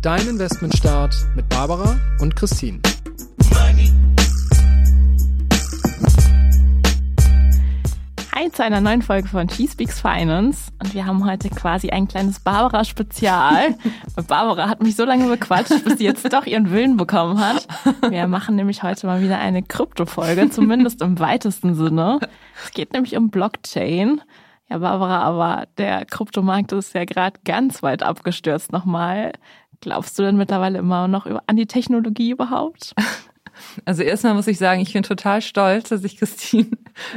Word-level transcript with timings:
Dein 0.00 0.28
Investmentstart 0.28 1.12
mit 1.34 1.48
Barbara 1.48 1.98
und 2.20 2.36
Christine. 2.36 2.78
Hi 8.32 8.52
zu 8.52 8.62
einer 8.62 8.80
neuen 8.80 9.02
Folge 9.02 9.26
von 9.26 9.48
She 9.48 9.66
Speaks 9.66 10.00
Finance. 10.00 10.70
Und 10.78 10.94
wir 10.94 11.04
haben 11.04 11.28
heute 11.28 11.50
quasi 11.50 11.90
ein 11.90 12.06
kleines 12.06 12.38
Barbara-Spezial. 12.38 13.74
Barbara 14.28 14.68
hat 14.68 14.80
mich 14.84 14.94
so 14.94 15.04
lange 15.04 15.26
bequatscht, 15.26 15.84
bis 15.84 15.98
sie 15.98 16.04
jetzt 16.04 16.32
doch 16.32 16.46
ihren 16.46 16.70
Willen 16.70 16.96
bekommen 16.96 17.40
hat. 17.40 17.66
Wir 18.08 18.28
machen 18.28 18.54
nämlich 18.54 18.84
heute 18.84 19.04
mal 19.08 19.20
wieder 19.20 19.40
eine 19.40 19.64
Krypto-Folge, 19.64 20.48
zumindest 20.50 21.02
im 21.02 21.18
weitesten 21.18 21.74
Sinne. 21.74 22.20
Es 22.64 22.70
geht 22.70 22.92
nämlich 22.92 23.16
um 23.16 23.30
Blockchain. 23.30 24.20
Ja, 24.70 24.78
Barbara, 24.78 25.22
aber 25.22 25.66
der 25.78 26.04
Kryptomarkt 26.04 26.72
ist 26.72 26.94
ja 26.94 27.04
gerade 27.04 27.40
ganz 27.44 27.82
weit 27.82 28.02
abgestürzt 28.02 28.70
nochmal. 28.70 29.32
Glaubst 29.80 30.18
du 30.18 30.22
denn 30.22 30.36
mittlerweile 30.36 30.78
immer 30.78 31.08
noch 31.08 31.26
an 31.46 31.56
die 31.56 31.66
Technologie 31.66 32.30
überhaupt? 32.30 32.94
Also 33.84 34.02
erstmal 34.02 34.34
muss 34.34 34.46
ich 34.46 34.58
sagen, 34.58 34.80
ich 34.80 34.92
bin 34.92 35.02
total 35.02 35.42
stolz, 35.42 35.88
dass 35.88 36.04
ich 36.04 36.16
Christine 36.16 36.68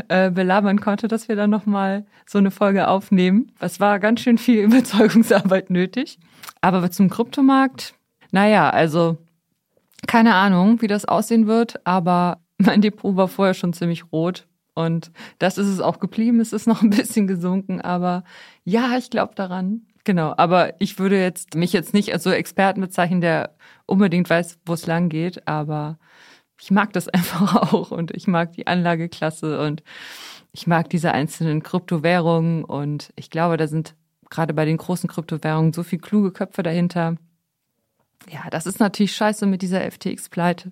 äh, 0.07 0.31
belabern 0.31 0.81
konnte, 0.81 1.07
dass 1.07 1.27
wir 1.27 1.35
dann 1.35 1.49
nochmal 1.49 2.05
so 2.25 2.37
eine 2.37 2.51
Folge 2.51 2.87
aufnehmen. 2.87 3.51
Es 3.59 3.79
war 3.79 3.99
ganz 3.99 4.21
schön 4.21 4.37
viel 4.37 4.59
Überzeugungsarbeit 4.63 5.69
nötig. 5.69 6.17
Aber 6.61 6.89
zum 6.91 7.09
Kryptomarkt, 7.09 7.93
naja, 8.31 8.69
also 8.69 9.17
keine 10.07 10.35
Ahnung, 10.35 10.81
wie 10.81 10.87
das 10.87 11.05
aussehen 11.05 11.47
wird, 11.47 11.85
aber 11.85 12.39
mein 12.57 12.81
Depot 12.81 13.15
war 13.15 13.27
vorher 13.27 13.53
schon 13.53 13.73
ziemlich 13.73 14.11
rot. 14.11 14.47
Und 14.73 15.11
das 15.37 15.57
ist 15.57 15.67
es 15.67 15.81
auch 15.81 15.99
geblieben. 15.99 16.39
Es 16.39 16.53
ist 16.53 16.65
noch 16.65 16.81
ein 16.81 16.91
bisschen 16.91 17.27
gesunken, 17.27 17.81
aber 17.81 18.23
ja, 18.63 18.97
ich 18.97 19.09
glaube 19.09 19.35
daran. 19.35 19.85
Genau, 20.03 20.33
aber 20.37 20.73
ich 20.79 20.97
würde 20.97 21.19
jetzt 21.19 21.55
mich 21.55 21.73
jetzt 21.73 21.93
nicht 21.93 22.11
als 22.13 22.23
so 22.23 22.31
Experten 22.31 22.81
bezeichnen, 22.81 23.21
der 23.21 23.55
unbedingt 23.85 24.29
weiß, 24.29 24.59
wo 24.65 24.73
es 24.73 24.87
lang 24.87 25.09
geht, 25.09 25.47
aber 25.47 25.99
ich 26.59 26.71
mag 26.71 26.93
das 26.93 27.07
einfach 27.09 27.73
auch 27.73 27.91
und 27.91 28.11
ich 28.11 28.27
mag 28.27 28.53
die 28.53 28.67
Anlageklasse 28.67 29.61
und 29.61 29.83
ich 30.53 30.67
mag 30.67 30.89
diese 30.89 31.11
einzelnen 31.11 31.63
Kryptowährungen 31.63 32.63
und 32.63 33.11
ich 33.15 33.29
glaube, 33.29 33.57
da 33.57 33.67
sind 33.67 33.95
gerade 34.29 34.53
bei 34.53 34.65
den 34.65 34.77
großen 34.77 35.09
Kryptowährungen 35.09 35.73
so 35.73 35.83
viel 35.83 35.99
kluge 35.99 36.31
Köpfe 36.31 36.63
dahinter. 36.63 37.17
Ja, 38.29 38.49
das 38.49 38.65
ist 38.65 38.79
natürlich 38.79 39.15
scheiße 39.15 39.45
mit 39.45 39.61
dieser 39.61 39.81
FTX-Pleite. 39.89 40.71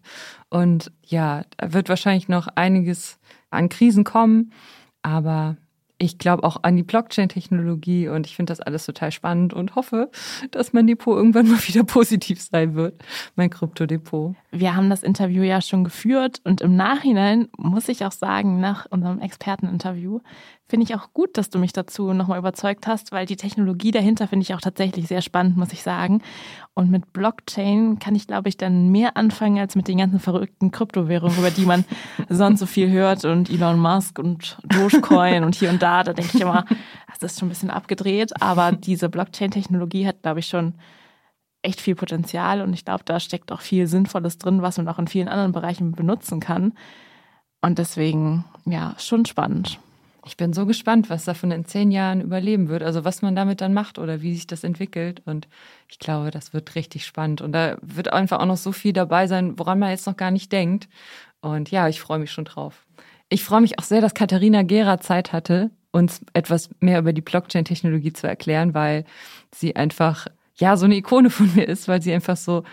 Und 0.49 0.91
ja, 1.03 1.43
da 1.57 1.73
wird 1.73 1.89
wahrscheinlich 1.89 2.27
noch 2.27 2.47
einiges 2.47 3.19
an 3.49 3.69
Krisen 3.69 4.03
kommen. 4.03 4.53
Aber 5.01 5.57
ich 5.99 6.17
glaube 6.17 6.43
auch 6.43 6.63
an 6.63 6.77
die 6.77 6.83
Blockchain-Technologie 6.83 8.07
und 8.07 8.25
ich 8.25 8.35
finde 8.35 8.51
das 8.51 8.61
alles 8.61 8.85
total 8.85 9.11
spannend 9.11 9.53
und 9.53 9.75
hoffe, 9.75 10.09
dass 10.51 10.73
mein 10.73 10.87
Depot 10.87 11.15
irgendwann 11.15 11.49
mal 11.49 11.59
wieder 11.67 11.83
positiv 11.83 12.41
sein 12.41 12.73
wird, 12.73 13.03
mein 13.35 13.49
Kryptodepot. 13.49 14.35
Wir 14.51 14.75
haben 14.75 14.89
das 14.89 15.03
Interview 15.03 15.43
ja 15.43 15.61
schon 15.61 15.83
geführt 15.83 16.41
und 16.45 16.61
im 16.61 16.75
Nachhinein 16.75 17.49
muss 17.57 17.89
ich 17.89 18.05
auch 18.05 18.13
sagen, 18.13 18.59
nach 18.59 18.87
unserem 18.89 19.19
Experteninterview, 19.19 20.21
finde 20.69 20.85
ich 20.85 20.95
auch 20.95 21.13
gut, 21.13 21.35
dass 21.35 21.49
du 21.49 21.57
mich 21.57 21.73
dazu 21.73 22.13
nochmal 22.13 22.37
überzeugt 22.37 22.85
hast, 22.85 23.11
weil 23.11 23.25
die 23.25 23.35
Technologie 23.35 23.89
dahinter 23.89 24.27
finde 24.27 24.43
ich 24.43 24.53
auch 24.53 24.61
tatsächlich 24.61 25.07
sehr 25.07 25.21
spannend, 25.21 25.57
muss 25.57 25.73
ich 25.73 25.81
sagen. 25.81 26.21
Und 26.75 26.91
mit 26.91 27.11
Blockchain 27.11 27.97
kann 27.97 28.13
ich, 28.13 28.27
glaube 28.27 28.49
ich, 28.49 28.55
dann 28.55 28.89
mehr 28.89 29.17
anfangen 29.17 29.57
als 29.57 29.75
mit 29.75 29.87
den 29.87 29.97
ganzen 29.97 30.19
verrückten 30.19 30.69
Kryptowährungen, 30.69 31.37
über 31.39 31.49
die 31.49 31.65
man 31.65 31.85
sonst 32.29 32.59
so 32.59 32.67
viel 32.67 32.89
hört 32.91 33.25
und 33.25 33.49
Elon 33.49 33.79
Musk 33.79 34.19
und 34.19 34.59
Dogecoin 34.63 35.43
und 35.43 35.55
hier 35.55 35.71
und 35.71 35.81
da. 35.81 36.03
Da 36.03 36.13
denke 36.13 36.37
ich 36.37 36.41
immer, 36.41 36.65
das 37.19 37.31
ist 37.31 37.39
schon 37.39 37.47
ein 37.47 37.49
bisschen 37.49 37.71
abgedreht. 37.71 38.39
Aber 38.39 38.71
diese 38.71 39.09
Blockchain-Technologie 39.09 40.05
hat, 40.05 40.21
glaube 40.21 40.39
ich, 40.39 40.47
schon 40.47 40.75
echt 41.63 41.81
viel 41.81 41.95
Potenzial 41.95 42.61
und 42.61 42.73
ich 42.73 42.85
glaube, 42.85 43.03
da 43.03 43.19
steckt 43.19 43.51
auch 43.51 43.61
viel 43.61 43.87
Sinnvolles 43.87 44.37
drin, 44.37 44.61
was 44.61 44.77
man 44.77 44.87
auch 44.87 44.99
in 44.99 45.07
vielen 45.07 45.27
anderen 45.27 45.51
Bereichen 45.51 45.93
benutzen 45.93 46.39
kann. 46.39 46.73
Und 47.61 47.79
deswegen, 47.79 48.45
ja, 48.65 48.95
schon 48.99 49.25
spannend. 49.25 49.79
Ich 50.25 50.37
bin 50.37 50.53
so 50.53 50.65
gespannt, 50.65 51.09
was 51.09 51.25
davon 51.25 51.51
in 51.51 51.65
zehn 51.65 51.91
Jahren 51.91 52.21
überleben 52.21 52.67
wird, 52.67 52.83
also 52.83 53.05
was 53.05 53.21
man 53.21 53.35
damit 53.35 53.61
dann 53.61 53.73
macht 53.73 53.97
oder 53.97 54.21
wie 54.21 54.33
sich 54.33 54.47
das 54.47 54.63
entwickelt. 54.63 55.21
Und 55.25 55.47
ich 55.87 55.99
glaube, 55.99 56.29
das 56.31 56.53
wird 56.53 56.75
richtig 56.75 57.05
spannend. 57.05 57.41
Und 57.41 57.53
da 57.53 57.77
wird 57.81 58.11
einfach 58.11 58.39
auch 58.39 58.45
noch 58.45 58.57
so 58.57 58.71
viel 58.71 58.93
dabei 58.93 59.27
sein, 59.27 59.57
woran 59.57 59.79
man 59.79 59.91
jetzt 59.91 60.07
noch 60.07 60.17
gar 60.17 60.31
nicht 60.31 60.51
denkt. 60.51 60.89
Und 61.41 61.71
ja, 61.71 61.87
ich 61.87 62.01
freue 62.01 62.19
mich 62.19 62.31
schon 62.31 62.45
drauf. 62.45 62.85
Ich 63.29 63.43
freue 63.43 63.61
mich 63.61 63.79
auch 63.79 63.83
sehr, 63.83 64.01
dass 64.01 64.13
Katharina 64.13 64.63
Gera 64.63 64.99
Zeit 64.99 65.31
hatte, 65.31 65.71
uns 65.91 66.21
etwas 66.33 66.69
mehr 66.79 66.99
über 66.99 67.13
die 67.13 67.21
Blockchain-Technologie 67.21 68.13
zu 68.13 68.27
erklären, 68.27 68.73
weil 68.73 69.05
sie 69.53 69.75
einfach, 69.75 70.27
ja, 70.55 70.75
so 70.77 70.85
eine 70.85 70.95
Ikone 70.95 71.29
von 71.29 71.53
mir 71.55 71.67
ist, 71.67 71.87
weil 71.87 72.01
sie 72.01 72.13
einfach 72.13 72.37
so 72.37 72.63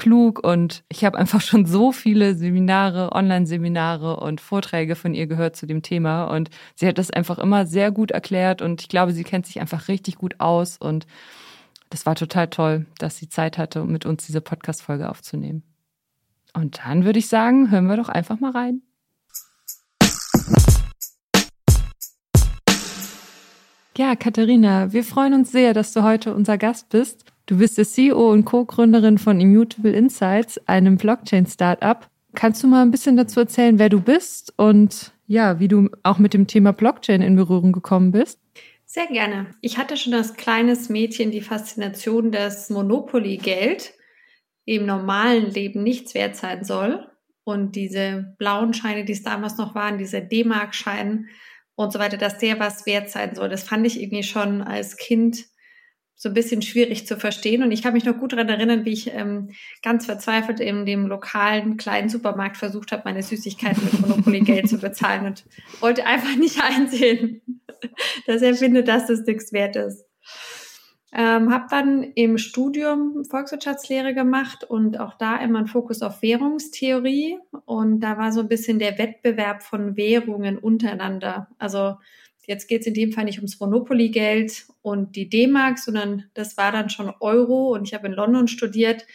klug 0.00 0.42
und 0.42 0.82
ich 0.88 1.04
habe 1.04 1.18
einfach 1.18 1.42
schon 1.42 1.66
so 1.66 1.92
viele 1.92 2.34
Seminare, 2.34 3.12
Online-Seminare 3.12 4.16
und 4.16 4.40
Vorträge 4.40 4.96
von 4.96 5.14
ihr 5.14 5.26
gehört 5.26 5.56
zu 5.56 5.66
dem 5.66 5.82
Thema 5.82 6.24
und 6.24 6.48
sie 6.74 6.88
hat 6.88 6.98
das 6.98 7.10
einfach 7.10 7.38
immer 7.38 7.66
sehr 7.66 7.92
gut 7.92 8.10
erklärt 8.10 8.62
und 8.62 8.80
ich 8.80 8.88
glaube, 8.88 9.12
sie 9.12 9.24
kennt 9.24 9.46
sich 9.46 9.60
einfach 9.60 9.88
richtig 9.88 10.16
gut 10.16 10.40
aus 10.40 10.78
und 10.78 11.06
das 11.90 12.06
war 12.06 12.14
total 12.14 12.48
toll, 12.48 12.86
dass 12.98 13.18
sie 13.18 13.28
Zeit 13.28 13.58
hatte, 13.58 13.82
um 13.82 13.92
mit 13.92 14.06
uns 14.06 14.24
diese 14.24 14.40
Podcast-Folge 14.40 15.08
aufzunehmen. 15.08 15.62
Und 16.54 16.80
dann 16.84 17.04
würde 17.04 17.18
ich 17.18 17.28
sagen, 17.28 17.70
hören 17.70 17.86
wir 17.86 17.96
doch 17.96 18.08
einfach 18.08 18.40
mal 18.40 18.52
rein. 18.52 18.82
Ja, 23.98 24.16
Katharina, 24.16 24.94
wir 24.94 25.04
freuen 25.04 25.34
uns 25.34 25.52
sehr, 25.52 25.74
dass 25.74 25.92
du 25.92 26.02
heute 26.02 26.34
unser 26.34 26.56
Gast 26.56 26.88
bist. 26.88 27.29
Du 27.50 27.58
bist 27.58 27.78
der 27.78 27.84
CEO 27.84 28.30
und 28.30 28.44
Co-Gründerin 28.44 29.18
von 29.18 29.40
Immutable 29.40 29.90
Insights, 29.90 30.56
einem 30.68 30.96
Blockchain-Startup. 30.96 32.08
Kannst 32.36 32.62
du 32.62 32.68
mal 32.68 32.80
ein 32.80 32.92
bisschen 32.92 33.16
dazu 33.16 33.40
erzählen, 33.40 33.80
wer 33.80 33.88
du 33.88 34.00
bist 34.00 34.54
und 34.56 35.12
ja, 35.26 35.58
wie 35.58 35.66
du 35.66 35.90
auch 36.04 36.18
mit 36.18 36.32
dem 36.32 36.46
Thema 36.46 36.72
Blockchain 36.72 37.22
in 37.22 37.34
Berührung 37.34 37.72
gekommen 37.72 38.12
bist? 38.12 38.38
Sehr 38.86 39.08
gerne. 39.08 39.48
Ich 39.62 39.78
hatte 39.78 39.96
schon 39.96 40.14
als 40.14 40.34
kleines 40.34 40.90
Mädchen 40.90 41.32
die 41.32 41.40
Faszination, 41.40 42.30
dass 42.30 42.70
Monopoly-Geld 42.70 43.94
im 44.64 44.86
normalen 44.86 45.50
Leben 45.50 45.82
nichts 45.82 46.14
wert 46.14 46.36
sein 46.36 46.62
soll. 46.62 47.04
Und 47.42 47.74
diese 47.74 48.32
blauen 48.38 48.74
Scheine, 48.74 49.04
die 49.04 49.12
es 49.14 49.24
damals 49.24 49.56
noch 49.56 49.74
waren, 49.74 49.98
diese 49.98 50.22
D-Mark-Scheine 50.22 51.24
und 51.74 51.92
so 51.92 51.98
weiter, 51.98 52.16
dass 52.16 52.38
der 52.38 52.60
was 52.60 52.86
wert 52.86 53.10
sein 53.10 53.34
soll. 53.34 53.48
Das 53.48 53.64
fand 53.64 53.84
ich 53.88 54.00
irgendwie 54.00 54.22
schon 54.22 54.62
als 54.62 54.96
Kind 54.96 55.49
so 56.22 56.28
ein 56.28 56.34
bisschen 56.34 56.60
schwierig 56.60 57.06
zu 57.06 57.16
verstehen. 57.16 57.62
Und 57.62 57.72
ich 57.72 57.82
kann 57.82 57.94
mich 57.94 58.04
noch 58.04 58.18
gut 58.18 58.34
daran 58.34 58.50
erinnern, 58.50 58.84
wie 58.84 58.92
ich 58.92 59.10
ähm, 59.14 59.52
ganz 59.82 60.04
verzweifelt 60.04 60.60
in 60.60 60.84
dem 60.84 61.06
lokalen 61.06 61.78
kleinen 61.78 62.10
Supermarkt 62.10 62.58
versucht 62.58 62.92
habe, 62.92 63.04
meine 63.06 63.22
Süßigkeiten 63.22 63.82
mit 63.82 64.00
Monopoly-Geld 64.02 64.68
zu 64.68 64.76
bezahlen 64.76 65.24
und 65.24 65.46
wollte 65.80 66.04
einfach 66.04 66.36
nicht 66.36 66.62
einsehen, 66.62 67.40
dass 68.26 68.42
er 68.42 68.54
findet, 68.54 68.86
dass 68.86 69.06
das 69.06 69.24
nichts 69.24 69.54
wert 69.54 69.76
ist. 69.76 70.04
Ähm, 71.10 71.50
habe 71.50 71.64
dann 71.70 72.02
im 72.02 72.36
Studium 72.36 73.24
Volkswirtschaftslehre 73.24 74.12
gemacht 74.12 74.62
und 74.64 75.00
auch 75.00 75.14
da 75.14 75.38
immer 75.38 75.60
ein 75.60 75.68
Fokus 75.68 76.02
auf 76.02 76.20
Währungstheorie. 76.20 77.38
Und 77.64 78.00
da 78.00 78.18
war 78.18 78.30
so 78.30 78.40
ein 78.40 78.48
bisschen 78.48 78.78
der 78.78 78.98
Wettbewerb 78.98 79.62
von 79.62 79.96
Währungen 79.96 80.58
untereinander. 80.58 81.48
Also 81.58 81.94
Jetzt 82.46 82.68
geht 82.68 82.80
es 82.80 82.86
in 82.86 82.94
dem 82.94 83.12
Fall 83.12 83.24
nicht 83.24 83.38
ums 83.38 83.60
Monopoly-Geld 83.60 84.66
und 84.82 85.14
die 85.16 85.28
D-Mark, 85.28 85.78
sondern 85.78 86.24
das 86.34 86.56
war 86.56 86.72
dann 86.72 86.90
schon 86.90 87.12
Euro 87.20 87.74
und 87.74 87.86
ich 87.86 87.94
habe 87.94 88.06
in 88.06 88.12
London 88.12 88.48
studiert 88.48 89.06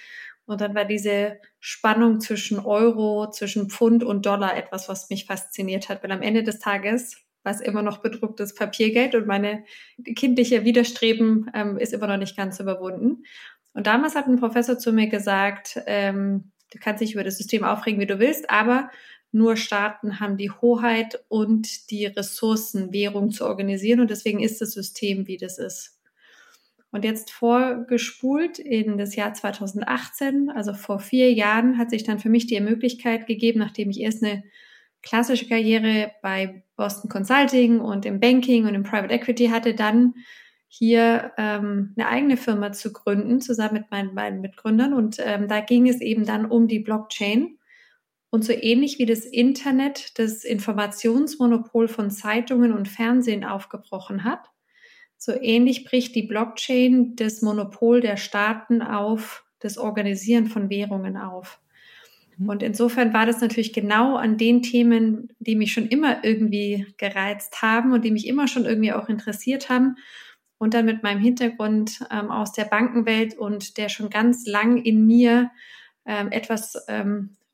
und 0.46 0.62
dann 0.62 0.76
war 0.76 0.86
diese 0.86 1.40
Spannung 1.60 2.20
zwischen 2.22 2.60
Euro, 2.60 3.30
zwischen 3.32 3.70
Pfund 3.70 4.04
und 4.04 4.26
Dollar 4.26 4.56
etwas, 4.56 4.88
was 4.90 5.10
mich 5.10 5.26
fasziniert 5.26 5.90
hat, 5.90 6.04
weil 6.04 6.12
am 6.12 6.22
Ende 6.22 6.44
des 6.44 6.60
Tages 6.60 7.18
war 7.44 7.54
es 7.54 7.62
immer 7.62 7.82
noch 7.82 8.00
bedrucktes 8.00 8.56
Papiergeld 8.56 9.16
und 9.16 9.28
meine 9.28 9.64
kindliche 10.16 10.64
Widerstreben 10.66 11.50
ähm, 11.54 11.78
ist 11.78 11.94
immer 11.94 12.08
noch 12.08 12.18
nicht 12.18 12.36
ganz 12.36 12.60
überwunden. 12.60 13.24
Und 13.74 13.88
damals 13.88 14.16
hat 14.16 14.28
ein 14.28 14.40
Professor 14.40 14.78
zu 14.78 14.94
mir 14.94 15.08
gesagt, 15.08 15.80
ähm, 15.86 16.52
du 16.72 16.80
kannst 16.80 17.02
dich 17.02 17.14
über 17.14 17.24
das 17.24 17.38
System 17.38 17.64
aufregen, 17.64 18.00
wie 18.00 18.08
du 18.08 18.20
willst, 18.20 18.50
aber 18.50 18.90
nur 19.36 19.58
Staaten 19.58 20.22
haben 20.22 20.38
die 20.38 20.50
Hoheit 20.50 21.26
und 21.28 21.92
die 21.92 22.06
Ressourcen, 22.06 22.94
Währung 22.94 23.32
zu 23.32 23.46
organisieren. 23.46 24.00
Und 24.00 24.10
deswegen 24.10 24.40
ist 24.40 24.62
das 24.62 24.72
System, 24.72 25.28
wie 25.28 25.36
das 25.36 25.58
ist. 25.58 26.00
Und 26.90 27.04
jetzt 27.04 27.32
vorgespult 27.32 28.60
in 28.60 28.98
das 28.98 29.18
Jahr 29.18 29.34
2018, 29.34 30.50
also 30.50 30.74
vor 30.74 31.00
vier 31.00 31.34
Jahren, 31.34 31.78
hat 31.78 31.90
sich 31.90 32.04
dann 32.04 32.20
für 32.20 32.30
mich 32.30 32.48
die 32.48 32.62
Möglichkeit 32.62 33.28
gegeben, 33.28 33.60
nachdem 33.60 33.90
ich 33.90 34.00
erst 34.00 34.24
eine 34.24 34.46
klassische 35.04 35.50
Karriere 35.50 36.12
bei 36.22 36.64
Boston 36.78 37.10
Consulting 37.10 37.82
und 37.82 38.06
im 38.06 38.22
Banking 38.22 38.66
und 38.66 38.74
im 38.74 38.84
Private 38.84 39.14
Equity 39.14 39.48
hatte, 39.48 39.74
dann 39.74 40.14
hier 40.70 41.34
ähm, 41.38 41.94
eine 41.98 42.08
eigene 42.08 42.38
Firma 42.38 42.72
zu 42.72 42.94
gründen, 42.94 43.42
zusammen 43.42 43.74
mit 43.74 43.92
meinen 43.92 44.16
beiden 44.16 44.40
Mitgründern. 44.40 44.94
Und 44.94 45.18
ähm, 45.20 45.50
da 45.50 45.60
ging 45.60 45.90
es 45.90 46.00
eben 46.00 46.26
dann 46.26 46.46
um 46.46 46.70
die 46.70 46.80
Blockchain. 46.80 47.58
Und 48.36 48.44
so 48.44 48.52
ähnlich 48.52 49.00
wie 49.00 49.06
das 49.06 49.24
Internet 49.24 50.20
das 50.20 50.44
Informationsmonopol 50.44 51.88
von 51.88 52.12
Zeitungen 52.12 52.74
und 52.74 52.90
Fernsehen 52.90 53.46
aufgebrochen 53.46 54.26
hat, 54.26 54.52
so 55.16 55.32
ähnlich 55.32 55.86
bricht 55.86 56.16
die 56.16 56.24
Blockchain 56.24 57.16
das 57.16 57.42
Monopol 57.42 58.02
der 58.02 58.18
Staaten 58.18 58.82
auf 58.82 59.46
das 59.60 59.78
Organisieren 59.78 60.48
von 60.48 60.70
Währungen 60.70 61.16
auf. 61.16 61.62
Mhm. 62.36 62.50
Und 62.50 62.62
insofern 62.62 63.14
war 63.14 63.26
das 63.26 63.40
natürlich 63.40 63.72
genau 63.72 64.18
an 64.18 64.38
den 64.38 64.62
Themen, 64.62 65.30
die 65.40 65.56
mich 65.56 65.72
schon 65.72 65.88
immer 65.88 66.26
irgendwie 66.26 66.88
gereizt 66.98 67.62
haben 67.62 67.94
und 67.94 68.04
die 68.04 68.12
mich 68.12 68.28
immer 68.28 68.50
schon 68.50 68.66
irgendwie 68.66 68.92
auch 68.92 69.08
interessiert 69.08 69.70
haben. 69.70 69.96
Und 70.58 70.74
dann 70.74 70.84
mit 70.84 71.04
meinem 71.04 71.22
Hintergrund 71.22 72.02
ähm, 72.12 72.32
aus 72.32 72.52
der 72.52 72.66
Bankenwelt 72.66 73.38
und 73.38 73.78
der 73.78 73.88
schon 73.88 74.10
ganz 74.10 74.46
lang 74.46 74.84
in 74.84 75.06
mir 75.08 75.52
ähm, 76.06 76.34
etwas 76.34 76.84
ähm, 76.90 77.38
äh, 77.40 77.45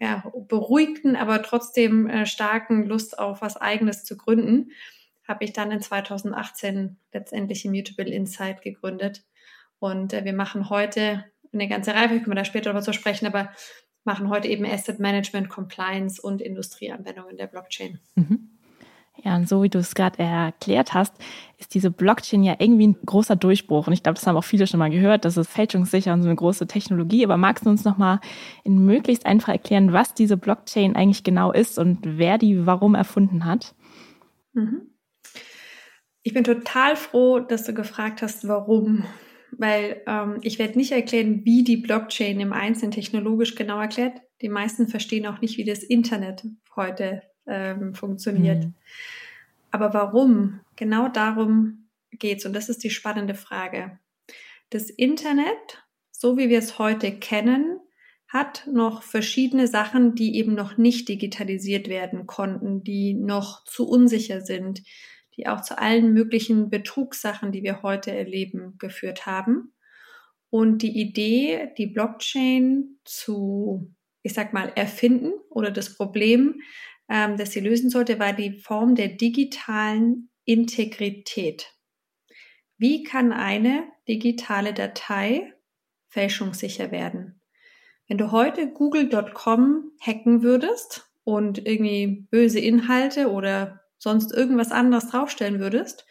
ja, 0.00 0.24
beruhigten, 0.48 1.16
aber 1.16 1.42
trotzdem 1.42 2.06
äh, 2.08 2.26
starken 2.26 2.84
Lust 2.84 3.18
auf 3.18 3.40
was 3.42 3.56
Eigenes 3.56 4.04
zu 4.04 4.16
gründen, 4.16 4.70
habe 5.26 5.44
ich 5.44 5.52
dann 5.52 5.70
in 5.70 5.80
2018 5.80 6.96
letztendlich 7.12 7.64
Immutable 7.64 8.10
Insight 8.10 8.62
gegründet. 8.62 9.24
Und 9.78 10.12
äh, 10.12 10.24
wir 10.24 10.34
machen 10.34 10.70
heute 10.70 11.24
eine 11.52 11.68
ganze 11.68 11.94
Reihe, 11.94 12.08
können 12.08 12.26
wir 12.26 12.34
da 12.34 12.44
später 12.44 12.64
darüber 12.64 12.82
zu 12.82 12.92
sprechen, 12.92 13.26
aber 13.26 13.50
machen 14.04 14.28
heute 14.30 14.48
eben 14.48 14.64
Asset 14.64 15.00
Management, 15.00 15.48
Compliance 15.48 16.20
und 16.20 16.40
Industrieanwendungen 16.40 17.36
der 17.36 17.48
Blockchain. 17.48 17.98
Mhm. 18.14 18.55
Ja, 19.26 19.34
und 19.34 19.48
so 19.48 19.64
wie 19.64 19.68
du 19.68 19.80
es 19.80 19.96
gerade 19.96 20.20
erklärt 20.20 20.94
hast, 20.94 21.12
ist 21.58 21.74
diese 21.74 21.90
Blockchain 21.90 22.44
ja 22.44 22.54
irgendwie 22.60 22.86
ein 22.86 22.96
großer 23.04 23.34
Durchbruch. 23.34 23.88
Und 23.88 23.92
ich 23.92 24.04
glaube, 24.04 24.14
das 24.14 24.24
haben 24.24 24.36
auch 24.36 24.44
viele 24.44 24.68
schon 24.68 24.78
mal 24.78 24.88
gehört. 24.88 25.24
Das 25.24 25.36
ist 25.36 25.50
fälschungssicher 25.50 26.12
und 26.12 26.22
so 26.22 26.28
eine 26.28 26.36
große 26.36 26.68
Technologie. 26.68 27.24
Aber 27.24 27.36
magst 27.36 27.66
du 27.66 27.70
uns 27.70 27.82
nochmal 27.82 28.20
in 28.62 28.86
möglichst 28.86 29.26
einfach 29.26 29.48
erklären, 29.48 29.92
was 29.92 30.14
diese 30.14 30.36
Blockchain 30.36 30.94
eigentlich 30.94 31.24
genau 31.24 31.50
ist 31.50 31.76
und 31.76 31.98
wer 32.04 32.38
die 32.38 32.66
warum 32.66 32.94
erfunden 32.94 33.44
hat? 33.44 33.74
Mhm. 34.52 34.92
Ich 36.22 36.32
bin 36.32 36.44
total 36.44 36.94
froh, 36.94 37.40
dass 37.40 37.64
du 37.64 37.74
gefragt 37.74 38.22
hast, 38.22 38.46
warum. 38.46 39.02
Weil 39.50 40.02
ähm, 40.06 40.38
ich 40.42 40.60
werde 40.60 40.78
nicht 40.78 40.92
erklären, 40.92 41.44
wie 41.44 41.64
die 41.64 41.78
Blockchain 41.78 42.38
im 42.38 42.52
Einzelnen 42.52 42.92
technologisch 42.92 43.56
genau 43.56 43.80
erklärt. 43.80 44.20
Die 44.40 44.48
meisten 44.48 44.86
verstehen 44.86 45.26
auch 45.26 45.40
nicht, 45.40 45.58
wie 45.58 45.64
das 45.64 45.82
Internet 45.82 46.44
heute 46.76 47.22
ähm, 47.46 47.94
funktioniert. 47.94 48.64
Mhm. 48.64 48.74
Aber 49.70 49.94
warum? 49.94 50.60
Genau 50.76 51.08
darum 51.08 51.88
geht's 52.12 52.46
und 52.46 52.54
das 52.54 52.68
ist 52.68 52.82
die 52.84 52.90
spannende 52.90 53.34
Frage. 53.34 53.98
Das 54.70 54.90
Internet, 54.90 55.84
so 56.10 56.36
wie 56.36 56.48
wir 56.48 56.58
es 56.58 56.78
heute 56.78 57.12
kennen, 57.12 57.80
hat 58.28 58.66
noch 58.66 59.02
verschiedene 59.02 59.68
Sachen, 59.68 60.14
die 60.14 60.36
eben 60.36 60.54
noch 60.54 60.76
nicht 60.76 61.08
digitalisiert 61.08 61.88
werden 61.88 62.26
konnten, 62.26 62.82
die 62.82 63.14
noch 63.14 63.64
zu 63.64 63.88
unsicher 63.88 64.40
sind, 64.40 64.82
die 65.36 65.46
auch 65.46 65.60
zu 65.60 65.78
allen 65.78 66.12
möglichen 66.12 66.70
Betrugssachen, 66.70 67.52
die 67.52 67.62
wir 67.62 67.82
heute 67.82 68.10
erleben, 68.10 68.76
geführt 68.78 69.26
haben. 69.26 69.74
Und 70.50 70.82
die 70.82 70.98
Idee, 71.00 71.72
die 71.76 71.86
Blockchain 71.86 72.98
zu, 73.04 73.94
ich 74.22 74.32
sag 74.32 74.52
mal, 74.52 74.72
erfinden 74.74 75.32
oder 75.50 75.70
das 75.70 75.94
Problem, 75.94 76.62
ähm, 77.08 77.36
das 77.36 77.52
sie 77.52 77.60
lösen 77.60 77.90
sollte, 77.90 78.18
war 78.18 78.32
die 78.32 78.58
Form 78.58 78.94
der 78.94 79.08
digitalen 79.08 80.30
Integrität. 80.44 81.72
Wie 82.78 83.02
kann 83.02 83.32
eine 83.32 83.84
digitale 84.08 84.74
Datei 84.74 85.54
fälschungssicher 86.08 86.90
werden? 86.90 87.40
Wenn 88.08 88.18
du 88.18 88.30
heute 88.30 88.70
google.com 88.70 89.92
hacken 90.00 90.42
würdest 90.42 91.10
und 91.24 91.66
irgendwie 91.66 92.26
böse 92.30 92.60
Inhalte 92.60 93.30
oder 93.30 93.80
sonst 93.98 94.32
irgendwas 94.32 94.70
anderes 94.70 95.08
draufstellen 95.08 95.58
würdest, 95.58 96.06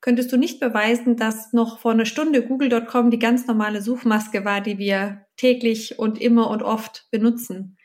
könntest 0.00 0.30
du 0.32 0.36
nicht 0.36 0.60
beweisen, 0.60 1.16
dass 1.16 1.52
noch 1.52 1.78
vor 1.78 1.92
einer 1.92 2.04
Stunde 2.04 2.46
google.com 2.46 3.10
die 3.10 3.18
ganz 3.18 3.46
normale 3.46 3.80
Suchmaske 3.80 4.44
war, 4.44 4.60
die 4.60 4.78
wir 4.78 5.26
täglich 5.36 5.98
und 5.98 6.20
immer 6.20 6.50
und 6.50 6.62
oft 6.62 7.08
benutzen. 7.10 7.76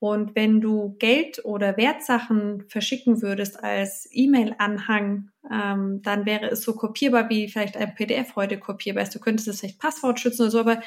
Und 0.00 0.34
wenn 0.34 0.62
du 0.62 0.96
Geld 0.98 1.44
oder 1.44 1.76
Wertsachen 1.76 2.64
verschicken 2.68 3.20
würdest 3.20 3.62
als 3.62 4.08
E-Mail-Anhang, 4.10 5.30
ähm, 5.52 6.00
dann 6.02 6.24
wäre 6.24 6.46
es 6.50 6.62
so 6.62 6.74
kopierbar, 6.74 7.28
wie 7.28 7.48
vielleicht 7.48 7.76
ein 7.76 7.94
PDF 7.94 8.34
heute 8.34 8.58
kopierbar 8.58 9.02
ist. 9.02 9.14
Du 9.14 9.20
könntest 9.20 9.46
es 9.46 9.60
vielleicht 9.60 9.78
Passwort 9.78 10.18
schützen 10.18 10.42
oder 10.42 10.50
so, 10.50 10.60
aber 10.60 10.80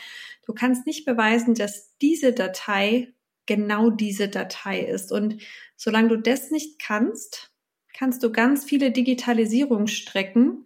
du 0.48 0.54
kannst 0.54 0.88
nicht 0.88 1.06
beweisen, 1.06 1.54
dass 1.54 1.96
diese 2.00 2.34
Datei 2.34 3.14
genau 3.46 3.92
diese 3.92 4.30
Datei 4.30 4.80
ist. 4.80 5.12
Und 5.12 5.44
solange 5.76 6.10
du 6.10 6.18
das 6.18 6.50
nicht 6.50 6.80
kannst, 6.80 7.52
kannst 7.96 8.24
du 8.24 8.32
ganz 8.32 8.66
viele 8.66 8.90
Digitalisierungsstrecken 8.90 10.66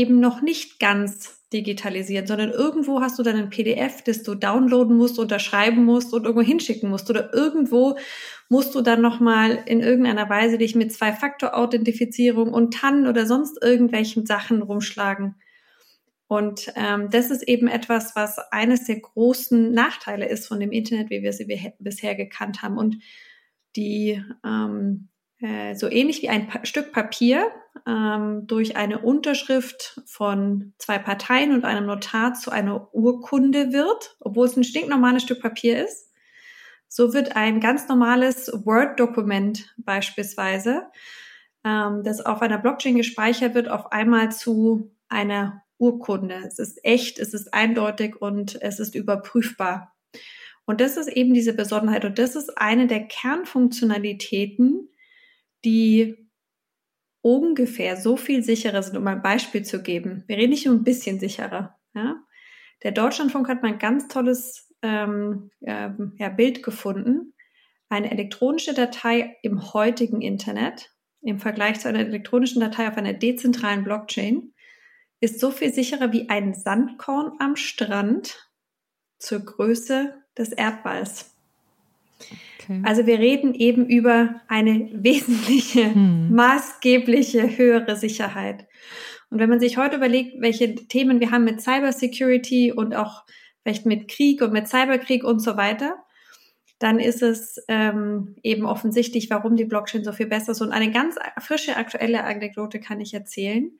eben 0.00 0.20
noch 0.20 0.40
nicht 0.40 0.80
ganz 0.80 1.40
digitalisieren, 1.52 2.26
sondern 2.26 2.50
irgendwo 2.50 3.00
hast 3.00 3.18
du 3.18 3.22
dann 3.22 3.36
ein 3.36 3.50
PDF, 3.50 4.02
das 4.02 4.22
du 4.22 4.34
downloaden 4.34 4.96
musst, 4.96 5.18
unterschreiben 5.18 5.84
musst 5.84 6.14
und 6.14 6.24
irgendwo 6.24 6.46
hinschicken 6.46 6.88
musst 6.88 7.10
oder 7.10 7.34
irgendwo 7.34 7.98
musst 8.48 8.74
du 8.74 8.80
dann 8.80 9.00
nochmal 9.00 9.62
in 9.66 9.80
irgendeiner 9.80 10.28
Weise 10.28 10.58
dich 10.58 10.74
mit 10.74 10.92
Zwei-Faktor-Authentifizierung 10.92 12.52
und 12.52 12.74
TAN 12.74 13.06
oder 13.06 13.26
sonst 13.26 13.62
irgendwelchen 13.62 14.26
Sachen 14.26 14.62
rumschlagen. 14.62 15.36
Und 16.28 16.72
ähm, 16.76 17.10
das 17.10 17.30
ist 17.30 17.42
eben 17.42 17.66
etwas, 17.66 18.14
was 18.14 18.38
eines 18.52 18.84
der 18.84 19.00
großen 19.00 19.72
Nachteile 19.72 20.28
ist 20.28 20.46
von 20.46 20.60
dem 20.60 20.70
Internet, 20.70 21.10
wie 21.10 21.22
wir 21.22 21.32
sie 21.32 21.46
bisher 21.80 22.14
gekannt 22.14 22.62
haben. 22.62 22.78
Und 22.78 22.98
die 23.76 24.22
ähm, 24.44 25.09
äh, 25.40 25.74
so 25.74 25.88
ähnlich 25.88 26.22
wie 26.22 26.28
ein 26.28 26.48
pa 26.48 26.64
Stück 26.64 26.92
Papier 26.92 27.46
ähm, 27.86 28.46
durch 28.46 28.76
eine 28.76 28.98
Unterschrift 28.98 30.00
von 30.06 30.74
zwei 30.78 30.98
Parteien 30.98 31.52
und 31.52 31.64
einem 31.64 31.86
Notar 31.86 32.34
zu 32.34 32.50
einer 32.50 32.92
Urkunde 32.94 33.72
wird, 33.72 34.16
obwohl 34.20 34.46
es 34.46 34.56
ein 34.56 34.64
stinknormales 34.64 35.22
Stück 35.22 35.40
Papier 35.40 35.84
ist. 35.84 36.10
So 36.88 37.14
wird 37.14 37.36
ein 37.36 37.60
ganz 37.60 37.88
normales 37.88 38.50
Word-Dokument 38.64 39.74
beispielsweise, 39.78 40.86
ähm, 41.64 42.02
das 42.04 42.20
auf 42.20 42.42
einer 42.42 42.58
Blockchain 42.58 42.96
gespeichert 42.96 43.54
wird, 43.54 43.68
auf 43.68 43.92
einmal 43.92 44.32
zu 44.32 44.90
einer 45.08 45.62
Urkunde. 45.78 46.42
Es 46.46 46.58
ist 46.58 46.84
echt, 46.84 47.18
es 47.18 47.32
ist 47.32 47.54
eindeutig 47.54 48.20
und 48.20 48.60
es 48.60 48.80
ist 48.80 48.94
überprüfbar. 48.94 49.94
Und 50.66 50.80
das 50.80 50.96
ist 50.96 51.08
eben 51.08 51.32
diese 51.32 51.54
Besonderheit 51.54 52.04
und 52.04 52.18
das 52.18 52.36
ist 52.36 52.58
eine 52.58 52.86
der 52.86 53.06
Kernfunktionalitäten, 53.06 54.88
die 55.64 56.30
ungefähr 57.22 57.96
so 57.96 58.16
viel 58.16 58.42
sicherer 58.42 58.82
sind, 58.82 58.96
um 58.96 59.06
ein 59.06 59.22
Beispiel 59.22 59.62
zu 59.62 59.82
geben. 59.82 60.24
Wir 60.26 60.36
reden 60.36 60.50
nicht 60.50 60.66
nur 60.66 60.74
ein 60.74 60.84
bisschen 60.84 61.20
sicherer. 61.20 61.78
Ja? 61.94 62.22
Der 62.82 62.92
Deutschlandfunk 62.92 63.48
hat 63.48 63.62
mal 63.62 63.72
ein 63.72 63.78
ganz 63.78 64.08
tolles 64.08 64.74
ähm, 64.82 65.50
äh, 65.60 65.90
ja, 66.16 66.28
Bild 66.30 66.62
gefunden. 66.62 67.34
Eine 67.88 68.10
elektronische 68.10 68.72
Datei 68.72 69.36
im 69.42 69.74
heutigen 69.74 70.22
Internet 70.22 70.90
im 71.22 71.38
Vergleich 71.38 71.80
zu 71.80 71.88
einer 71.88 71.98
elektronischen 72.00 72.60
Datei 72.60 72.88
auf 72.88 72.96
einer 72.96 73.12
dezentralen 73.12 73.84
Blockchain 73.84 74.54
ist 75.20 75.38
so 75.38 75.50
viel 75.50 75.72
sicherer 75.72 76.12
wie 76.12 76.30
ein 76.30 76.54
Sandkorn 76.54 77.32
am 77.40 77.56
Strand 77.56 78.50
zur 79.18 79.40
Größe 79.40 80.14
des 80.38 80.52
Erdballs. 80.52 81.36
Okay. 82.62 82.82
Also 82.84 83.06
wir 83.06 83.18
reden 83.18 83.54
eben 83.54 83.86
über 83.86 84.40
eine 84.48 84.90
wesentliche, 84.92 85.94
hm. 85.94 86.34
maßgebliche 86.34 87.56
höhere 87.56 87.96
Sicherheit. 87.96 88.66
Und 89.30 89.38
wenn 89.38 89.48
man 89.48 89.60
sich 89.60 89.76
heute 89.76 89.96
überlegt, 89.96 90.40
welche 90.40 90.74
Themen 90.74 91.20
wir 91.20 91.30
haben 91.30 91.44
mit 91.44 91.60
Cybersecurity 91.60 92.72
und 92.72 92.94
auch 92.94 93.24
vielleicht 93.62 93.86
mit 93.86 94.08
Krieg 94.08 94.42
und 94.42 94.52
mit 94.52 94.68
Cyberkrieg 94.68 95.24
und 95.24 95.40
so 95.40 95.56
weiter, 95.56 95.94
dann 96.80 96.98
ist 96.98 97.22
es 97.22 97.62
ähm, 97.68 98.36
eben 98.42 98.64
offensichtlich, 98.64 99.30
warum 99.30 99.54
die 99.54 99.66
Blockchain 99.66 100.02
so 100.02 100.12
viel 100.12 100.26
besser 100.26 100.52
ist. 100.52 100.62
Und 100.62 100.72
eine 100.72 100.90
ganz 100.90 101.16
frische, 101.38 101.76
aktuelle 101.76 102.24
Anekdote 102.24 102.80
kann 102.80 103.00
ich 103.00 103.14
erzählen. 103.14 103.70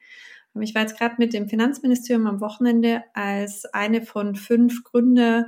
Ich 0.60 0.74
war 0.74 0.82
jetzt 0.82 0.98
gerade 0.98 1.14
mit 1.18 1.32
dem 1.32 1.48
Finanzministerium 1.48 2.26
am 2.26 2.40
Wochenende 2.40 3.04
als 3.14 3.64
eine 3.72 4.02
von 4.02 4.34
fünf 4.34 4.84
Gründer 4.84 5.46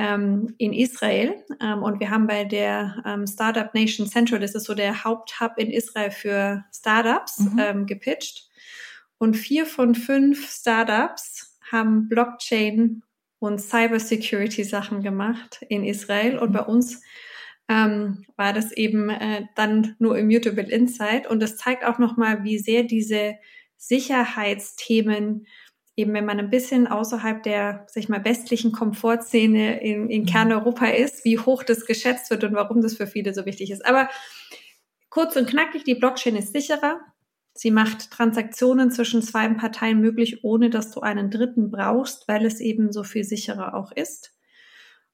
ähm, 0.00 0.54
in 0.56 0.72
Israel. 0.72 1.44
Ähm, 1.60 1.82
und 1.82 2.00
wir 2.00 2.08
haben 2.10 2.26
bei 2.26 2.44
der 2.44 3.02
ähm, 3.04 3.26
Startup 3.26 3.72
Nation 3.74 4.06
Central, 4.06 4.40
das 4.40 4.54
ist 4.54 4.64
so 4.64 4.74
der 4.74 5.04
Haupthub 5.04 5.52
in 5.58 5.70
Israel 5.70 6.10
für 6.10 6.64
Startups, 6.74 7.38
mhm. 7.40 7.58
ähm, 7.58 7.86
gepitcht. 7.86 8.48
Und 9.18 9.34
vier 9.34 9.66
von 9.66 9.94
fünf 9.94 10.50
Startups 10.50 11.58
haben 11.70 12.08
Blockchain 12.08 13.02
und 13.40 13.60
Cybersecurity 13.60 14.64
Sachen 14.64 15.02
gemacht 15.02 15.62
in 15.68 15.84
Israel. 15.84 16.38
Und 16.38 16.52
bei 16.52 16.62
uns 16.62 17.02
ähm, 17.68 18.24
war 18.36 18.54
das 18.54 18.72
eben 18.72 19.10
äh, 19.10 19.44
dann 19.54 19.96
nur 19.98 20.16
Immutable 20.16 20.70
Insight. 20.70 21.26
Und 21.26 21.40
das 21.40 21.58
zeigt 21.58 21.84
auch 21.84 21.98
nochmal, 21.98 22.42
wie 22.42 22.58
sehr 22.58 22.84
diese 22.84 23.34
Sicherheitsthemen 23.76 25.46
eben 26.00 26.14
wenn 26.14 26.24
man 26.24 26.38
ein 26.38 26.50
bisschen 26.50 26.86
außerhalb 26.86 27.42
der, 27.42 27.86
sag 27.88 28.02
ich 28.02 28.08
mal, 28.08 28.24
westlichen 28.24 28.72
Komfortszene 28.72 29.80
in, 29.82 30.08
in 30.08 30.22
mhm. 30.22 30.26
Kerneuropa 30.26 30.86
ist, 30.86 31.24
wie 31.24 31.38
hoch 31.38 31.62
das 31.62 31.86
geschätzt 31.86 32.30
wird 32.30 32.44
und 32.44 32.54
warum 32.54 32.80
das 32.80 32.96
für 32.96 33.06
viele 33.06 33.34
so 33.34 33.46
wichtig 33.46 33.70
ist. 33.70 33.84
Aber 33.84 34.08
kurz 35.10 35.36
und 35.36 35.48
knackig, 35.48 35.84
die 35.84 35.94
Blockchain 35.94 36.36
ist 36.36 36.52
sicherer. 36.52 37.00
Sie 37.52 37.70
macht 37.70 38.10
Transaktionen 38.10 38.90
zwischen 38.90 39.22
zwei 39.22 39.48
Parteien 39.48 40.00
möglich, 40.00 40.44
ohne 40.44 40.70
dass 40.70 40.90
du 40.92 41.00
einen 41.00 41.30
Dritten 41.30 41.70
brauchst, 41.70 42.26
weil 42.28 42.46
es 42.46 42.60
eben 42.60 42.92
so 42.92 43.02
viel 43.04 43.24
sicherer 43.24 43.74
auch 43.74 43.92
ist. 43.92 44.32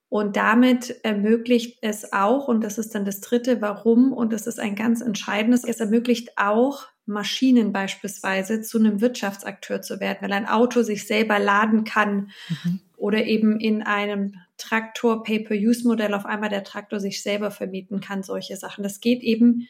Und 0.09 0.37
damit 0.37 1.03
ermöglicht 1.03 1.79
es 1.81 2.13
auch, 2.13 2.47
und 2.47 2.63
das 2.63 2.77
ist 2.77 2.95
dann 2.95 3.03
das 3.03 3.19
dritte, 3.19 3.61
warum, 3.61 4.13
und 4.13 4.31
das 4.31 4.47
ist 4.47 4.59
ein 4.59 4.75
ganz 4.75 5.01
entscheidendes, 5.01 5.65
es 5.65 5.81
ermöglicht 5.81 6.37
auch 6.37 6.87
Maschinen 7.05 7.73
beispielsweise 7.73 8.61
zu 8.61 8.79
einem 8.79 9.01
Wirtschaftsakteur 9.01 9.81
zu 9.81 9.99
werden, 9.99 10.19
weil 10.21 10.33
ein 10.33 10.47
Auto 10.47 10.81
sich 10.81 11.07
selber 11.07 11.39
laden 11.39 11.83
kann 11.83 12.31
mhm. 12.49 12.79
oder 12.95 13.25
eben 13.25 13.59
in 13.59 13.81
einem 13.81 14.35
Traktor 14.57 15.23
Pay-per-Use-Modell 15.23 16.13
auf 16.13 16.25
einmal 16.25 16.49
der 16.49 16.63
Traktor 16.63 16.99
sich 16.99 17.21
selber 17.21 17.51
vermieten 17.51 17.99
kann, 17.99 18.23
solche 18.23 18.55
Sachen. 18.57 18.83
Das 18.83 18.99
geht 19.01 19.23
eben 19.23 19.67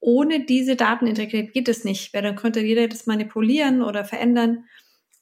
ohne 0.00 0.44
diese 0.44 0.76
Datenintegrität 0.76 1.52
geht 1.52 1.68
es 1.68 1.84
nicht, 1.84 2.14
weil 2.14 2.22
dann 2.22 2.36
könnte 2.36 2.60
jeder 2.60 2.88
das 2.88 3.06
manipulieren 3.06 3.82
oder 3.82 4.04
verändern. 4.04 4.64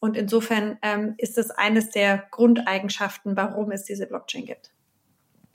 Und 0.01 0.17
insofern 0.17 0.79
ähm, 0.83 1.15
ist 1.19 1.39
das 1.39 1.51
eines 1.51 1.91
der 1.91 2.25
Grundeigenschaften, 2.31 3.37
warum 3.37 3.73
es 3.73 3.85
diese 3.85 4.07
Blockchain 4.07 4.45
gibt. 4.45 4.71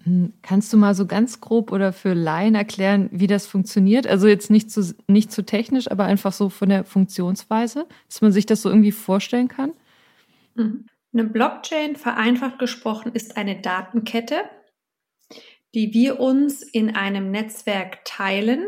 Hm, 0.04 0.34
kannst 0.42 0.74
du 0.74 0.78
mal 0.78 0.96
so 0.96 1.06
ganz 1.06 1.40
grob 1.40 1.72
oder 1.72 1.94
für 1.94 2.14
Laien 2.14 2.56
erklären, 2.56 3.10
wie 3.12 3.28
das 3.28 3.48
funktioniert? 3.48 4.06
Also 4.06 4.28
jetzt 4.28 4.50
nicht 4.50 4.70
zu, 4.70 4.94
nicht 5.08 5.32
zu 5.32 5.46
technisch, 5.46 5.90
aber 5.90 6.04
einfach 6.04 6.34
so 6.34 6.50
von 6.50 6.70
der 6.70 6.84
Funktionsweise, 6.84 7.88
dass 8.10 8.22
man 8.22 8.34
sich 8.34 8.46
das 8.46 8.62
so 8.62 8.70
irgendwie 8.70 8.92
vorstellen 8.92 9.48
kann? 9.48 9.72
Mhm. 10.56 10.88
Eine 11.14 11.26
Blockchain, 11.26 11.96
vereinfacht 11.96 12.58
gesprochen, 12.58 13.12
ist 13.14 13.38
eine 13.38 13.62
Datenkette, 13.62 14.42
die 15.76 15.94
wir 15.94 16.20
uns 16.20 16.64
in 16.64 16.96
einem 16.96 17.30
Netzwerk 17.30 18.04
teilen 18.04 18.66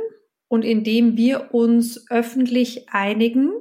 und 0.48 0.64
indem 0.64 1.18
wir 1.18 1.54
uns 1.54 2.10
öffentlich 2.10 2.90
einigen 2.90 3.52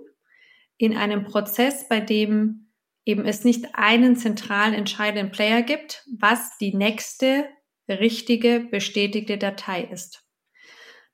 in 0.77 0.97
einem 0.97 1.25
Prozess, 1.25 1.89
bei 1.89 2.01
dem 2.01 2.73
eben 3.05 3.27
es 3.27 3.45
nicht 3.45 3.75
einen 3.75 4.17
zentralen 4.17 4.75
entscheidenden 4.75 5.31
Player 5.31 5.63
gibt, 5.63 6.05
was 6.19 6.57
die 6.59 6.75
nächste 6.75 7.47
richtige 7.89 8.61
bestätigte 8.61 9.37
Datei 9.37 9.83
ist. 9.85 10.25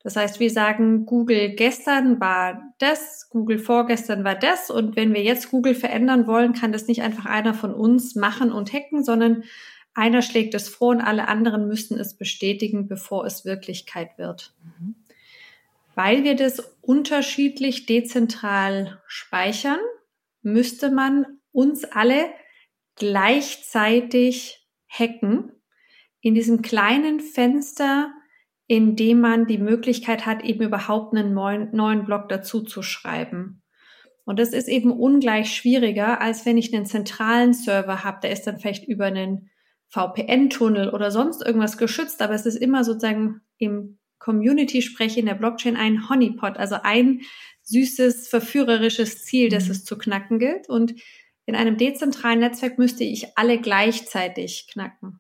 Das 0.02 0.16
heißt, 0.16 0.40
wir 0.40 0.50
sagen, 0.50 1.04
Google 1.04 1.50
gestern 1.50 2.20
war 2.20 2.74
das, 2.78 3.28
Google 3.28 3.58
vorgestern 3.58 4.24
war 4.24 4.34
das 4.34 4.70
und 4.70 4.96
wenn 4.96 5.12
wir 5.12 5.22
jetzt 5.22 5.50
Google 5.50 5.74
verändern 5.74 6.26
wollen, 6.26 6.54
kann 6.54 6.72
das 6.72 6.86
nicht 6.86 7.02
einfach 7.02 7.26
einer 7.26 7.52
von 7.52 7.74
uns 7.74 8.14
machen 8.14 8.50
und 8.50 8.72
hacken, 8.72 9.04
sondern 9.04 9.44
einer 9.92 10.22
schlägt 10.22 10.54
es 10.54 10.68
vor 10.68 10.90
und 10.90 11.00
alle 11.00 11.28
anderen 11.28 11.66
müssten 11.66 11.98
es 11.98 12.16
bestätigen, 12.16 12.88
bevor 12.88 13.26
es 13.26 13.44
Wirklichkeit 13.44 14.16
wird. 14.16 14.54
Mhm. 14.62 14.94
Weil 15.94 16.24
wir 16.24 16.36
das 16.36 16.60
unterschiedlich 16.80 17.86
dezentral 17.86 19.02
speichern, 19.06 19.80
müsste 20.42 20.90
man 20.90 21.26
uns 21.52 21.84
alle 21.84 22.30
gleichzeitig 22.96 24.66
hacken 24.88 25.52
in 26.20 26.34
diesem 26.34 26.62
kleinen 26.62 27.20
Fenster, 27.20 28.12
in 28.66 28.94
dem 28.94 29.20
man 29.20 29.46
die 29.46 29.58
Möglichkeit 29.58 30.26
hat, 30.26 30.44
eben 30.44 30.62
überhaupt 30.62 31.16
einen 31.16 31.34
neuen, 31.34 31.74
neuen 31.74 32.04
Block 32.04 32.28
dazu 32.28 32.62
zu 32.62 32.82
schreiben. 32.82 33.62
Und 34.24 34.38
das 34.38 34.52
ist 34.52 34.68
eben 34.68 34.92
ungleich 34.92 35.54
schwieriger, 35.54 36.20
als 36.20 36.46
wenn 36.46 36.58
ich 36.58 36.72
einen 36.72 36.86
zentralen 36.86 37.52
Server 37.52 38.04
habe. 38.04 38.20
Der 38.22 38.30
ist 38.30 38.46
dann 38.46 38.58
vielleicht 38.58 38.86
über 38.86 39.06
einen 39.06 39.50
VPN-Tunnel 39.88 40.90
oder 40.90 41.10
sonst 41.10 41.44
irgendwas 41.44 41.78
geschützt, 41.78 42.22
aber 42.22 42.34
es 42.34 42.46
ist 42.46 42.56
immer 42.56 42.84
sozusagen 42.84 43.40
im 43.58 43.98
Community-Sprech 44.20 45.18
in 45.18 45.26
der 45.26 45.34
Blockchain 45.34 45.76
ein 45.76 46.08
Honeypot, 46.08 46.56
also 46.56 46.76
ein 46.82 47.22
süßes, 47.62 48.28
verführerisches 48.28 49.24
Ziel, 49.24 49.48
das 49.48 49.64
mhm. 49.64 49.70
es 49.72 49.84
zu 49.84 49.98
knacken 49.98 50.38
gilt. 50.38 50.68
Und 50.68 50.94
in 51.46 51.56
einem 51.56 51.76
dezentralen 51.76 52.38
Netzwerk 52.38 52.78
müsste 52.78 53.02
ich 53.02 53.36
alle 53.36 53.58
gleichzeitig 53.58 54.68
knacken. 54.70 55.18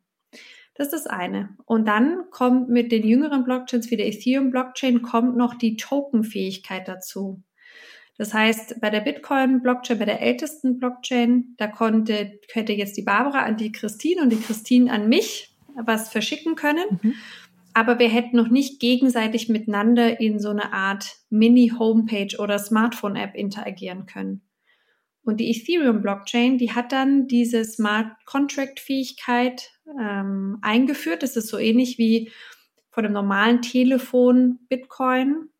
Das 0.74 0.92
ist 0.92 1.04
das 1.04 1.06
eine. 1.08 1.56
Und 1.66 1.86
dann 1.88 2.30
kommt 2.30 2.68
mit 2.70 2.92
den 2.92 3.06
jüngeren 3.06 3.44
Blockchains 3.44 3.90
wie 3.90 3.96
der 3.96 4.06
Ethereum-Blockchain 4.06 5.02
kommt 5.02 5.36
noch 5.36 5.54
die 5.54 5.76
Token-Fähigkeit 5.76 6.88
dazu. 6.88 7.42
Das 8.16 8.34
heißt, 8.34 8.80
bei 8.80 8.90
der 8.90 9.00
Bitcoin-Blockchain, 9.00 9.98
bei 9.98 10.04
der 10.04 10.20
ältesten 10.20 10.78
Blockchain, 10.78 11.54
da 11.56 11.66
konnte, 11.66 12.38
hätte 12.52 12.72
jetzt 12.72 12.96
die 12.96 13.02
Barbara 13.02 13.44
an 13.44 13.56
die 13.56 13.72
Christine 13.72 14.22
und 14.22 14.30
die 14.30 14.40
Christine 14.40 14.92
an 14.92 15.08
mich 15.08 15.56
was 15.74 16.08
verschicken 16.08 16.54
können. 16.54 17.00
Mhm. 17.02 17.14
Aber 17.74 17.98
wir 17.98 18.08
hätten 18.08 18.36
noch 18.36 18.48
nicht 18.48 18.80
gegenseitig 18.80 19.48
miteinander 19.48 20.20
in 20.20 20.40
so 20.40 20.50
eine 20.50 20.72
Art 20.72 21.16
Mini-Homepage 21.30 22.36
oder 22.38 22.58
Smartphone-App 22.58 23.34
interagieren 23.34 24.06
können. 24.06 24.42
Und 25.22 25.38
die 25.38 25.50
Ethereum-Blockchain, 25.50 26.58
die 26.58 26.72
hat 26.72 26.92
dann 26.92 27.28
diese 27.28 27.64
Smart 27.64 28.12
Contract-Fähigkeit 28.24 29.70
ähm, 29.98 30.58
eingeführt. 30.62 31.22
Das 31.22 31.36
ist 31.36 31.48
so 31.48 31.58
ähnlich 31.58 31.98
wie 31.98 32.30
von 32.90 33.04
dem 33.04 33.12
normalen 33.12 33.62
Telefon 33.62 34.58
Bitcoin 34.68 35.50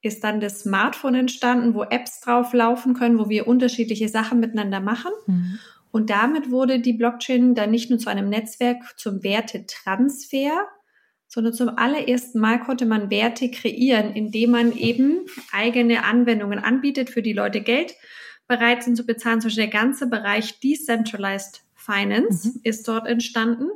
ist 0.00 0.22
dann 0.22 0.40
das 0.40 0.60
Smartphone 0.60 1.16
entstanden, 1.16 1.74
wo 1.74 1.82
Apps 1.82 2.20
drauf 2.20 2.52
laufen 2.52 2.94
können, 2.94 3.18
wo 3.18 3.28
wir 3.28 3.48
unterschiedliche 3.48 4.08
Sachen 4.08 4.40
miteinander 4.40 4.80
machen. 4.80 5.10
Mhm. 5.26 5.58
Und 5.90 6.10
damit 6.10 6.50
wurde 6.50 6.80
die 6.80 6.92
Blockchain 6.92 7.54
dann 7.54 7.70
nicht 7.70 7.90
nur 7.90 7.98
zu 7.98 8.08
einem 8.08 8.28
Netzwerk 8.28 8.98
zum 8.98 9.22
Wertetransfer, 9.22 10.68
sondern 11.28 11.52
zum 11.52 11.68
allerersten 11.68 12.40
Mal 12.40 12.58
konnte 12.58 12.86
man 12.86 13.10
Werte 13.10 13.50
kreieren, 13.50 14.14
indem 14.14 14.50
man 14.50 14.72
eben 14.72 15.26
eigene 15.52 16.04
Anwendungen 16.04 16.58
anbietet, 16.58 17.10
für 17.10 17.22
die 17.22 17.34
Leute 17.34 17.60
Geld 17.60 17.94
bereit 18.48 18.82
sind 18.82 18.96
zu 18.96 19.04
bezahlen. 19.04 19.40
Zum 19.40 19.48
Beispiel 19.48 19.64
der 19.64 19.80
ganze 19.80 20.08
Bereich 20.08 20.58
Decentralized 20.60 21.62
Finance 21.74 22.48
mhm. 22.48 22.60
ist 22.64 22.88
dort 22.88 23.06
entstanden. 23.06 23.68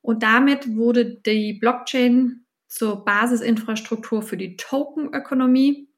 Und 0.00 0.22
damit 0.22 0.76
wurde 0.76 1.04
die 1.04 1.52
Blockchain 1.52 2.46
zur 2.66 3.04
Basisinfrastruktur 3.04 4.22
für 4.22 4.36
die 4.36 4.56
Tokenökonomie 4.56 5.88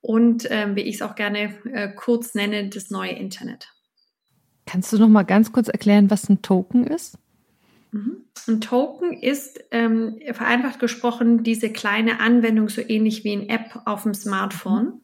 und, 0.00 0.46
ähm, 0.50 0.76
wie 0.76 0.82
ich 0.82 0.96
es 0.96 1.02
auch 1.02 1.14
gerne 1.14 1.54
äh, 1.72 1.88
kurz 1.94 2.34
nenne, 2.34 2.68
das 2.68 2.90
neue 2.90 3.12
Internet. 3.12 3.68
Kannst 4.66 4.92
du 4.92 4.98
noch 4.98 5.08
mal 5.08 5.22
ganz 5.22 5.52
kurz 5.52 5.68
erklären, 5.68 6.10
was 6.10 6.28
ein 6.28 6.42
Token 6.42 6.86
ist? 6.86 7.18
Mhm. 7.90 8.24
Ein 8.46 8.60
Token 8.60 9.12
ist 9.12 9.64
ähm, 9.70 10.20
vereinfacht 10.32 10.80
gesprochen 10.80 11.42
diese 11.42 11.70
kleine 11.70 12.20
Anwendung 12.20 12.68
so 12.68 12.80
ähnlich 12.80 13.24
wie 13.24 13.32
ein 13.32 13.48
App 13.48 13.82
auf 13.84 14.02
dem 14.02 14.14
Smartphone. 14.14 14.84
Mhm. 14.84 15.00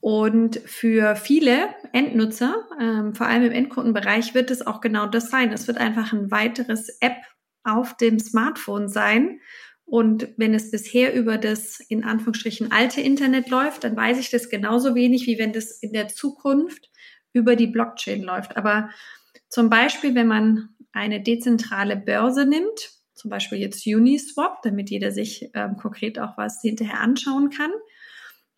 Und 0.00 0.60
für 0.64 1.16
viele 1.16 1.68
Endnutzer, 1.92 2.68
ähm, 2.80 3.14
vor 3.14 3.26
allem 3.26 3.44
im 3.44 3.52
Endkundenbereich, 3.52 4.34
wird 4.34 4.50
es 4.50 4.66
auch 4.66 4.80
genau 4.80 5.06
das 5.06 5.30
sein. 5.30 5.52
Es 5.52 5.66
wird 5.66 5.78
einfach 5.78 6.12
ein 6.12 6.30
weiteres 6.30 6.88
App 7.00 7.16
auf 7.64 7.96
dem 7.96 8.18
Smartphone 8.18 8.88
sein. 8.88 9.40
Und 9.84 10.28
wenn 10.36 10.54
es 10.54 10.70
bisher 10.70 11.14
über 11.14 11.38
das 11.38 11.80
in 11.80 12.04
Anführungsstrichen 12.04 12.70
alte 12.70 13.00
Internet 13.00 13.48
läuft, 13.48 13.84
dann 13.84 13.96
weiß 13.96 14.18
ich 14.18 14.30
das 14.30 14.50
genauso 14.50 14.94
wenig, 14.94 15.26
wie 15.26 15.38
wenn 15.38 15.52
das 15.52 15.72
in 15.82 15.92
der 15.92 16.08
Zukunft 16.08 16.90
über 17.32 17.56
die 17.56 17.66
Blockchain 17.66 18.22
läuft. 18.22 18.56
Aber 18.56 18.90
zum 19.48 19.70
Beispiel, 19.70 20.14
wenn 20.14 20.26
man 20.26 20.68
eine 20.98 21.22
dezentrale 21.22 21.96
Börse 21.96 22.44
nimmt, 22.46 22.90
zum 23.14 23.30
Beispiel 23.30 23.58
jetzt 23.58 23.86
Uniswap, 23.86 24.62
damit 24.62 24.90
jeder 24.90 25.10
sich 25.10 25.50
ähm, 25.54 25.76
konkret 25.76 26.18
auch 26.18 26.36
was 26.36 26.60
hinterher 26.62 27.00
anschauen 27.00 27.50
kann, 27.50 27.70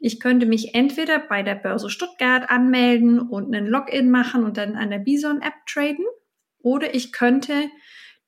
ich 0.02 0.18
könnte 0.18 0.46
mich 0.46 0.74
entweder 0.74 1.18
bei 1.18 1.42
der 1.42 1.56
Börse 1.56 1.90
Stuttgart 1.90 2.48
anmelden 2.48 3.20
und 3.20 3.54
einen 3.54 3.66
Login 3.66 4.10
machen 4.10 4.44
und 4.44 4.56
dann 4.56 4.74
an 4.74 4.88
der 4.88 4.98
Bison 4.98 5.42
App 5.42 5.52
traden. 5.66 6.06
Oder 6.62 6.94
ich 6.94 7.12
könnte 7.12 7.68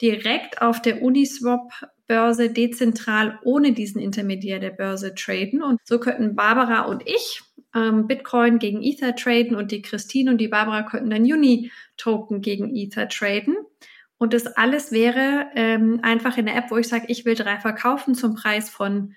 direkt 0.00 0.60
auf 0.60 0.82
der 0.82 1.02
Uniswap 1.02 1.72
Börse 2.06 2.50
dezentral 2.50 3.38
ohne 3.42 3.72
diesen 3.72 4.02
Intermediär 4.02 4.58
der 4.58 4.70
Börse 4.70 5.14
traden. 5.14 5.62
Und 5.62 5.80
so 5.84 5.98
könnten 5.98 6.36
Barbara 6.36 6.82
und 6.82 7.04
ich 7.06 7.40
ähm, 7.74 8.06
Bitcoin 8.06 8.58
gegen 8.58 8.82
Ether 8.82 9.16
traden 9.16 9.56
und 9.56 9.72
die 9.72 9.80
Christine 9.80 10.30
und 10.30 10.38
die 10.38 10.48
Barbara 10.48 10.82
könnten 10.82 11.08
dann 11.08 11.22
Uni-Token 11.22 12.42
gegen 12.42 12.76
Ether 12.76 13.08
traden. 13.08 13.56
Und 14.22 14.34
das 14.34 14.46
alles 14.46 14.92
wäre 14.92 15.48
ähm, 15.56 15.98
einfach 16.02 16.36
in 16.38 16.46
der 16.46 16.54
App, 16.54 16.70
wo 16.70 16.76
ich 16.76 16.86
sage, 16.86 17.06
ich 17.08 17.24
will 17.24 17.34
drei 17.34 17.58
verkaufen 17.58 18.14
zum 18.14 18.36
Preis 18.36 18.70
von 18.70 19.16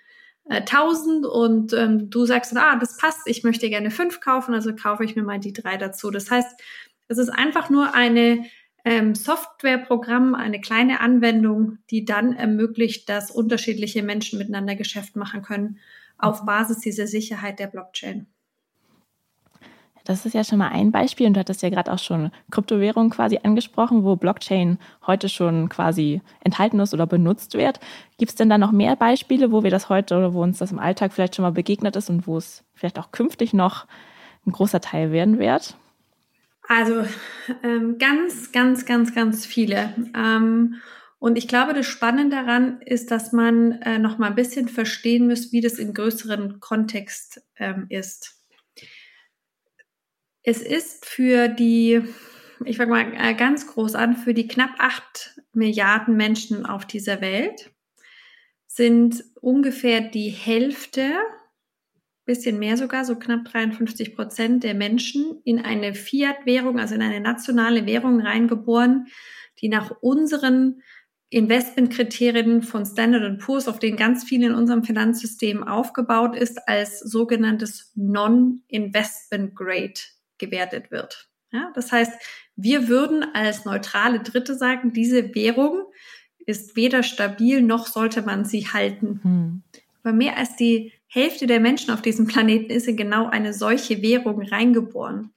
äh, 0.50 0.62
1000 0.62 1.28
und 1.28 1.74
ähm, 1.74 2.10
du 2.10 2.26
sagst 2.26 2.58
ah, 2.58 2.76
das 2.78 2.98
passt, 2.98 3.28
ich 3.28 3.44
möchte 3.44 3.70
gerne 3.70 3.92
fünf 3.92 4.20
kaufen, 4.20 4.56
also 4.56 4.76
kaufe 4.76 5.06
ich 5.06 5.16
mir 5.16 5.22
mal 5.22 5.40
die 5.40 5.54
drei 5.54 5.78
dazu. 5.78 6.10
Das 6.10 6.32
heißt, 6.32 6.60
es 7.08 7.20
ist 7.20 7.30
einfach 7.30 7.70
nur 7.70 7.94
eine 7.94 8.46
ähm, 8.84 9.14
Softwareprogramm, 9.14 10.34
eine 10.34 10.60
kleine 10.60 11.02
Anwendung, 11.02 11.78
die 11.92 12.04
dann 12.04 12.34
ermöglicht, 12.34 13.08
dass 13.08 13.30
unterschiedliche 13.30 14.02
Menschen 14.02 14.40
miteinander 14.40 14.74
Geschäft 14.74 15.16
machen 15.16 15.44
können 15.44 15.78
auf 16.18 16.48
Basis 16.48 16.80
dieser 16.80 17.06
Sicherheit 17.06 17.60
der 17.60 17.68
Blockchain. 17.68 18.26
Das 20.06 20.24
ist 20.24 20.34
ja 20.34 20.44
schon 20.44 20.60
mal 20.60 20.70
ein 20.70 20.92
Beispiel 20.92 21.26
und 21.26 21.34
du 21.34 21.40
hattest 21.40 21.64
ja 21.64 21.70
gerade 21.70 21.92
auch 21.92 22.00
schon 22.00 22.32
Kryptowährungen 22.52 23.10
quasi 23.10 23.40
angesprochen, 23.44 24.04
wo 24.04 24.16
Blockchain 24.16 24.78
heute 25.08 25.30
schon 25.30 25.68
quasi 25.68 26.22
enthalten 26.42 26.80
ist 26.80 26.94
oder 26.94 27.08
benutzt 27.08 27.56
wird. 27.56 27.80
Gibt 28.20 28.30
es 28.30 28.36
denn 28.36 28.50
da 28.50 28.60
noch 28.60 28.72
mehr 28.72 28.96
Beispiele, 28.96 29.52
wo 29.52 29.64
wir 29.64 29.72
das 29.72 29.90
heute 29.90 30.16
oder 30.16 30.34
wo 30.36 30.44
uns 30.44 30.60
das 30.60 30.72
im 30.72 30.78
Alltag 30.78 31.12
vielleicht 31.12 31.36
schon 31.36 31.44
mal 31.44 31.52
begegnet 31.52 31.96
ist 31.96 32.12
und 32.12 32.28
wo 32.28 32.38
es 32.38 32.64
vielleicht 32.76 33.00
auch 33.00 33.12
künftig 33.12 33.54
noch 33.54 33.88
ein 34.46 34.52
großer 34.52 34.80
Teil 34.80 35.12
werden 35.12 35.40
wird? 35.40 35.76
Also 36.68 37.04
ähm, 37.64 37.98
ganz, 37.98 38.52
ganz, 38.52 38.86
ganz, 38.86 39.14
ganz 39.14 39.48
viele. 39.48 39.94
Ähm, 40.16 40.76
und 41.18 41.38
ich 41.38 41.48
glaube, 41.48 41.74
das 41.74 41.88
Spannende 41.88 42.36
daran 42.36 42.82
ist, 42.82 43.10
dass 43.10 43.32
man 43.32 43.72
äh, 43.82 43.98
noch 43.98 44.20
mal 44.20 44.28
ein 44.28 44.36
bisschen 44.36 44.68
verstehen 44.68 45.28
muss, 45.28 45.52
wie 45.52 45.62
das 45.62 45.80
im 45.80 45.96
größeren 45.96 46.60
Kontext 46.60 47.42
ähm, 47.58 47.88
ist. 47.90 48.35
Es 50.48 50.62
ist 50.62 51.08
für 51.08 51.48
die, 51.48 52.04
ich 52.66 52.78
fange 52.78 52.92
mal 52.92 53.14
äh, 53.18 53.34
ganz 53.34 53.66
groß 53.66 53.96
an, 53.96 54.16
für 54.16 54.36
die 54.36 54.48
knapp 54.48 54.76
acht 54.78 55.42
Milliarden 55.54 56.16
Menschen 56.16 56.66
auf 56.66 56.86
dieser 56.86 57.20
Welt 57.20 57.72
sind 58.68 59.24
ungefähr 59.42 60.02
die 60.02 60.30
Hälfte 60.30 61.16
bisschen 62.26 62.60
mehr 62.60 62.76
sogar, 62.76 63.06
so 63.06 63.16
knapp 63.16 63.46
53 63.46 64.16
Prozent 64.16 64.64
der 64.64 64.74
Menschen 64.74 65.42
in 65.44 65.60
eine 65.60 65.94
Fiat-Währung, 65.94 66.80
also 66.80 66.96
in 66.96 67.02
eine 67.02 67.22
nationale 67.22 67.86
Währung 67.86 68.20
reingeboren, 68.20 69.08
die 69.62 69.70
nach 69.70 69.92
unseren 70.02 70.82
Investmentkriterien 71.30 72.64
von 72.64 72.86
Standard 72.86 73.40
Poor's, 73.40 73.68
auf 73.68 73.80
denen 73.80 73.98
ganz 73.98 74.24
viel 74.24 74.44
in 74.44 74.54
unserem 74.54 74.84
Finanzsystem 74.84 75.64
aufgebaut 75.64 76.36
ist, 76.36 76.68
als 76.68 77.00
sogenanntes 77.00 77.92
Non-Investment 77.96 79.56
Grade 79.56 80.02
gewertet 80.38 80.92
wird. 80.92 81.30
Ja, 81.52 81.72
das 81.74 81.92
heißt, 81.92 82.14
wir 82.56 82.88
würden 82.88 83.24
als 83.34 83.66
neutrale 83.66 84.20
Dritte 84.20 84.56
sagen, 84.56 84.94
diese 84.94 85.34
Währung 85.36 85.86
ist 86.46 86.76
weder 86.76 87.04
stabil 87.04 87.62
noch 87.62 87.88
sollte 87.88 88.22
man 88.22 88.46
sie 88.46 88.68
halten. 88.68 89.20
Hm. 89.24 89.64
Aber 90.04 90.14
mehr 90.14 90.38
als 90.38 90.56
die 90.56 90.94
Hälfte 91.08 91.48
der 91.48 91.60
Menschen 91.60 91.92
auf 91.92 92.02
diesem 92.02 92.28
Planeten 92.28 92.70
ist 92.72 92.88
in 92.88 92.98
genau 92.98 93.28
eine 93.28 93.54
solche 93.54 94.02
Währung 94.02 94.42
reingeboren. 94.42 95.32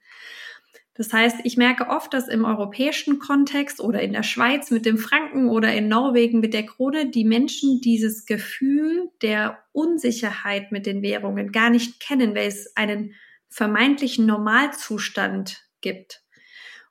Das 0.98 1.12
heißt, 1.12 1.36
ich 1.44 1.56
merke 1.56 1.88
oft, 1.88 2.12
dass 2.12 2.26
im 2.26 2.44
europäischen 2.44 3.20
Kontext 3.20 3.80
oder 3.80 4.02
in 4.02 4.12
der 4.12 4.24
Schweiz 4.24 4.72
mit 4.72 4.84
dem 4.84 4.98
Franken 4.98 5.48
oder 5.48 5.72
in 5.72 5.86
Norwegen 5.86 6.40
mit 6.40 6.52
der 6.52 6.66
Krone 6.66 7.08
die 7.08 7.24
Menschen 7.24 7.80
dieses 7.80 8.26
Gefühl 8.26 9.08
der 9.22 9.58
Unsicherheit 9.70 10.72
mit 10.72 10.86
den 10.86 11.00
Währungen 11.00 11.52
gar 11.52 11.70
nicht 11.70 12.00
kennen, 12.00 12.34
weil 12.34 12.48
es 12.48 12.76
einen 12.76 13.14
vermeintlichen 13.48 14.26
Normalzustand 14.26 15.62
gibt. 15.80 16.22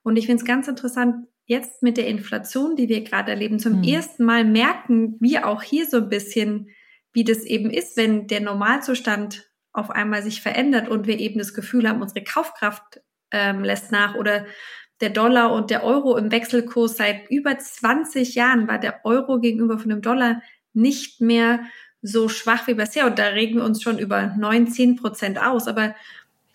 Und 0.04 0.18
ich 0.18 0.26
finde 0.26 0.42
es 0.42 0.48
ganz 0.48 0.68
interessant, 0.68 1.28
jetzt 1.46 1.82
mit 1.82 1.98
der 1.98 2.08
Inflation, 2.08 2.76
die 2.76 2.90
wir 2.90 3.04
gerade 3.04 3.32
erleben, 3.32 3.60
zum 3.60 3.82
hm. 3.82 3.84
ersten 3.84 4.24
Mal 4.26 4.46
merken 4.46 5.18
wir 5.20 5.48
auch 5.48 5.64
hier 5.64 5.86
so 5.86 5.98
ein 5.98 6.10
bisschen, 6.10 6.70
wie 7.14 7.24
das 7.24 7.44
eben 7.44 7.70
ist, 7.70 7.98
wenn 7.98 8.28
der 8.28 8.42
Normalzustand 8.42 9.50
auf 9.72 9.90
einmal 9.90 10.24
sich 10.24 10.42
verändert 10.42 10.90
und 10.90 11.08
wir 11.08 11.20
eben 11.20 11.40
das 11.40 11.54
Gefühl 11.54 11.88
haben, 11.88 12.02
unsere 12.02 12.24
Kaufkraft 12.24 13.02
ähm, 13.32 13.64
lässt 13.64 13.92
nach 13.92 14.16
oder 14.16 14.46
der 15.02 15.10
Dollar 15.12 15.54
und 15.54 15.70
der 15.70 15.84
Euro 15.84 16.18
im 16.18 16.32
Wechselkurs 16.32 16.98
seit 16.98 17.30
über 17.30 17.58
20 17.58 18.36
Jahren 18.36 18.68
war 18.68 18.80
der 18.80 19.06
Euro 19.06 19.40
gegenüber 19.40 19.78
von 19.78 19.90
dem 19.90 20.02
Dollar 20.02 20.42
nicht 20.74 21.22
mehr 21.22 21.62
so 22.02 22.30
schwach 22.30 22.68
wie 22.68 22.74
bisher. 22.74 23.06
Und 23.06 23.20
da 23.20 23.28
regen 23.28 23.58
wir 23.58 23.64
uns 23.64 23.82
schon 23.82 24.00
über 24.00 24.34
9, 24.38 24.68
10 24.68 24.96
Prozent 24.96 25.42
aus. 25.42 25.68
Aber 25.68 25.96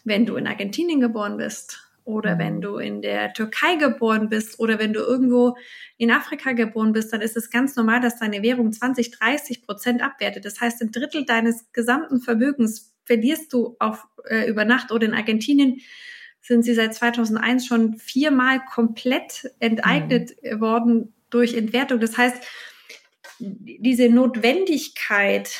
wenn 0.04 0.26
du 0.26 0.36
in 0.36 0.46
Argentinien 0.46 1.00
geboren 1.00 1.36
bist 1.36 1.92
oder 2.04 2.38
wenn 2.38 2.56
mhm. 2.56 2.60
du 2.60 2.76
in 2.78 3.02
der 3.02 3.32
Türkei 3.32 3.76
geboren 3.76 4.28
bist 4.28 4.58
oder 4.58 4.78
wenn 4.78 4.92
du 4.92 5.00
irgendwo 5.00 5.56
in 5.98 6.10
Afrika 6.10 6.52
geboren 6.52 6.92
bist, 6.92 7.12
dann 7.12 7.20
ist 7.20 7.36
es 7.36 7.50
ganz 7.50 7.76
normal, 7.76 8.00
dass 8.00 8.18
deine 8.18 8.42
Währung 8.42 8.72
20, 8.72 9.12
30 9.12 9.62
Prozent 9.62 10.02
abwertet. 10.02 10.44
Das 10.44 10.60
heißt, 10.60 10.82
ein 10.82 10.90
Drittel 10.90 11.24
deines 11.24 11.72
gesamten 11.72 12.20
Vermögens 12.20 12.92
verlierst 13.04 13.52
du 13.52 13.76
auf, 13.78 14.06
äh, 14.28 14.48
über 14.48 14.64
Nacht 14.64 14.90
oder 14.90 15.06
in 15.06 15.14
Argentinien 15.14 15.80
sind 16.40 16.64
sie 16.64 16.74
seit 16.74 16.92
2001 16.92 17.66
schon 17.66 17.98
viermal 17.98 18.60
komplett 18.64 19.50
enteignet 19.60 20.32
mhm. 20.42 20.60
worden 20.60 21.14
durch 21.30 21.54
Entwertung. 21.54 22.00
Das 22.00 22.18
heißt, 22.18 22.42
diese 23.38 24.08
Notwendigkeit, 24.08 25.58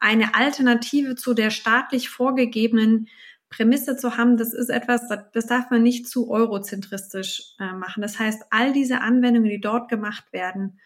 eine 0.00 0.34
Alternative 0.34 1.16
zu 1.16 1.34
der 1.34 1.50
staatlich 1.50 2.08
vorgegebenen 2.08 3.08
Prämisse 3.50 3.96
zu 3.96 4.16
haben, 4.16 4.36
das 4.36 4.52
ist 4.52 4.68
etwas, 4.68 5.08
das 5.32 5.46
darf 5.46 5.70
man 5.70 5.82
nicht 5.82 6.06
zu 6.06 6.30
eurozentristisch 6.30 7.54
äh, 7.58 7.72
machen. 7.72 8.02
Das 8.02 8.18
heißt, 8.18 8.44
all 8.50 8.72
diese 8.72 9.00
Anwendungen, 9.00 9.48
die 9.48 9.60
dort 9.60 9.88
gemacht 9.88 10.32
werden, 10.32 10.78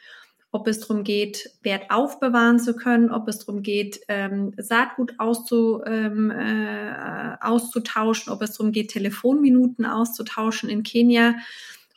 ob 0.52 0.68
es 0.68 0.80
darum 0.80 1.02
geht, 1.02 1.50
Wert 1.62 1.90
aufbewahren 1.90 2.58
zu 2.58 2.76
können, 2.76 3.10
ob 3.10 3.26
es 3.26 3.38
darum 3.38 3.62
geht, 3.62 4.00
ähm, 4.08 4.52
Saatgut 4.58 5.14
auszu, 5.18 5.82
ähm, 5.86 6.30
äh, 6.30 7.36
auszutauschen, 7.40 8.32
ob 8.32 8.42
es 8.42 8.52
darum 8.52 8.70
geht, 8.70 8.90
Telefonminuten 8.90 9.86
auszutauschen 9.86 10.68
in 10.68 10.82
Kenia, 10.82 11.36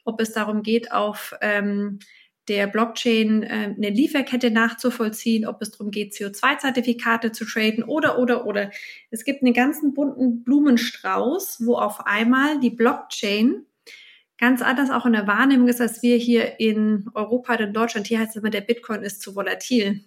ob 0.06 0.22
es 0.22 0.32
darum 0.32 0.64
geht, 0.64 0.94
auf 0.94 1.36
ähm, 1.42 2.00
der 2.48 2.68
Blockchain 2.68 3.44
äh, 3.44 3.74
eine 3.76 3.90
Lieferkette 3.90 4.52
nachzuvollziehen, 4.52 5.48
ob 5.48 5.62
es 5.62 5.72
darum 5.72 5.92
geht, 5.92 6.14
CO2-Zertifikate 6.14 7.32
zu 7.32 7.46
traden 7.46 7.84
oder, 7.84 8.20
oder, 8.20 8.46
oder. 8.46 8.72
Es 9.10 9.24
gibt 9.24 9.44
einen 9.44 9.54
ganzen 9.54 9.94
bunten 9.94 10.44
Blumenstrauß, 10.44 11.66
wo 11.66 11.76
auf 11.76 12.06
einmal 12.06 12.60
die 12.60 12.70
Blockchain 12.70 13.66
ganz 14.38 14.62
anders 14.62 14.92
auch 14.92 15.06
in 15.06 15.14
der 15.14 15.28
Wahrnehmung 15.28 15.68
ist, 15.68 15.82
als 15.82 16.04
wir 16.04 16.18
hier 16.18 16.60
in 16.60 17.10
Europa 17.14 17.56
und 17.56 17.62
in 17.62 17.74
Deutschland. 17.74 18.08
Hier 18.08 18.20
heißt 18.20 18.32
es 18.32 18.42
immer, 18.42 18.50
der 18.50 18.62
Bitcoin 18.62 19.02
ist 19.02 19.22
zu 19.22 19.36
volatil. 19.36 20.04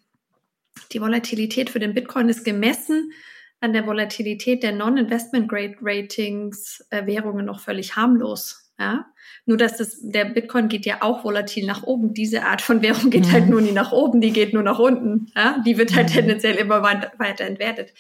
Die 0.93 1.01
Volatilität 1.01 1.71
für 1.71 1.81
den 1.81 1.95
Bitcoin 1.95 2.29
ist 2.29 2.45
gemessen 2.45 3.13
an 3.61 3.73
der 3.73 3.87
Volatilität 3.87 4.63
der 4.63 4.73
Non-Investment-Grade-Ratings 4.73 6.85
äh, 6.91 7.21
noch 7.43 7.61
völlig 7.61 7.97
harmlos. 7.97 8.68
Ja? 8.79 9.07
Nur 9.45 9.57
dass 9.57 9.77
das, 9.77 9.99
der 10.01 10.27
Bitcoin 10.27 10.69
geht 10.69 10.87
ja 10.87 11.03
auch 11.03 11.25
volatil 11.25 11.67
nach 11.67 11.83
oben. 11.83 12.15
Diese 12.15 12.45
Art 12.45 12.63
von 12.63 12.83
Währung 12.83 13.11
geht 13.11 13.25
halt 13.25 13.33
mhm. 13.33 13.33
halt 13.33 13.49
nur 13.49 13.61
nie 13.61 13.73
nach 13.73 13.93
oben, 13.93 14.21
die 14.21 14.33
geht 14.33 14.55
nur 14.55 14.63
nach 14.63 14.79
unten. 14.79 15.33
Ja? 15.35 15.63
Die 15.65 15.79
wird 15.79 15.95
halt 15.95 16.11
mhm. 16.11 16.13
tendenziell 16.13 16.57
immer 16.57 16.83
weiter 16.83 17.45
entwertet. 17.45 17.93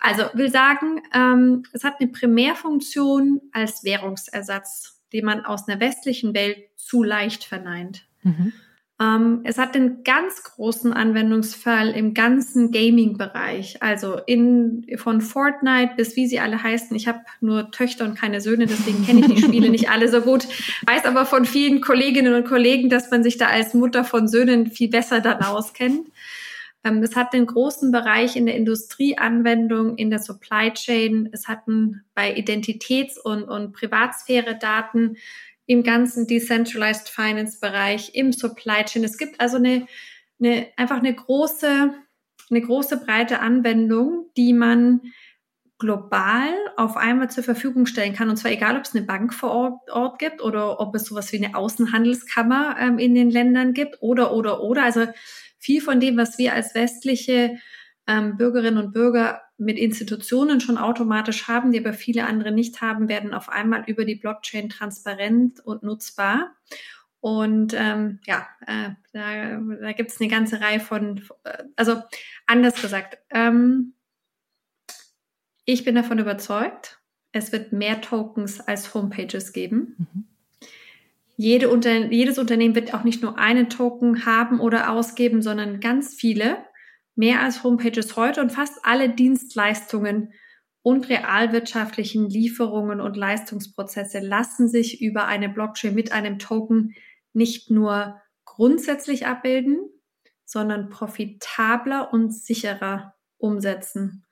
Also 0.00 0.24
will 0.34 0.50
sagen, 0.50 1.00
ähm, 1.14 1.62
es 1.72 1.84
hat 1.84 2.00
eine 2.00 2.10
Primärfunktion 2.10 3.40
als 3.52 3.84
Währungsersatz, 3.84 5.00
den 5.12 5.24
man 5.24 5.44
aus 5.44 5.68
einer 5.68 5.80
westlichen 5.80 6.34
Welt 6.34 6.58
zu 6.76 7.04
leicht 7.04 7.44
verneint. 7.44 8.04
Mhm. 8.22 8.52
Ähm, 9.02 9.40
es 9.44 9.58
hat 9.58 9.74
einen 9.74 10.04
ganz 10.04 10.44
großen 10.44 10.92
Anwendungsfall 10.92 11.90
im 11.90 12.14
ganzen 12.14 12.70
Gaming-Bereich, 12.70 13.82
also 13.82 14.20
in, 14.26 14.86
von 14.96 15.20
Fortnite 15.20 15.94
bis 15.96 16.14
wie 16.14 16.26
sie 16.28 16.38
alle 16.38 16.62
heißen. 16.62 16.94
Ich 16.94 17.08
habe 17.08 17.20
nur 17.40 17.70
Töchter 17.72 18.04
und 18.04 18.14
keine 18.14 18.40
Söhne, 18.40 18.66
deswegen 18.66 19.04
kenne 19.04 19.20
ich 19.20 19.26
die 19.26 19.42
Spiele 19.42 19.70
nicht 19.70 19.90
alle 19.90 20.08
so 20.08 20.20
gut. 20.20 20.46
Weiß 20.86 21.04
aber 21.04 21.26
von 21.26 21.44
vielen 21.46 21.80
Kolleginnen 21.80 22.34
und 22.34 22.46
Kollegen, 22.46 22.90
dass 22.90 23.10
man 23.10 23.24
sich 23.24 23.38
da 23.38 23.48
als 23.48 23.74
Mutter 23.74 24.04
von 24.04 24.28
Söhnen 24.28 24.70
viel 24.70 24.90
besser 24.90 25.20
dann 25.20 25.42
auskennt. 25.42 26.08
Ähm, 26.84 27.02
es 27.02 27.16
hat 27.16 27.34
einen 27.34 27.46
großen 27.46 27.90
Bereich 27.90 28.36
in 28.36 28.46
der 28.46 28.56
Industrieanwendung, 28.56 29.96
in 29.96 30.10
der 30.10 30.18
Supply 30.20 30.72
Chain. 30.72 31.28
Es 31.32 31.48
hat 31.48 31.66
einen 31.66 32.04
bei 32.14 32.36
Identitäts- 32.36 33.18
und, 33.18 33.44
und 33.44 33.72
Privatsphäre-Daten 33.72 35.16
im 35.72 35.82
ganzen 35.82 36.26
Decentralized 36.26 37.08
Finance 37.08 37.58
Bereich, 37.60 38.14
im 38.14 38.32
Supply 38.32 38.84
Chain. 38.84 39.04
Es 39.04 39.16
gibt 39.16 39.40
also 39.40 39.56
eine, 39.56 39.86
eine, 40.38 40.66
einfach 40.76 40.98
eine 40.98 41.14
große, 41.14 41.94
eine 42.50 42.60
große 42.60 42.98
breite 42.98 43.40
Anwendung, 43.40 44.26
die 44.36 44.52
man 44.52 45.00
global 45.78 46.50
auf 46.76 46.96
einmal 46.96 47.30
zur 47.30 47.42
Verfügung 47.42 47.86
stellen 47.86 48.12
kann. 48.12 48.28
Und 48.28 48.36
zwar 48.36 48.52
egal, 48.52 48.76
ob 48.76 48.84
es 48.84 48.94
eine 48.94 49.04
Bank 49.04 49.32
vor 49.32 49.50
Ort, 49.50 49.90
Ort 49.90 50.18
gibt 50.18 50.42
oder 50.42 50.78
ob 50.78 50.94
es 50.94 51.06
sowas 51.06 51.32
wie 51.32 51.44
eine 51.44 51.56
Außenhandelskammer 51.56 52.76
ähm, 52.78 52.98
in 52.98 53.14
den 53.14 53.30
Ländern 53.30 53.72
gibt 53.72 53.96
oder, 54.00 54.34
oder, 54.34 54.62
oder. 54.62 54.84
Also 54.84 55.06
viel 55.58 55.80
von 55.80 56.00
dem, 56.00 56.18
was 56.18 56.38
wir 56.38 56.52
als 56.52 56.74
westliche 56.74 57.56
ähm, 58.06 58.36
Bürgerinnen 58.36 58.78
und 58.78 58.92
Bürger 58.92 59.40
mit 59.64 59.78
Institutionen 59.78 60.60
schon 60.60 60.78
automatisch 60.78 61.48
haben, 61.48 61.72
die 61.72 61.80
aber 61.80 61.92
viele 61.92 62.26
andere 62.26 62.52
nicht 62.52 62.80
haben, 62.80 63.08
werden 63.08 63.34
auf 63.34 63.48
einmal 63.48 63.84
über 63.86 64.04
die 64.04 64.16
Blockchain 64.16 64.68
transparent 64.68 65.60
und 65.64 65.82
nutzbar. 65.82 66.54
Und 67.20 67.72
ähm, 67.74 68.18
ja, 68.26 68.48
äh, 68.66 68.90
da, 69.12 69.60
da 69.80 69.92
gibt 69.92 70.10
es 70.10 70.20
eine 70.20 70.28
ganze 70.28 70.60
Reihe 70.60 70.80
von, 70.80 71.22
äh, 71.44 71.64
also 71.76 72.02
anders 72.46 72.82
gesagt, 72.82 73.18
ähm, 73.30 73.94
ich 75.64 75.84
bin 75.84 75.94
davon 75.94 76.18
überzeugt, 76.18 77.00
es 77.30 77.52
wird 77.52 77.72
mehr 77.72 78.00
Tokens 78.00 78.60
als 78.60 78.92
Homepages 78.92 79.52
geben. 79.52 79.96
Mhm. 79.98 80.24
Jede 81.36 81.70
Unter 81.70 82.10
jedes 82.10 82.38
Unternehmen 82.38 82.74
wird 82.74 82.92
auch 82.92 83.04
nicht 83.04 83.22
nur 83.22 83.38
einen 83.38 83.70
Token 83.70 84.26
haben 84.26 84.60
oder 84.60 84.90
ausgeben, 84.90 85.42
sondern 85.42 85.80
ganz 85.80 86.14
viele, 86.14 86.58
mehr 87.14 87.40
als 87.40 87.62
Homepages 87.62 88.16
heute 88.16 88.40
und 88.40 88.50
fast 88.50 88.84
alle 88.84 89.10
Dienstleistungen 89.10 90.32
und 90.82 91.08
realwirtschaftlichen 91.08 92.28
Lieferungen 92.28 93.00
und 93.00 93.16
Leistungsprozesse 93.16 94.18
lassen 94.18 94.68
sich 94.68 95.00
über 95.00 95.26
eine 95.26 95.48
Blockchain 95.48 95.94
mit 95.94 96.12
einem 96.12 96.38
Token 96.38 96.94
nicht 97.32 97.70
nur 97.70 98.20
grundsätzlich 98.44 99.26
abbilden, 99.26 99.78
sondern 100.44 100.90
profitabler 100.90 102.12
und 102.12 102.34
sicherer 102.34 103.14
umsetzen. 103.38 104.24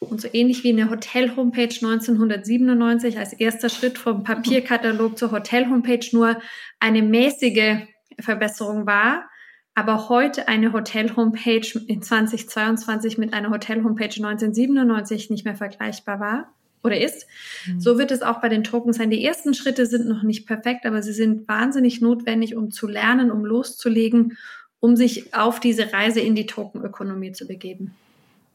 Und 0.00 0.20
so 0.20 0.28
ähnlich 0.32 0.64
wie 0.64 0.70
eine 0.70 0.90
Hotel-Homepage 0.90 1.62
1997 1.62 3.18
als 3.18 3.32
erster 3.32 3.68
Schritt 3.68 3.96
vom 3.96 4.24
Papierkatalog 4.24 5.16
zur 5.16 5.30
Hotel-Homepage 5.30 6.06
nur 6.12 6.40
eine 6.78 7.02
mäßige 7.02 7.86
Verbesserung 8.20 8.86
war, 8.86 9.28
aber 9.74 10.08
heute 10.08 10.48
eine 10.48 10.72
Hotel-Homepage 10.72 11.80
in 11.86 12.00
2022 12.00 13.18
mit 13.18 13.32
einer 13.32 13.50
Hotel-Homepage 13.50 14.04
1997 14.04 15.30
nicht 15.30 15.44
mehr 15.44 15.56
vergleichbar 15.56 16.20
war 16.20 16.52
oder 16.84 17.00
ist. 17.00 17.26
Mhm. 17.66 17.80
So 17.80 17.98
wird 17.98 18.10
es 18.12 18.22
auch 18.22 18.40
bei 18.40 18.48
den 18.48 18.62
Tokens 18.62 18.98
sein. 18.98 19.10
Die 19.10 19.24
ersten 19.24 19.54
Schritte 19.54 19.86
sind 19.86 20.06
noch 20.06 20.22
nicht 20.22 20.46
perfekt, 20.46 20.86
aber 20.86 21.02
sie 21.02 21.12
sind 21.12 21.48
wahnsinnig 21.48 22.00
notwendig, 22.00 22.54
um 22.54 22.70
zu 22.70 22.86
lernen, 22.86 23.32
um 23.32 23.44
loszulegen, 23.44 24.36
um 24.78 24.96
sich 24.96 25.34
auf 25.34 25.60
diese 25.60 25.92
Reise 25.92 26.20
in 26.20 26.34
die 26.34 26.46
Tokenökonomie 26.46 27.32
zu 27.32 27.46
begeben. 27.46 27.94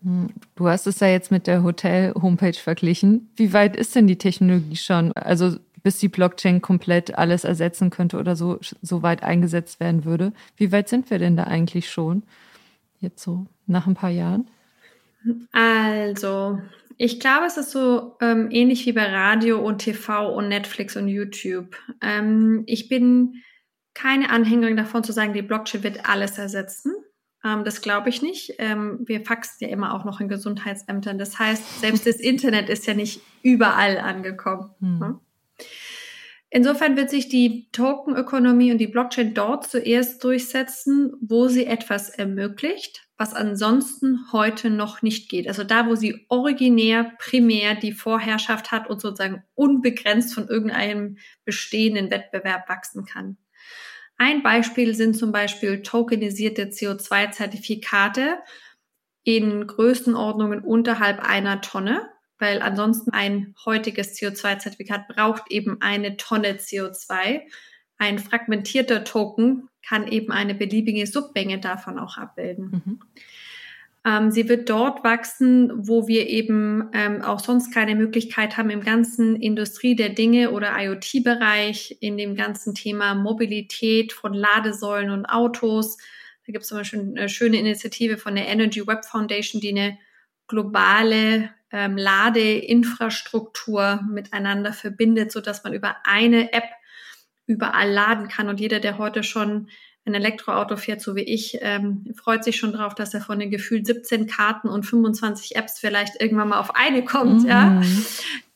Hm. 0.03 0.29
Du 0.55 0.67
hast 0.69 0.87
es 0.87 0.99
ja 1.01 1.07
jetzt 1.07 1.31
mit 1.31 1.47
der 1.47 1.63
Hotel-Homepage 1.63 2.53
verglichen. 2.53 3.29
Wie 3.35 3.51
weit 3.51 3.75
ist 3.75 3.95
denn 3.95 4.07
die 4.07 4.17
Technologie 4.17 4.77
schon? 4.77 5.11
Also 5.13 5.57
bis 5.83 5.97
die 5.97 6.09
Blockchain 6.09 6.61
komplett 6.61 7.17
alles 7.17 7.43
ersetzen 7.43 7.89
könnte 7.89 8.17
oder 8.17 8.35
so, 8.35 8.59
so 8.81 9.01
weit 9.01 9.23
eingesetzt 9.23 9.79
werden 9.79 10.05
würde. 10.05 10.33
Wie 10.57 10.71
weit 10.71 10.89
sind 10.89 11.09
wir 11.09 11.19
denn 11.19 11.37
da 11.37 11.45
eigentlich 11.45 11.89
schon? 11.89 12.23
Jetzt 12.99 13.23
so 13.23 13.47
nach 13.65 13.87
ein 13.87 13.95
paar 13.95 14.09
Jahren? 14.09 14.49
Also, 15.51 16.59
ich 16.97 17.19
glaube, 17.19 17.45
es 17.45 17.57
ist 17.57 17.71
so 17.71 18.17
ähm, 18.21 18.49
ähnlich 18.51 18.85
wie 18.85 18.93
bei 18.93 19.05
Radio 19.05 19.59
und 19.59 19.79
TV 19.79 20.33
und 20.33 20.49
Netflix 20.49 20.95
und 20.97 21.07
YouTube. 21.07 21.75
Ähm, 22.01 22.63
ich 22.65 22.89
bin 22.89 23.35
keine 23.93 24.29
Anhängerin 24.29 24.77
davon 24.77 25.03
zu 25.03 25.11
sagen, 25.11 25.33
die 25.33 25.41
Blockchain 25.41 25.83
wird 25.83 26.09
alles 26.09 26.37
ersetzen. 26.37 26.93
Ähm, 27.43 27.63
das 27.63 27.81
glaube 27.81 28.09
ich 28.09 28.21
nicht. 28.21 28.55
Ähm, 28.59 28.99
wir 29.05 29.21
faxen 29.21 29.67
ja 29.67 29.69
immer 29.69 29.93
auch 29.93 30.05
noch 30.05 30.19
in 30.19 30.27
Gesundheitsämtern. 30.27 31.17
Das 31.17 31.39
heißt, 31.39 31.81
selbst 31.81 32.05
das 32.05 32.15
Internet 32.19 32.69
ist 32.69 32.85
ja 32.85 32.93
nicht 32.93 33.21
überall 33.43 33.97
angekommen. 33.97 34.71
Hm. 34.79 35.19
Insofern 36.51 36.97
wird 36.97 37.11
sich 37.11 37.29
die 37.29 37.69
Tokenökonomie 37.71 38.71
und 38.71 38.79
die 38.79 38.87
Blockchain 38.87 39.35
dort 39.35 39.69
zuerst 39.69 40.23
durchsetzen, 40.23 41.13
wo 41.21 41.47
sie 41.47 41.67
etwas 41.67 42.09
ermöglicht, 42.09 43.07
was 43.17 43.35
ansonsten 43.35 44.25
heute 44.31 44.71
noch 44.71 45.03
nicht 45.03 45.29
geht. 45.29 45.47
Also 45.47 45.63
da, 45.63 45.87
wo 45.87 45.93
sie 45.93 46.25
originär, 46.27 47.11
primär 47.19 47.75
die 47.75 47.91
Vorherrschaft 47.91 48.71
hat 48.71 48.89
und 48.89 48.99
sozusagen 48.99 49.43
unbegrenzt 49.53 50.33
von 50.33 50.47
irgendeinem 50.47 51.17
bestehenden 51.45 52.09
Wettbewerb 52.09 52.67
wachsen 52.67 53.05
kann. 53.05 53.37
Ein 54.17 54.41
Beispiel 54.41 54.95
sind 54.95 55.15
zum 55.15 55.31
Beispiel 55.31 55.83
tokenisierte 55.83 56.63
CO2-Zertifikate 56.63 58.39
in 59.23 59.67
Größenordnungen 59.67 60.61
unterhalb 60.61 61.19
einer 61.19 61.61
Tonne 61.61 62.09
weil 62.39 62.61
ansonsten 62.61 63.11
ein 63.11 63.53
heutiges 63.65 64.17
CO2-Zertifikat 64.17 65.07
braucht 65.07 65.51
eben 65.51 65.81
eine 65.81 66.17
Tonne 66.17 66.53
CO2. 66.53 67.41
Ein 67.97 68.17
fragmentierter 68.17 69.03
Token 69.03 69.69
kann 69.87 70.07
eben 70.07 70.31
eine 70.31 70.55
beliebige 70.55 71.05
Submenge 71.05 71.59
davon 71.59 71.99
auch 71.99 72.17
abbilden. 72.17 72.81
Mhm. 72.85 72.99
Ähm, 74.05 74.31
sie 74.31 74.47
wird 74.47 74.69
dort 74.69 75.03
wachsen, 75.03 75.71
wo 75.75 76.07
wir 76.07 76.27
eben 76.27 76.89
ähm, 76.93 77.21
auch 77.21 77.39
sonst 77.39 77.73
keine 77.73 77.95
Möglichkeit 77.95 78.55
haben 78.55 78.69
im 78.69 78.81
ganzen 78.81 79.35
Industrie 79.35 79.95
der 79.95 80.09
Dinge 80.09 80.51
oder 80.51 80.71
IoT-Bereich, 80.77 81.97
in 81.99 82.17
dem 82.17 82.35
ganzen 82.35 82.73
Thema 82.73 83.13
Mobilität 83.13 84.13
von 84.13 84.33
Ladesäulen 84.33 85.09
und 85.09 85.25
Autos. 85.25 85.97
Da 86.47 86.53
gibt 86.53 86.63
es 86.63 86.69
zum 86.69 86.77
Beispiel 86.77 86.99
eine 86.99 87.27
schöne 87.27 87.57
Initiative 87.57 88.17
von 88.17 88.35
der 88.35 88.47
Energy 88.47 88.87
Web 88.87 89.03
Foundation, 89.03 89.59
die 89.59 89.69
eine 89.69 89.97
globale 90.49 91.51
ähm, 91.71 91.95
Ladeinfrastruktur 91.95 94.01
miteinander 94.09 94.73
verbindet, 94.73 95.31
so 95.31 95.39
dass 95.39 95.63
man 95.63 95.73
über 95.73 95.95
eine 96.03 96.51
App 96.51 96.65
überall 97.45 97.89
laden 97.89 98.27
kann. 98.27 98.49
Und 98.49 98.59
jeder, 98.59 98.79
der 98.79 98.97
heute 98.97 99.23
schon 99.23 99.69
ein 100.05 100.13
Elektroauto 100.13 100.75
fährt, 100.75 101.01
so 101.01 101.15
wie 101.15 101.23
ich, 101.23 101.59
ähm, 101.61 102.11
freut 102.15 102.43
sich 102.43 102.57
schon 102.57 102.73
drauf, 102.73 102.95
dass 102.95 103.13
er 103.13 103.21
von 103.21 103.39
den 103.39 103.51
gefühlt 103.51 103.85
17 103.85 104.27
Karten 104.27 104.67
und 104.67 104.83
25 104.83 105.55
Apps 105.55 105.79
vielleicht 105.79 106.21
irgendwann 106.21 106.49
mal 106.49 106.59
auf 106.59 106.75
eine 106.75 107.05
kommt, 107.05 107.43
mhm. 107.43 107.49
ja. 107.49 107.81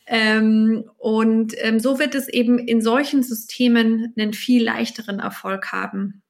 Ähm, 0.05 0.83
und 0.97 1.53
ähm, 1.59 1.79
so 1.79 1.97
wird 1.97 2.13
es 2.13 2.27
eben 2.27 2.59
in 2.59 2.81
solchen 2.81 3.23
Systemen 3.23 4.13
einen 4.17 4.33
viel 4.33 4.63
leichteren 4.63 5.19
Erfolg 5.19 5.71
haben. 5.71 6.21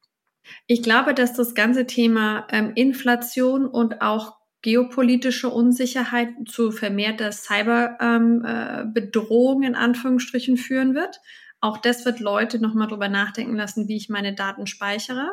Ich 0.66 0.82
glaube, 0.82 1.12
dass 1.12 1.34
das 1.34 1.54
ganze 1.54 1.86
Thema 1.86 2.46
ähm, 2.50 2.72
Inflation 2.76 3.66
und 3.66 4.00
auch 4.00 4.36
geopolitische 4.64 5.48
Unsicherheit 5.50 6.30
zu 6.46 6.72
vermehrter 6.72 7.30
Cyberbedrohung 7.32 9.58
ähm, 9.58 9.62
äh, 9.62 9.66
in 9.66 9.74
Anführungsstrichen 9.74 10.56
führen 10.56 10.94
wird. 10.94 11.20
Auch 11.60 11.76
das 11.76 12.06
wird 12.06 12.18
Leute 12.18 12.58
nochmal 12.58 12.88
drüber 12.88 13.10
nachdenken 13.10 13.56
lassen, 13.56 13.88
wie 13.88 13.96
ich 13.96 14.08
meine 14.08 14.32
Daten 14.32 14.66
speichere. 14.66 15.32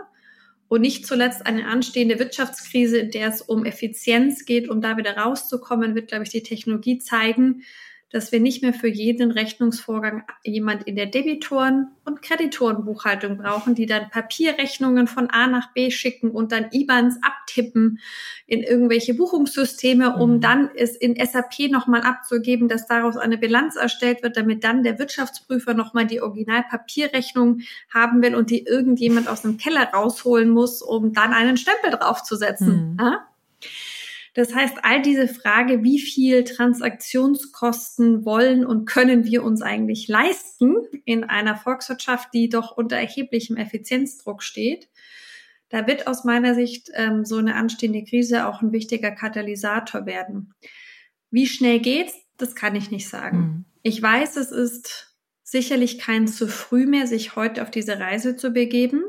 Und 0.67 0.81
nicht 0.81 1.07
zuletzt 1.07 1.45
eine 1.45 1.69
anstehende 1.69 2.19
Wirtschaftskrise, 2.19 2.97
in 2.97 3.11
der 3.11 3.29
es 3.29 3.41
um 3.41 3.63
Effizienz 3.63 4.43
geht, 4.43 4.69
um 4.69 4.81
da 4.81 4.97
wieder 4.97 5.15
rauszukommen, 5.15 5.95
wird, 5.95 6.09
glaube 6.09 6.25
ich, 6.25 6.29
die 6.29 6.43
Technologie 6.43 6.97
zeigen, 6.97 7.63
dass 8.11 8.31
wir 8.31 8.39
nicht 8.39 8.61
mehr 8.61 8.73
für 8.73 8.87
jeden 8.87 9.31
Rechnungsvorgang 9.31 10.23
jemand 10.43 10.83
in 10.83 10.95
der 10.95 11.05
Debitoren- 11.05 11.87
und 12.03 12.21
Kreditorenbuchhaltung 12.21 13.37
brauchen, 13.37 13.73
die 13.73 13.85
dann 13.85 14.09
Papierrechnungen 14.09 15.07
von 15.07 15.29
A 15.29 15.47
nach 15.47 15.73
B 15.73 15.91
schicken 15.91 16.31
und 16.31 16.51
dann 16.51 16.67
IBANs 16.71 17.19
abtippen 17.21 17.99
in 18.47 18.63
irgendwelche 18.63 19.13
Buchungssysteme, 19.13 20.17
um 20.17 20.35
mhm. 20.35 20.41
dann 20.41 20.69
es 20.75 20.95
in 20.95 21.15
SAP 21.15 21.71
nochmal 21.71 22.01
abzugeben, 22.01 22.67
dass 22.67 22.85
daraus 22.87 23.15
eine 23.15 23.37
Bilanz 23.37 23.77
erstellt 23.77 24.23
wird, 24.23 24.35
damit 24.35 24.63
dann 24.63 24.83
der 24.83 24.99
Wirtschaftsprüfer 24.99 25.73
nochmal 25.73 26.05
die 26.05 26.21
Originalpapierrechnung 26.21 27.61
haben 27.93 28.21
will 28.21 28.35
und 28.35 28.49
die 28.49 28.65
irgendjemand 28.65 29.29
aus 29.29 29.43
dem 29.43 29.57
Keller 29.57 29.89
rausholen 29.93 30.49
muss, 30.49 30.81
um 30.81 31.13
dann 31.13 31.33
einen 31.33 31.55
Stempel 31.55 31.91
draufzusetzen. 31.91 32.91
Mhm. 32.91 32.97
Ja? 32.99 33.27
Das 34.33 34.55
heißt, 34.55 34.77
all 34.83 35.01
diese 35.01 35.27
Frage, 35.27 35.83
wie 35.83 35.99
viel 35.99 36.45
Transaktionskosten 36.45 38.23
wollen 38.23 38.65
und 38.65 38.85
können 38.85 39.25
wir 39.25 39.43
uns 39.43 39.61
eigentlich 39.61 40.07
leisten 40.07 40.77
in 41.03 41.25
einer 41.25 41.57
Volkswirtschaft, 41.57 42.33
die 42.33 42.47
doch 42.47 42.77
unter 42.77 42.95
erheblichem 42.95 43.57
Effizienzdruck 43.57 44.41
steht, 44.41 44.89
da 45.67 45.87
wird 45.87 46.07
aus 46.07 46.23
meiner 46.23 46.53
Sicht 46.53 46.91
ähm, 46.93 47.25
so 47.25 47.37
eine 47.37 47.55
anstehende 47.55 48.03
Krise 48.03 48.45
auch 48.45 48.61
ein 48.61 48.71
wichtiger 48.71 49.11
Katalysator 49.11 50.05
werden. 50.05 50.53
Wie 51.29 51.47
schnell 51.47 51.79
geht's? 51.79 52.13
Das 52.37 52.55
kann 52.55 52.75
ich 52.75 52.91
nicht 52.91 53.07
sagen. 53.07 53.37
Mhm. 53.37 53.65
Ich 53.83 54.01
weiß, 54.01 54.35
es 54.35 54.51
ist 54.51 55.17
sicherlich 55.43 55.97
kein 55.97 56.27
zu 56.27 56.47
früh 56.47 56.85
mehr, 56.85 57.07
sich 57.07 57.35
heute 57.35 57.63
auf 57.63 57.71
diese 57.71 57.99
Reise 57.99 58.35
zu 58.35 58.51
begeben. 58.51 59.03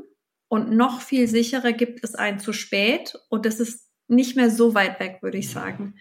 Und 0.49 0.71
noch 0.71 1.01
viel 1.01 1.29
sicherer 1.29 1.73
gibt 1.73 2.05
es 2.05 2.15
ein 2.15 2.39
zu 2.39 2.53
spät. 2.53 3.19
Und 3.29 3.47
das 3.47 3.59
ist 3.59 3.89
nicht 4.13 4.37
mehr 4.37 4.51
so 4.51 4.75
weit 4.75 5.01
weg, 5.01 5.19
würde 5.23 5.39
ich 5.39 5.51
sagen. 5.51 5.97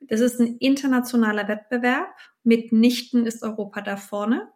Das 0.00 0.20
ist 0.20 0.40
ein 0.40 0.56
internationaler 0.58 1.48
Wettbewerb. 1.48 2.08
Mitnichten 2.44 3.26
ist 3.26 3.42
Europa 3.42 3.80
da 3.80 3.96
vorne. 3.96 4.48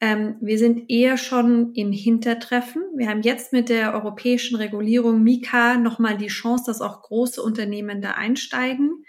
Ähm, 0.00 0.36
wir 0.40 0.58
sind 0.58 0.88
eher 0.88 1.16
schon 1.16 1.74
im 1.74 1.90
Hintertreffen. 1.90 2.82
Wir 2.96 3.08
haben 3.08 3.22
jetzt 3.22 3.52
mit 3.52 3.68
der 3.68 3.94
europäischen 3.94 4.56
Regulierung 4.56 5.22
Mika 5.22 5.76
nochmal 5.76 6.16
die 6.16 6.28
Chance, 6.28 6.64
dass 6.66 6.80
auch 6.80 7.02
große 7.02 7.42
Unternehmen 7.42 8.00
da 8.00 8.12
einsteigen 8.12 9.04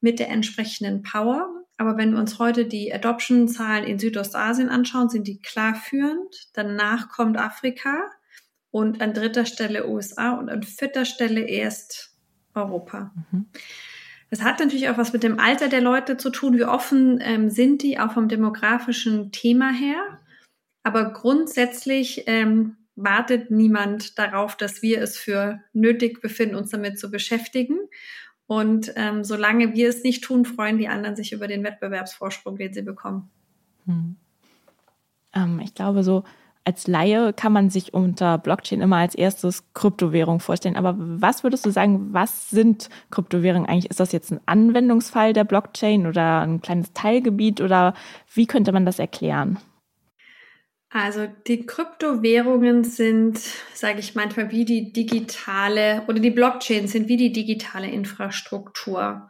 mit 0.00 0.18
der 0.18 0.30
entsprechenden 0.30 1.02
Power. 1.02 1.48
Aber 1.76 1.98
wenn 1.98 2.12
wir 2.12 2.20
uns 2.20 2.38
heute 2.38 2.66
die 2.66 2.92
Adoption-Zahlen 2.92 3.84
in 3.84 3.98
Südostasien 3.98 4.70
anschauen, 4.70 5.10
sind 5.10 5.26
die 5.26 5.40
klar 5.40 5.74
führend. 5.74 6.48
Danach 6.54 7.10
kommt 7.10 7.36
Afrika 7.36 8.10
und 8.70 9.02
an 9.02 9.12
dritter 9.12 9.44
Stelle 9.44 9.88
USA 9.88 10.32
und 10.32 10.48
an 10.48 10.62
vierter 10.62 11.04
Stelle 11.04 11.42
erst 11.42 12.13
Europa. 12.54 13.12
Mhm. 13.30 13.46
Das 14.30 14.42
hat 14.42 14.58
natürlich 14.58 14.88
auch 14.88 14.98
was 14.98 15.12
mit 15.12 15.22
dem 15.22 15.38
Alter 15.38 15.68
der 15.68 15.80
Leute 15.80 16.16
zu 16.16 16.30
tun. 16.30 16.56
Wie 16.56 16.64
offen 16.64 17.20
ähm, 17.22 17.50
sind 17.50 17.82
die 17.82 17.98
auch 17.98 18.12
vom 18.12 18.28
demografischen 18.28 19.30
Thema 19.30 19.70
her? 19.70 20.18
Aber 20.82 21.12
grundsätzlich 21.12 22.24
ähm, 22.26 22.76
wartet 22.96 23.50
niemand 23.50 24.18
darauf, 24.18 24.56
dass 24.56 24.82
wir 24.82 25.00
es 25.00 25.16
für 25.16 25.60
nötig 25.72 26.20
befinden, 26.20 26.56
uns 26.56 26.70
damit 26.70 26.98
zu 26.98 27.10
beschäftigen. 27.10 27.78
Und 28.46 28.92
ähm, 28.96 29.24
solange 29.24 29.72
wir 29.74 29.88
es 29.88 30.02
nicht 30.02 30.24
tun, 30.24 30.44
freuen 30.44 30.78
die 30.78 30.88
anderen 30.88 31.16
sich 31.16 31.32
über 31.32 31.48
den 31.48 31.64
Wettbewerbsvorsprung, 31.64 32.58
den 32.58 32.74
sie 32.74 32.82
bekommen. 32.82 33.30
Hm. 33.86 34.16
Ähm, 35.32 35.60
ich 35.60 35.74
glaube, 35.74 36.02
so 36.02 36.24
als 36.64 36.86
Laie 36.86 37.32
kann 37.34 37.52
man 37.52 37.68
sich 37.68 37.92
unter 37.92 38.38
Blockchain 38.38 38.80
immer 38.80 38.96
als 38.96 39.14
erstes 39.14 39.64
Kryptowährung 39.74 40.40
vorstellen. 40.40 40.76
Aber 40.76 40.94
was 40.96 41.42
würdest 41.42 41.66
du 41.66 41.70
sagen, 41.70 42.08
was 42.12 42.48
sind 42.50 42.88
Kryptowährungen 43.10 43.68
eigentlich? 43.68 43.90
Ist 43.90 44.00
das 44.00 44.12
jetzt 44.12 44.32
ein 44.32 44.40
Anwendungsfall 44.46 45.34
der 45.34 45.44
Blockchain 45.44 46.06
oder 46.06 46.40
ein 46.40 46.62
kleines 46.62 46.92
Teilgebiet 46.94 47.60
oder 47.60 47.94
wie 48.32 48.46
könnte 48.46 48.72
man 48.72 48.86
das 48.86 48.98
erklären? 48.98 49.58
Also 50.88 51.26
die 51.48 51.66
Kryptowährungen 51.66 52.84
sind, 52.84 53.40
sage 53.74 53.98
ich 53.98 54.14
manchmal, 54.14 54.50
wie 54.52 54.64
die 54.64 54.92
digitale 54.92 56.02
oder 56.06 56.20
die 56.20 56.30
Blockchains 56.30 56.92
sind 56.92 57.08
wie 57.08 57.16
die 57.16 57.32
digitale 57.32 57.90
Infrastruktur. 57.90 59.28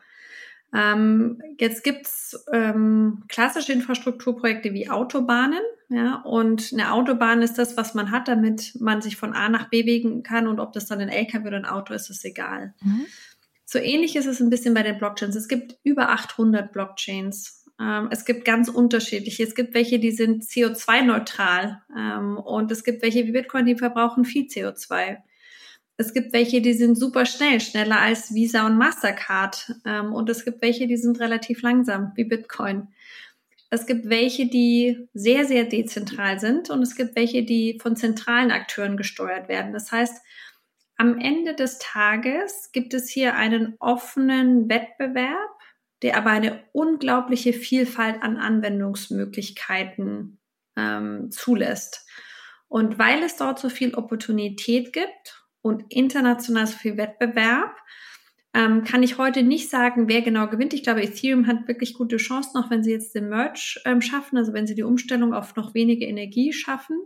Ähm, 0.75 1.41
jetzt 1.59 1.85
gibt's 1.85 2.45
ähm, 2.53 3.23
klassische 3.29 3.73
Infrastrukturprojekte 3.73 4.73
wie 4.73 4.91
Autobahnen. 4.91 5.61
Ja, 5.89 6.23
und 6.23 6.71
eine 6.73 6.93
Autobahn 6.93 7.43
ist 7.43 7.59
das, 7.59 7.77
was 7.77 7.95
man 7.95 8.11
hat, 8.11 8.27
damit 8.27 8.77
man 8.81 9.03
sich 9.03 9.17
von 9.17 9.35
A 9.35 9.49
nach 9.49 9.69
B 9.69 9.83
bewegen 9.83 10.23
kann. 10.23 10.49
Und 10.49 10.59
ob 10.59 10.73
das 10.73 10.87
dann 10.87 11.01
ein 11.01 11.09
LKW 11.09 11.47
oder 11.47 11.59
ein 11.59 11.67
Auto 11.67 11.95
ist, 11.95 12.11
ist 12.11 12.25
egal. 12.25 12.75
Mhm. 12.83 13.07
So 13.65 13.79
ähnlich 13.79 14.17
ist 14.17 14.27
es 14.27 14.41
ein 14.41 14.51
bisschen 14.51 14.75
bei 14.75 14.83
den 14.83 14.99
Blockchains. 14.99 15.37
Es 15.37 15.49
gibt 15.49 15.77
über 15.85 16.11
800 16.11 16.73
Blockchains 16.73 17.65
ähm, 17.81 18.09
es 18.11 18.25
gibt 18.25 18.45
ganz 18.45 18.69
unterschiedliche. 18.69 19.43
Es 19.43 19.55
gibt 19.55 19.75
welche, 19.75 19.99
die 19.99 20.13
sind 20.13 20.45
CO2-neutral 20.45 21.83
ähm, 21.97 22.37
und 22.39 22.71
es 22.71 22.85
gibt 22.85 23.03
welche 23.03 23.27
wie 23.27 23.33
Bitcoin, 23.33 23.67
die 23.67 23.77
verbrauchen 23.77 24.25
viel 24.25 24.47
CO2. 24.47 25.19
Es 25.97 26.13
gibt 26.13 26.33
welche, 26.33 26.61
die 26.61 26.73
sind 26.73 26.99
super 26.99 27.25
schnell, 27.25 27.61
schneller 27.61 28.01
als 28.01 28.35
Visa 28.35 28.67
und 28.67 28.77
Mastercard. 28.77 29.77
Ähm, 29.87 30.13
und 30.13 30.29
es 30.29 30.45
gibt 30.45 30.63
welche, 30.63 30.87
die 30.87 30.97
sind 30.97 31.21
relativ 31.21 31.63
langsam, 31.63 32.13
wie 32.17 32.25
Bitcoin. 32.25 32.89
Es 33.71 33.87
gibt 33.87 34.09
welche, 34.09 34.47
die 34.47 35.09
sehr, 35.15 35.45
sehr 35.45 35.65
dezentral 35.65 36.39
sind 36.39 36.71
und 36.71 36.83
es 36.83 36.95
gibt 36.95 37.17
welche, 37.17 37.43
die 37.43 37.79
von 37.81 37.97
zentralen 37.97 38.51
Akteuren 38.51 38.97
gesteuert 38.97 39.49
werden. 39.49 39.73
Das 39.73 39.91
heißt, 39.91 40.21
am 40.97 41.19
Ende 41.19 41.55
des 41.55 41.79
Tages 41.79 42.71
gibt 42.73 42.95
es 42.95 43.09
hier 43.09 43.35
einen 43.35 43.75
offenen 43.81 44.69
Wettbewerb 44.69 45.55
der 46.05 46.17
aber 46.19 46.31
eine 46.31 46.63
unglaubliche 46.73 47.55
Vielfalt 47.55 48.23
an 48.23 48.37
Anwendungsmöglichkeiten 48.37 50.39
ähm, 50.77 51.31
zulässt. 51.31 52.07
Und 52.69 52.99
weil 52.99 53.23
es 53.23 53.37
dort 53.37 53.59
so 53.59 53.71
viel 53.71 53.95
Opportunität 53.95 54.93
gibt 54.93 55.44
und 55.65 55.85
international 55.89 56.67
so 56.67 56.77
viel 56.77 56.99
Wettbewerb, 56.99 57.75
ähm, 58.53 58.85
kann 58.85 59.03
ich 59.03 59.17
heute 59.17 59.43
nicht 59.43 59.71
sagen, 59.71 60.09
wer 60.09 60.21
genau 60.21 60.47
gewinnt. 60.47 60.75
Ich 60.75 60.83
glaube, 60.83 61.03
Ethereum 61.03 61.47
hat 61.47 61.67
wirklich 61.67 61.95
gute 61.95 62.19
Chancen, 62.19 62.59
auch 62.59 62.71
wenn 62.71 62.85
sie 62.85 62.93
jetzt 62.93 63.15
den 63.15 63.31
Merge 63.31 63.81
ähm, 63.87 64.03
schaffen, 64.03 64.37
also 64.37 64.53
wenn 64.53 64.67
sie 64.67 64.75
die 64.75 64.83
Umstellung 64.83 65.33
auf 65.33 65.57
noch 65.57 65.75
weniger 65.75 66.07
Energie 66.07 66.53
schaffen. 66.53 66.99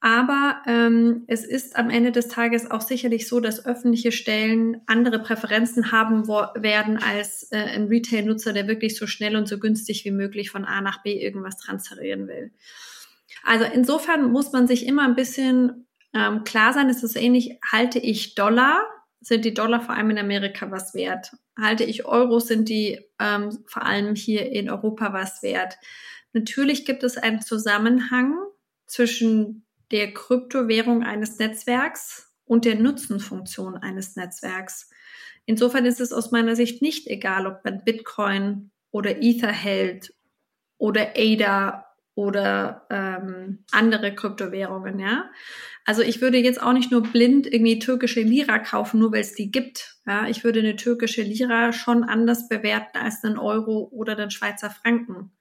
Aber 0.00 0.62
ähm, 0.66 1.22
es 1.28 1.44
ist 1.44 1.76
am 1.76 1.90
Ende 1.90 2.10
des 2.10 2.26
Tages 2.26 2.68
auch 2.68 2.80
sicherlich 2.80 3.28
so, 3.28 3.38
dass 3.38 3.64
öffentliche 3.64 4.10
Stellen 4.10 4.80
andere 4.86 5.20
Präferenzen 5.20 5.92
haben 5.92 6.26
werden 6.26 6.96
als 6.96 7.52
äh, 7.52 7.56
ein 7.56 7.86
Retail-Nutzer, 7.86 8.52
der 8.52 8.66
wirklich 8.66 8.96
so 8.96 9.06
schnell 9.06 9.36
und 9.36 9.46
so 9.46 9.60
günstig 9.60 10.04
wie 10.04 10.10
möglich 10.10 10.50
von 10.50 10.64
A 10.64 10.80
nach 10.80 11.04
B 11.04 11.22
irgendwas 11.22 11.56
transferieren 11.56 12.26
will. 12.26 12.50
Also 13.44 13.64
insofern 13.72 14.32
muss 14.32 14.52
man 14.52 14.66
sich 14.66 14.86
immer 14.86 15.04
ein 15.04 15.14
bisschen 15.14 15.86
ähm, 16.14 16.44
klar 16.44 16.72
sein, 16.72 16.88
es 16.88 17.02
ist 17.02 17.16
ähnlich, 17.16 17.58
halte 17.70 17.98
ich 17.98 18.34
Dollar, 18.34 18.84
sind 19.20 19.44
die 19.44 19.54
Dollar 19.54 19.80
vor 19.80 19.94
allem 19.94 20.10
in 20.10 20.18
Amerika 20.18 20.70
was 20.70 20.94
wert? 20.94 21.32
Halte 21.58 21.84
ich 21.84 22.06
Euro, 22.06 22.40
sind 22.40 22.68
die 22.68 23.00
ähm, 23.20 23.64
vor 23.66 23.84
allem 23.84 24.14
hier 24.14 24.50
in 24.50 24.70
Europa 24.70 25.12
was 25.12 25.42
wert? 25.42 25.76
Natürlich 26.32 26.84
gibt 26.84 27.02
es 27.02 27.16
einen 27.16 27.42
Zusammenhang 27.42 28.38
zwischen 28.86 29.66
der 29.90 30.14
Kryptowährung 30.14 31.02
eines 31.02 31.38
Netzwerks 31.38 32.32
und 32.44 32.64
der 32.64 32.76
Nutzenfunktion 32.76 33.76
eines 33.76 34.16
Netzwerks. 34.16 34.90
Insofern 35.46 35.84
ist 35.84 36.00
es 36.00 36.12
aus 36.12 36.30
meiner 36.30 36.56
Sicht 36.56 36.82
nicht 36.82 37.06
egal, 37.08 37.46
ob 37.46 37.64
man 37.64 37.84
Bitcoin 37.84 38.70
oder 38.90 39.22
Ether 39.22 39.52
hält 39.52 40.14
oder 40.78 41.12
ADA 41.16 41.86
oder 42.20 42.86
ähm, 42.90 43.64
andere 43.70 44.14
Kryptowährungen, 44.14 44.98
ja. 44.98 45.30
Also 45.86 46.02
ich 46.02 46.20
würde 46.20 46.36
jetzt 46.36 46.62
auch 46.62 46.74
nicht 46.74 46.92
nur 46.92 47.02
blind 47.02 47.46
irgendwie 47.46 47.78
türkische 47.78 48.20
Lira 48.20 48.58
kaufen, 48.58 49.00
nur 49.00 49.12
weil 49.12 49.22
es 49.22 49.34
die 49.34 49.50
gibt. 49.50 49.96
Ja, 50.06 50.28
ich 50.28 50.44
würde 50.44 50.60
eine 50.60 50.76
türkische 50.76 51.22
Lira 51.22 51.72
schon 51.72 52.04
anders 52.04 52.46
bewerten 52.48 52.98
als 52.98 53.24
einen 53.24 53.38
Euro 53.38 53.88
oder 53.90 54.14
den 54.16 54.30
Schweizer 54.30 54.68
Franken. 54.68 55.32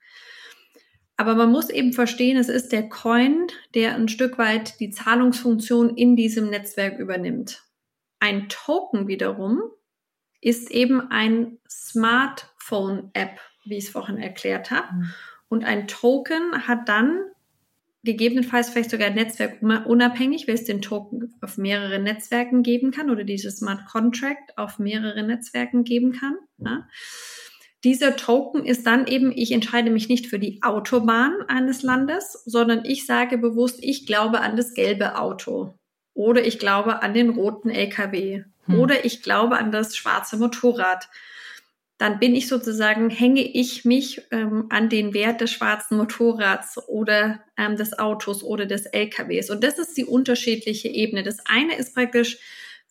Aber 1.18 1.36
man 1.36 1.52
muss 1.52 1.70
eben 1.70 1.92
verstehen, 1.92 2.38
es 2.38 2.48
ist 2.48 2.72
der 2.72 2.88
Coin, 2.88 3.48
der 3.76 3.96
ein 3.96 4.08
Stück 4.08 4.38
weit 4.38 4.80
die 4.80 4.90
Zahlungsfunktion 4.90 5.98
in 5.98 6.16
diesem 6.16 6.50
Netzwerk 6.50 6.98
übernimmt. 6.98 7.62
Ein 8.22 8.48
Token 8.48 9.10
wiederum 9.10 9.62
ist 10.40 10.72
eben 10.72 11.12
ein 11.12 11.58
Smartphone-App, 11.70 13.38
wie 13.66 13.78
ich 13.78 13.86
es 13.86 13.90
vorhin 13.90 14.18
erklärt 14.18 14.72
habe. 14.72 14.88
Mhm. 14.94 15.14
Und 15.50 15.66
ein 15.66 15.88
Token 15.88 16.68
hat 16.68 16.88
dann 16.88 17.26
gegebenenfalls 18.04 18.70
vielleicht 18.70 18.92
sogar 18.92 19.10
netzwerkunabhängig, 19.10 20.48
weil 20.48 20.56
es 20.56 20.64
den 20.64 20.82
Token 20.82 21.34
auf 21.42 21.58
mehrere 21.58 22.00
Netzwerken 22.00 22.64
geben 22.64 22.92
kann 22.92 23.10
oder 23.10 23.24
dieses 23.24 23.58
Smart 23.58 23.86
Contract 23.86 24.58
auf 24.58 24.80
mehrere 24.80 25.24
Netzwerken 25.24 25.84
geben 25.84 26.14
kann. 26.14 26.38
Ja. 26.60 26.88
Dieser 27.84 28.16
Token 28.16 28.66
ist 28.66 28.86
dann 28.86 29.08
eben, 29.08 29.32
ich 29.34 29.52
entscheide 29.52 29.90
mich 29.90 30.10
nicht 30.10 30.28
für 30.28 30.40
die 30.40 30.62
Autobahn 30.64 31.34
eines 31.48 31.82
Landes, 31.82 32.44
sondern 32.46 32.84
ich 32.84 33.06
sage 33.06 33.38
bewusst, 33.38 33.80
ich 33.82 34.06
glaube 34.06 34.42
an 34.42 34.58
das 34.58 34.74
gelbe 34.74 35.18
Auto 35.18 35.74
oder 36.14 36.46
ich 36.46 36.60
glaube 36.60 37.02
an 37.02 37.14
den 37.14 37.30
roten 37.30 37.70
LKW 37.70 38.44
hm. 38.66 38.80
oder 38.80 39.06
ich 39.06 39.24
glaube 39.24 39.58
an 39.58 39.72
das 39.72 39.96
schwarze 39.96 40.38
Motorrad. 40.38 41.08
Dann 42.00 42.20
bin 42.20 42.34
ich 42.34 42.48
sozusagen, 42.48 43.12
hänge 43.12 43.42
ich 43.42 43.86
mich 43.86 44.24
ähm, 44.32 44.66
an 44.70 44.90
den 44.90 45.14
Wert 45.14 45.42
des 45.42 45.52
schwarzen 45.52 45.98
Motorrads 45.98 46.80
oder 46.88 47.44
ähm, 47.58 47.76
des 47.76 48.00
Autos 48.00 48.42
oder 48.42 48.66
des 48.66 48.88
LKWs. 48.88 49.52
Und 49.52 49.64
das 49.64 49.78
ist 49.78 49.96
die 49.96 50.06
unterschiedliche 50.06 50.88
Ebene. 50.88 51.22
Das 51.22 51.38
eine 51.46 51.76
ist 51.76 51.94
praktisch, 51.94 52.40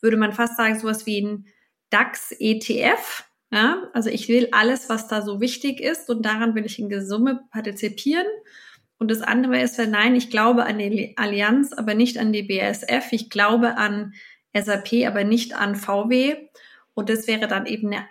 würde 0.00 0.16
man 0.16 0.32
fast 0.32 0.56
sagen, 0.56 0.78
sowas 0.78 1.06
wie 1.06 1.22
ein 1.22 1.46
DAX-ETF 1.90 3.24
ja, 3.50 3.88
also 3.94 4.10
ich 4.10 4.28
will 4.28 4.48
alles, 4.52 4.88
was 4.90 5.08
da 5.08 5.22
so 5.22 5.40
wichtig 5.40 5.80
ist 5.80 6.10
und 6.10 6.24
daran 6.26 6.54
will 6.54 6.66
ich 6.66 6.78
in 6.78 7.06
Summe 7.06 7.40
partizipieren. 7.50 8.26
Und 8.98 9.10
das 9.10 9.22
andere 9.22 9.60
ist, 9.62 9.78
wenn 9.78 9.90
nein, 9.90 10.16
ich 10.16 10.30
glaube 10.30 10.64
an 10.64 10.78
die 10.78 11.16
Allianz, 11.16 11.72
aber 11.72 11.94
nicht 11.94 12.18
an 12.18 12.32
die 12.32 12.42
BASF. 12.42 13.12
Ich 13.12 13.30
glaube 13.30 13.76
an 13.76 14.12
SAP, 14.54 15.06
aber 15.06 15.24
nicht 15.24 15.54
an 15.54 15.76
VW. 15.76 16.48
Und 16.94 17.08
das 17.08 17.26
wäre 17.26 17.46
dann 17.46 17.64
eben 17.66 17.94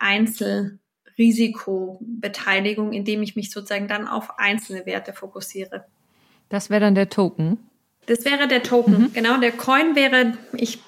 Einzelrisikobeteiligung, 1.18 2.92
indem 2.92 3.22
ich 3.22 3.36
mich 3.36 3.50
sozusagen 3.50 3.88
dann 3.88 4.06
auf 4.06 4.38
einzelne 4.38 4.86
Werte 4.86 5.12
fokussiere. 5.12 5.84
Das 6.48 6.70
wäre 6.70 6.80
dann 6.80 6.94
der 6.94 7.08
Token. 7.08 7.58
Das 8.06 8.24
wäre 8.24 8.48
der 8.48 8.62
Token. 8.62 8.98
Mhm. 8.98 9.12
Genau, 9.12 9.38
der 9.38 9.52
Coin 9.52 9.94
wäre, 9.94 10.32
ich, 10.54 10.78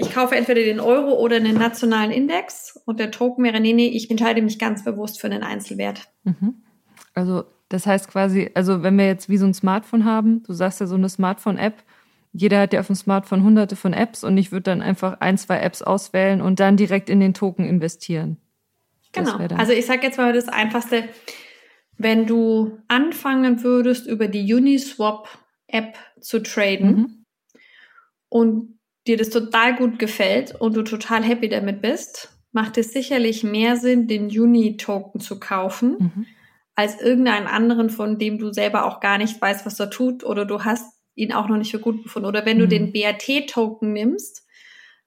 ich 0.00 0.12
kaufe 0.12 0.34
entweder 0.34 0.62
den 0.62 0.80
Euro 0.80 1.12
oder 1.14 1.36
einen 1.36 1.56
nationalen 1.56 2.10
Index 2.10 2.80
und 2.84 2.98
der 2.98 3.12
Token 3.12 3.44
wäre, 3.44 3.60
nee, 3.60 3.72
nee, 3.72 3.88
ich 3.88 4.10
entscheide 4.10 4.42
mich 4.42 4.58
ganz 4.58 4.82
bewusst 4.82 5.20
für 5.20 5.28
einen 5.28 5.44
Einzelwert. 5.44 6.08
Mhm. 6.24 6.54
Also 7.14 7.44
das 7.68 7.86
heißt 7.86 8.08
quasi, 8.08 8.50
also 8.54 8.82
wenn 8.82 8.98
wir 8.98 9.06
jetzt 9.06 9.28
wie 9.28 9.36
so 9.36 9.46
ein 9.46 9.54
Smartphone 9.54 10.04
haben, 10.04 10.42
du 10.42 10.52
sagst 10.52 10.80
ja 10.80 10.86
so 10.86 10.96
eine 10.96 11.08
Smartphone-App, 11.08 11.84
jeder 12.32 12.60
hat 12.60 12.72
ja 12.72 12.80
auf 12.80 12.88
dem 12.88 12.96
Smartphone 12.96 13.44
hunderte 13.44 13.76
von 13.76 13.92
Apps 13.92 14.24
und 14.24 14.36
ich 14.36 14.50
würde 14.50 14.64
dann 14.64 14.82
einfach 14.82 15.20
ein, 15.20 15.38
zwei 15.38 15.60
Apps 15.60 15.80
auswählen 15.80 16.40
und 16.40 16.58
dann 16.58 16.76
direkt 16.76 17.08
in 17.08 17.20
den 17.20 17.34
Token 17.34 17.64
investieren. 17.64 18.38
Genau. 19.14 19.36
Also 19.56 19.72
ich 19.72 19.86
sage 19.86 20.02
jetzt 20.02 20.18
mal 20.18 20.32
das 20.32 20.48
Einfachste, 20.48 21.08
wenn 21.96 22.26
du 22.26 22.78
anfangen 22.88 23.62
würdest 23.62 24.06
über 24.06 24.28
die 24.28 24.52
Uniswap 24.52 25.28
App 25.66 25.96
zu 26.20 26.42
traden 26.42 26.96
mhm. 26.96 27.24
und 28.28 28.78
dir 29.06 29.16
das 29.16 29.30
total 29.30 29.76
gut 29.76 29.98
gefällt 29.98 30.54
und 30.54 30.76
du 30.76 30.82
total 30.82 31.22
happy 31.22 31.48
damit 31.48 31.82
bist, 31.82 32.30
macht 32.52 32.78
es 32.78 32.92
sicherlich 32.92 33.42
mehr 33.42 33.76
Sinn, 33.76 34.06
den 34.06 34.26
Uni-Token 34.26 35.20
zu 35.20 35.40
kaufen, 35.40 35.96
mhm. 35.98 36.26
als 36.74 37.00
irgendeinen 37.00 37.46
anderen, 37.46 37.90
von 37.90 38.18
dem 38.18 38.38
du 38.38 38.52
selber 38.52 38.86
auch 38.86 39.00
gar 39.00 39.18
nicht 39.18 39.40
weißt, 39.40 39.66
was 39.66 39.80
er 39.80 39.90
tut 39.90 40.24
oder 40.24 40.44
du 40.44 40.64
hast 40.64 40.92
ihn 41.16 41.32
auch 41.32 41.48
noch 41.48 41.56
nicht 41.56 41.70
für 41.70 41.80
gut 41.80 42.02
gefunden. 42.02 42.28
Oder 42.28 42.46
wenn 42.46 42.56
mhm. 42.56 42.62
du 42.62 42.68
den 42.68 42.92
BAT-Token 42.92 43.92
nimmst, 43.92 44.46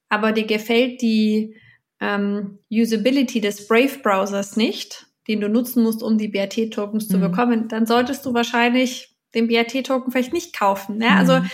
aber 0.08 0.32
dir 0.32 0.46
gefällt 0.46 1.02
die 1.02 1.56
ähm, 2.00 2.58
Usability 2.70 3.40
des 3.40 3.66
Brave-Browsers 3.66 4.56
nicht, 4.56 5.06
den 5.26 5.40
du 5.40 5.48
nutzen 5.48 5.82
musst, 5.82 6.02
um 6.02 6.18
die 6.18 6.28
BAT-Tokens 6.28 7.08
zu 7.08 7.18
mhm. 7.18 7.22
bekommen, 7.22 7.68
dann 7.68 7.86
solltest 7.86 8.24
du 8.24 8.34
wahrscheinlich 8.34 9.16
den 9.34 9.48
BRT-Token 9.48 10.10
vielleicht 10.10 10.32
nicht 10.32 10.56
kaufen. 10.56 11.00
Ja? 11.00 11.16
Also 11.16 11.40
mhm. 11.40 11.50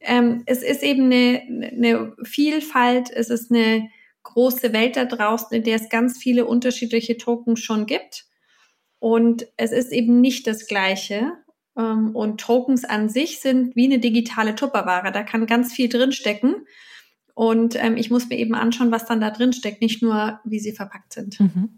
ähm, 0.00 0.42
es 0.46 0.62
ist 0.62 0.82
eben 0.82 1.04
eine, 1.04 1.42
eine 1.72 2.12
Vielfalt, 2.22 3.10
es 3.10 3.30
ist 3.30 3.50
eine 3.50 3.88
große 4.24 4.72
Welt 4.72 4.96
da 4.96 5.04
draußen, 5.04 5.56
in 5.56 5.62
der 5.62 5.76
es 5.76 5.88
ganz 5.88 6.18
viele 6.18 6.46
unterschiedliche 6.46 7.16
Tokens 7.16 7.60
schon 7.60 7.86
gibt. 7.86 8.24
Und 8.98 9.46
es 9.56 9.70
ist 9.70 9.92
eben 9.92 10.20
nicht 10.20 10.46
das 10.46 10.66
Gleiche. 10.66 11.32
Ähm, 11.78 12.14
und 12.14 12.40
Tokens 12.40 12.84
an 12.84 13.08
sich 13.08 13.40
sind 13.40 13.76
wie 13.76 13.84
eine 13.84 13.98
digitale 13.98 14.54
Tupperware. 14.54 15.12
Da 15.12 15.22
kann 15.22 15.46
ganz 15.46 15.72
viel 15.72 15.88
drinstecken. 15.88 16.66
Und 17.34 17.76
ähm, 17.76 17.96
ich 17.96 18.10
muss 18.10 18.28
mir 18.28 18.38
eben 18.38 18.54
anschauen, 18.54 18.92
was 18.92 19.06
dann 19.06 19.20
da 19.20 19.30
drin 19.30 19.52
steckt, 19.52 19.82
nicht 19.82 20.02
nur, 20.02 20.38
wie 20.44 20.60
sie 20.60 20.72
verpackt 20.72 21.12
sind. 21.12 21.40
Mhm. 21.40 21.70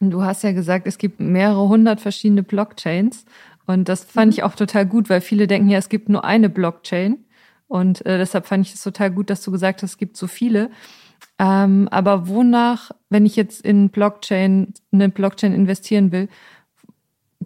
Du 0.00 0.22
hast 0.22 0.42
ja 0.42 0.50
gesagt, 0.50 0.88
es 0.88 0.98
gibt 0.98 1.20
mehrere 1.20 1.68
hundert 1.68 2.00
verschiedene 2.00 2.42
Blockchains. 2.42 3.24
Und 3.66 3.88
das 3.88 4.02
fand 4.02 4.26
mhm. 4.26 4.32
ich 4.32 4.42
auch 4.42 4.56
total 4.56 4.86
gut, 4.86 5.08
weil 5.08 5.20
viele 5.20 5.46
denken 5.46 5.70
ja, 5.70 5.78
es 5.78 5.88
gibt 5.88 6.08
nur 6.08 6.24
eine 6.24 6.48
Blockchain. 6.48 7.24
Und 7.68 8.04
äh, 8.04 8.18
deshalb 8.18 8.46
fand 8.46 8.66
ich 8.66 8.74
es 8.74 8.82
total 8.82 9.12
gut, 9.12 9.30
dass 9.30 9.42
du 9.42 9.52
gesagt 9.52 9.82
hast, 9.82 9.92
es 9.92 9.98
gibt 9.98 10.16
so 10.16 10.26
viele. 10.26 10.70
Ähm, 11.38 11.88
aber 11.90 12.28
wonach, 12.28 12.90
wenn 13.08 13.24
ich 13.24 13.36
jetzt 13.36 13.64
in 13.64 13.90
Blockchain, 13.90 14.74
eine 14.90 15.08
Blockchain 15.08 15.54
investieren 15.54 16.10
will, 16.10 16.28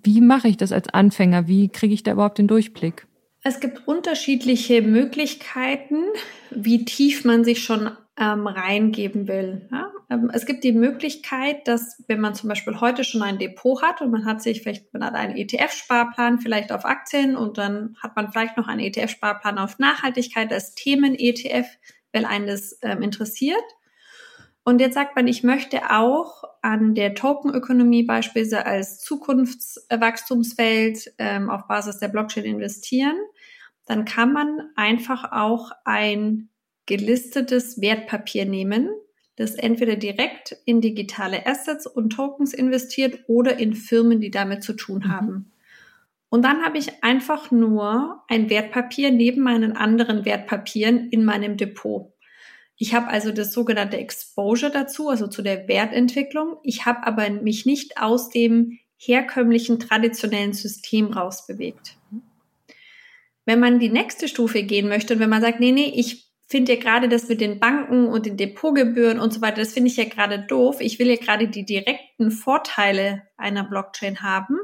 wie 0.02 0.20
mache 0.20 0.48
ich 0.48 0.56
das 0.56 0.72
als 0.72 0.88
Anfänger? 0.88 1.46
Wie 1.46 1.68
kriege 1.68 1.94
ich 1.94 2.02
da 2.02 2.12
überhaupt 2.12 2.38
den 2.38 2.48
Durchblick? 2.48 3.06
Es 3.48 3.60
gibt 3.60 3.86
unterschiedliche 3.86 4.82
Möglichkeiten, 4.82 6.02
wie 6.50 6.84
tief 6.84 7.24
man 7.24 7.44
sich 7.44 7.62
schon 7.62 7.92
ähm, 8.18 8.48
reingeben 8.48 9.28
will. 9.28 9.68
Ja? 9.70 9.92
Ähm, 10.10 10.32
es 10.34 10.46
gibt 10.46 10.64
die 10.64 10.72
Möglichkeit, 10.72 11.68
dass 11.68 12.02
wenn 12.08 12.18
man 12.18 12.34
zum 12.34 12.48
Beispiel 12.48 12.80
heute 12.80 13.04
schon 13.04 13.22
ein 13.22 13.38
Depot 13.38 13.80
hat 13.82 14.00
und 14.00 14.10
man 14.10 14.24
hat 14.24 14.42
sich 14.42 14.62
vielleicht, 14.62 14.92
man 14.92 15.04
hat 15.04 15.14
einen 15.14 15.36
ETF-Sparplan 15.36 16.40
vielleicht 16.40 16.72
auf 16.72 16.84
Aktien 16.84 17.36
und 17.36 17.56
dann 17.56 17.96
hat 18.02 18.16
man 18.16 18.32
vielleicht 18.32 18.56
noch 18.56 18.66
einen 18.66 18.80
ETF-Sparplan 18.80 19.58
auf 19.58 19.78
Nachhaltigkeit 19.78 20.52
als 20.52 20.74
Themen-ETF, 20.74 21.68
weil 22.12 22.24
einen 22.24 22.48
das 22.48 22.76
ähm, 22.82 23.00
interessiert. 23.00 23.62
Und 24.68 24.80
jetzt 24.80 24.94
sagt 24.94 25.14
man, 25.14 25.28
ich 25.28 25.44
möchte 25.44 25.92
auch 25.92 26.42
an 26.60 26.96
der 26.96 27.14
Tokenökonomie 27.14 28.02
beispielsweise 28.02 28.66
als 28.66 28.98
Zukunftswachstumsfeld 28.98 31.14
ähm, 31.18 31.50
auf 31.50 31.68
Basis 31.68 32.00
der 32.00 32.08
Blockchain 32.08 32.42
investieren. 32.42 33.14
Dann 33.86 34.04
kann 34.04 34.32
man 34.32 34.70
einfach 34.74 35.32
auch 35.32 35.70
ein 35.84 36.48
gelistetes 36.86 37.80
Wertpapier 37.80 38.44
nehmen, 38.44 38.90
das 39.36 39.54
entweder 39.54 39.96
direkt 39.96 40.56
in 40.64 40.80
digitale 40.80 41.46
Assets 41.46 41.86
und 41.86 42.10
Tokens 42.10 42.54
investiert 42.54 43.20
oder 43.26 43.58
in 43.58 43.74
Firmen, 43.74 44.20
die 44.20 44.30
damit 44.30 44.62
zu 44.62 44.72
tun 44.72 45.02
mhm. 45.04 45.12
haben. 45.12 45.52
Und 46.28 46.42
dann 46.42 46.64
habe 46.64 46.78
ich 46.78 47.04
einfach 47.04 47.50
nur 47.50 48.22
ein 48.28 48.50
Wertpapier 48.50 49.10
neben 49.10 49.42
meinen 49.42 49.76
anderen 49.76 50.24
Wertpapieren 50.24 51.08
in 51.10 51.24
meinem 51.24 51.56
Depot. 51.56 52.12
Ich 52.76 52.94
habe 52.94 53.08
also 53.08 53.32
das 53.32 53.52
sogenannte 53.52 53.96
Exposure 53.96 54.70
dazu, 54.70 55.08
also 55.08 55.28
zu 55.28 55.42
der 55.42 55.66
Wertentwicklung. 55.68 56.56
Ich 56.62 56.84
habe 56.84 57.06
aber 57.06 57.30
mich 57.30 57.64
nicht 57.64 57.98
aus 57.98 58.28
dem 58.28 58.78
herkömmlichen 58.98 59.78
traditionellen 59.78 60.52
System 60.52 61.06
rausbewegt. 61.06 61.96
Wenn 63.46 63.60
man 63.60 63.78
die 63.78 63.88
nächste 63.88 64.28
Stufe 64.28 64.62
gehen 64.62 64.88
möchte 64.88 65.14
und 65.14 65.20
wenn 65.20 65.30
man 65.30 65.40
sagt, 65.40 65.60
nee, 65.60 65.72
nee, 65.72 65.92
ich 65.94 66.26
finde 66.48 66.74
ja 66.74 66.80
gerade 66.80 67.08
das 67.08 67.28
mit 67.28 67.40
den 67.40 67.58
Banken 67.58 68.06
und 68.06 68.26
den 68.26 68.36
Depotgebühren 68.36 69.18
und 69.18 69.32
so 69.32 69.40
weiter, 69.40 69.60
das 69.60 69.72
finde 69.72 69.88
ich 69.88 69.96
ja 69.96 70.04
gerade 70.04 70.40
doof. 70.40 70.76
Ich 70.80 70.98
will 70.98 71.08
ja 71.08 71.16
gerade 71.16 71.48
die 71.48 71.64
direkten 71.64 72.30
Vorteile 72.30 73.22
einer 73.36 73.64
Blockchain 73.64 74.22
haben. 74.22 74.58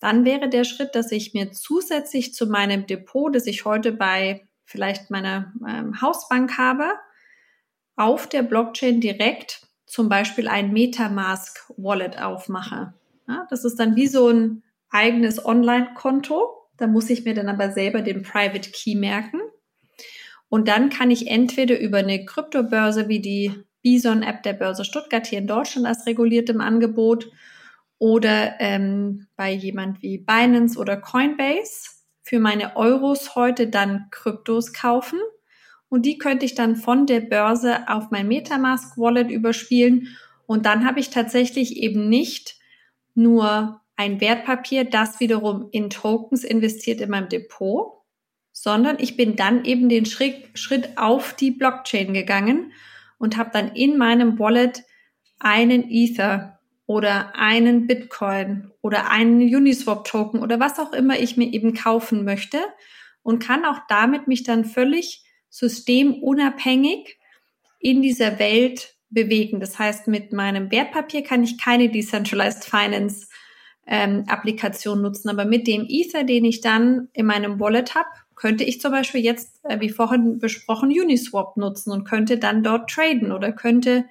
Dann 0.00 0.24
wäre 0.24 0.48
der 0.48 0.64
Schritt, 0.64 0.94
dass 0.94 1.12
ich 1.12 1.34
mir 1.34 1.52
zusätzlich 1.52 2.34
zu 2.34 2.46
meinem 2.46 2.86
Depot, 2.86 3.34
das 3.34 3.46
ich 3.46 3.64
heute 3.64 3.92
bei 3.92 4.46
vielleicht 4.64 5.10
meiner 5.10 5.52
ähm, 5.66 6.00
Hausbank 6.00 6.58
habe, 6.58 6.90
auf 7.94 8.28
der 8.28 8.42
Blockchain 8.42 9.00
direkt 9.00 9.66
zum 9.86 10.08
Beispiel 10.08 10.48
ein 10.48 10.72
Metamask 10.72 11.72
Wallet 11.76 12.20
aufmache. 12.20 12.94
Ja, 13.28 13.46
das 13.48 13.64
ist 13.64 13.78
dann 13.78 13.96
wie 13.96 14.08
so 14.08 14.28
ein 14.28 14.62
eigenes 14.90 15.44
Online-Konto. 15.44 16.65
Da 16.78 16.86
muss 16.86 17.10
ich 17.10 17.24
mir 17.24 17.34
dann 17.34 17.48
aber 17.48 17.72
selber 17.72 18.02
den 18.02 18.22
Private 18.22 18.70
Key 18.70 18.94
merken. 18.94 19.40
Und 20.48 20.68
dann 20.68 20.90
kann 20.90 21.10
ich 21.10 21.28
entweder 21.28 21.78
über 21.78 21.98
eine 21.98 22.24
Kryptobörse 22.24 23.08
wie 23.08 23.20
die 23.20 23.52
Bison-App 23.82 24.42
der 24.42 24.52
Börse 24.52 24.84
Stuttgart 24.84 25.26
hier 25.26 25.38
in 25.38 25.46
Deutschland 25.46 25.86
als 25.86 26.06
reguliertem 26.06 26.60
Angebot 26.60 27.30
oder 27.98 28.60
ähm, 28.60 29.26
bei 29.36 29.52
jemand 29.52 30.02
wie 30.02 30.18
Binance 30.18 30.78
oder 30.78 30.96
Coinbase 30.96 31.90
für 32.22 32.40
meine 32.40 32.76
Euros 32.76 33.36
heute 33.36 33.68
dann 33.68 34.08
Kryptos 34.10 34.72
kaufen 34.72 35.18
und 35.88 36.04
die 36.04 36.18
könnte 36.18 36.44
ich 36.44 36.54
dann 36.54 36.76
von 36.76 37.06
der 37.06 37.20
Börse 37.20 37.88
auf 37.88 38.10
mein 38.10 38.28
Metamask 38.28 38.98
Wallet 38.98 39.30
überspielen 39.30 40.16
und 40.46 40.66
dann 40.66 40.84
habe 40.84 41.00
ich 41.00 41.10
tatsächlich 41.10 41.76
eben 41.76 42.08
nicht 42.08 42.58
nur 43.14 43.80
ein 43.96 44.20
Wertpapier, 44.20 44.84
das 44.84 45.20
wiederum 45.20 45.68
in 45.72 45.90
Tokens 45.90 46.44
investiert 46.44 47.00
in 47.00 47.10
meinem 47.10 47.28
Depot, 47.28 48.02
sondern 48.52 48.98
ich 48.98 49.16
bin 49.16 49.36
dann 49.36 49.64
eben 49.64 49.88
den 49.88 50.06
Schritt, 50.06 50.58
Schritt 50.58 50.96
auf 50.96 51.34
die 51.34 51.50
Blockchain 51.50 52.14
gegangen 52.14 52.72
und 53.18 53.36
habe 53.36 53.50
dann 53.52 53.74
in 53.74 53.98
meinem 53.98 54.38
Wallet 54.38 54.82
einen 55.38 55.90
Ether 55.90 56.58
oder 56.86 57.34
einen 57.34 57.86
Bitcoin 57.86 58.70
oder 58.80 59.10
einen 59.10 59.40
Uniswap-Token 59.40 60.40
oder 60.40 60.60
was 60.60 60.78
auch 60.78 60.92
immer 60.92 61.18
ich 61.18 61.36
mir 61.36 61.52
eben 61.52 61.74
kaufen 61.74 62.24
möchte 62.24 62.58
und 63.22 63.42
kann 63.42 63.64
auch 63.64 63.80
damit 63.88 64.28
mich 64.28 64.44
dann 64.44 64.64
völlig 64.64 65.24
systemunabhängig 65.50 67.18
in 67.80 68.02
dieser 68.02 68.38
Welt 68.38 68.94
bewegen. 69.10 69.60
Das 69.60 69.78
heißt, 69.78 70.06
mit 70.06 70.32
meinem 70.32 70.70
Wertpapier 70.70 71.22
kann 71.22 71.42
ich 71.42 71.58
keine 71.58 71.88
Decentralized 71.88 72.64
Finance 72.64 73.26
ähm, 73.86 74.24
Applikation 74.26 75.02
nutzen, 75.02 75.28
aber 75.28 75.44
mit 75.44 75.66
dem 75.66 75.86
Ether, 75.88 76.24
den 76.24 76.44
ich 76.44 76.60
dann 76.60 77.08
in 77.12 77.26
meinem 77.26 77.60
Wallet 77.60 77.94
habe, 77.94 78.08
könnte 78.34 78.64
ich 78.64 78.80
zum 78.80 78.92
Beispiel 78.92 79.22
jetzt, 79.22 79.64
äh, 79.64 79.80
wie 79.80 79.88
vorhin 79.88 80.38
besprochen, 80.38 80.90
Uniswap 80.90 81.56
nutzen 81.56 81.90
und 81.90 82.04
könnte 82.04 82.38
dann 82.38 82.62
dort 82.62 82.90
traden 82.90 83.32
oder 83.32 83.52
könnte 83.52 84.04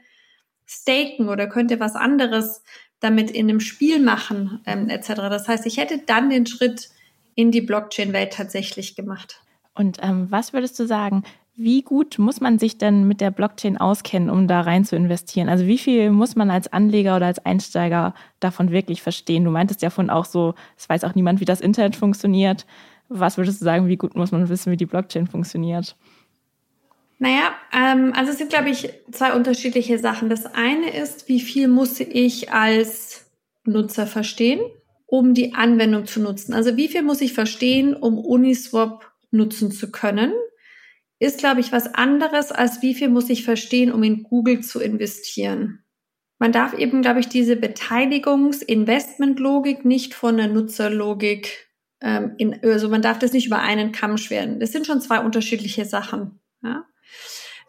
staken 0.66 1.30
oder 1.30 1.48
könnte 1.48 1.80
was 1.80 1.96
anderes 1.96 2.64
damit 3.00 3.30
in 3.30 3.50
einem 3.50 3.60
Spiel 3.60 4.00
machen, 4.00 4.62
ähm, 4.66 4.90
etc. 4.90 5.16
Das 5.16 5.48
heißt, 5.48 5.66
ich 5.66 5.78
hätte 5.78 6.00
dann 6.06 6.30
den 6.30 6.46
Schritt 6.46 6.90
in 7.36 7.52
die 7.52 7.62
Blockchain-Welt 7.62 8.34
tatsächlich 8.34 8.96
gemacht. 8.96 9.42
Und 9.76 10.00
ähm, 10.02 10.28
was 10.32 10.54
würdest 10.54 10.80
du 10.80 10.88
sagen, 10.88 11.24
wie 11.58 11.84
gut 11.84 12.20
muss 12.20 12.41
man 12.41 12.60
sich 12.60 12.78
denn 12.78 13.08
mit 13.08 13.22
der 13.22 13.32
Blockchain 13.32 13.78
auskennen, 13.78 14.30
um 14.30 14.48
da 14.48 14.62
rein 14.62 14.84
zu 14.84 14.96
investieren? 14.96 15.48
Also 15.48 15.65
wie 15.68 15.78
viel 15.78 16.12
muss 16.12 16.36
man 16.36 16.52
als 16.52 16.72
Anleger 16.72 17.15
oder 17.15 17.28
als 17.28 17.46
Einsteiger 17.46 18.13
davon 18.41 18.72
wirklich 18.72 19.02
verstehen? 19.02 19.46
Du 19.46 19.52
meintest 19.52 19.82
ja 19.82 19.89
von 19.89 20.10
auch 20.10 20.26
so, 20.26 20.54
es 20.78 20.89
weiß 20.89 21.06
auch 21.06 21.15
niemand, 21.15 21.39
wie 21.39 21.46
das 21.46 21.62
Internet 21.62 21.96
funktioniert. 21.96 22.65
Was 23.08 23.38
würdest 23.38 23.62
du 23.62 23.65
sagen, 23.65 23.88
wie 23.88 23.96
gut 23.96 24.15
muss 24.15 24.34
man 24.34 24.50
wissen, 24.50 24.72
wie 24.72 24.78
die 24.78 24.86
Blockchain 24.86 25.28
funktioniert? 25.28 25.96
Naja, 27.20 27.56
ähm, 27.72 28.12
also 28.13 28.32
es 28.32 28.38
sind, 28.38 28.50
glaube 28.50 28.70
ich, 28.70 28.89
zwei 29.12 29.34
unterschiedliche 29.34 29.98
Sachen. 29.98 30.30
Das 30.30 30.46
eine 30.46 30.89
ist, 30.89 31.30
wie 31.30 31.39
viel 31.39 31.70
muss 31.70 32.02
ich 32.02 32.52
als 32.52 33.32
Nutzer 33.63 34.08
verstehen, 34.08 34.60
um 35.06 35.34
die 35.34 35.54
Anwendung 35.54 36.06
zu 36.06 36.20
nutzen? 36.20 36.54
Also 36.54 36.76
wie 36.76 36.89
viel 36.89 37.04
muss 37.04 37.22
ich 37.22 37.34
verstehen, 37.34 37.96
um 37.96 38.18
Uniswap 38.18 39.10
nutzen 39.32 39.72
zu 39.72 39.91
können, 39.91 40.34
ist, 41.19 41.39
glaube 41.39 41.62
ich, 41.62 41.71
was 41.71 41.93
anderes, 41.93 42.51
als 42.51 42.82
wie 42.82 42.93
viel 42.93 43.08
muss 43.10 43.30
ich 43.30 43.45
verstehen, 43.45 43.89
um 43.91 44.04
in 44.04 44.23
Google 44.23 44.60
zu 44.62 44.82
investieren. 44.82 45.86
Man 46.39 46.51
darf 46.51 46.73
eben, 46.73 47.01
glaube 47.01 47.21
ich, 47.21 47.30
diese 47.30 47.56
Beteiligungs-Investment-Logik 47.56 49.86
nicht 49.86 50.13
von 50.13 50.36
der 50.38 50.47
Nutzerlogik, 50.47 51.69
ähm, 52.01 52.34
in, 52.38 52.62
also 52.63 52.89
man 52.89 53.01
darf 53.01 53.17
das 53.19 53.32
nicht 53.32 53.47
über 53.47 53.60
einen 53.60 53.93
Kamm 53.93 54.17
schweren. 54.17 54.60
Das 54.60 54.73
sind 54.73 54.86
schon 54.86 54.99
zwei 54.99 55.21
unterschiedliche 55.21 55.86
Sachen. 55.86 56.41
Ja? 56.62 56.86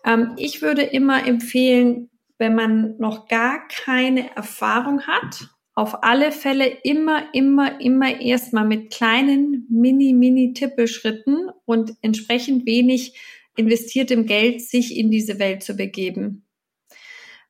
Ähm, 0.04 0.32
ich 0.36 0.62
würde 0.62 0.82
immer 0.82 1.24
empfehlen, 1.26 2.10
wenn 2.38 2.56
man 2.56 2.96
noch 2.98 3.28
gar 3.28 3.68
keine 3.68 4.34
Erfahrung 4.34 5.02
hat, 5.02 5.48
auf 5.74 6.02
alle 6.02 6.32
Fälle 6.32 6.66
immer, 6.66 7.32
immer, 7.34 7.80
immer 7.80 8.20
erstmal 8.20 8.64
mit 8.64 8.92
kleinen 8.92 9.68
Mini, 9.70 10.12
Mini 10.14 10.54
Tippelschritten 10.54 11.50
und 11.66 11.94
entsprechend 12.00 12.66
wenig 12.66 13.16
investiertem 13.56 14.26
Geld 14.26 14.62
sich 14.62 14.96
in 14.96 15.10
diese 15.10 15.38
Welt 15.38 15.62
zu 15.62 15.74
begeben. 15.74 16.46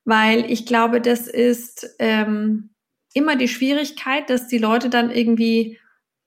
Weil 0.04 0.50
ich 0.50 0.66
glaube, 0.66 1.00
das 1.00 1.26
ist 1.26 1.96
ähm, 1.98 2.70
immer 3.12 3.36
die 3.36 3.48
Schwierigkeit, 3.48 4.30
dass 4.30 4.46
die 4.46 4.58
Leute 4.58 4.88
dann 4.88 5.10
irgendwie 5.10 5.78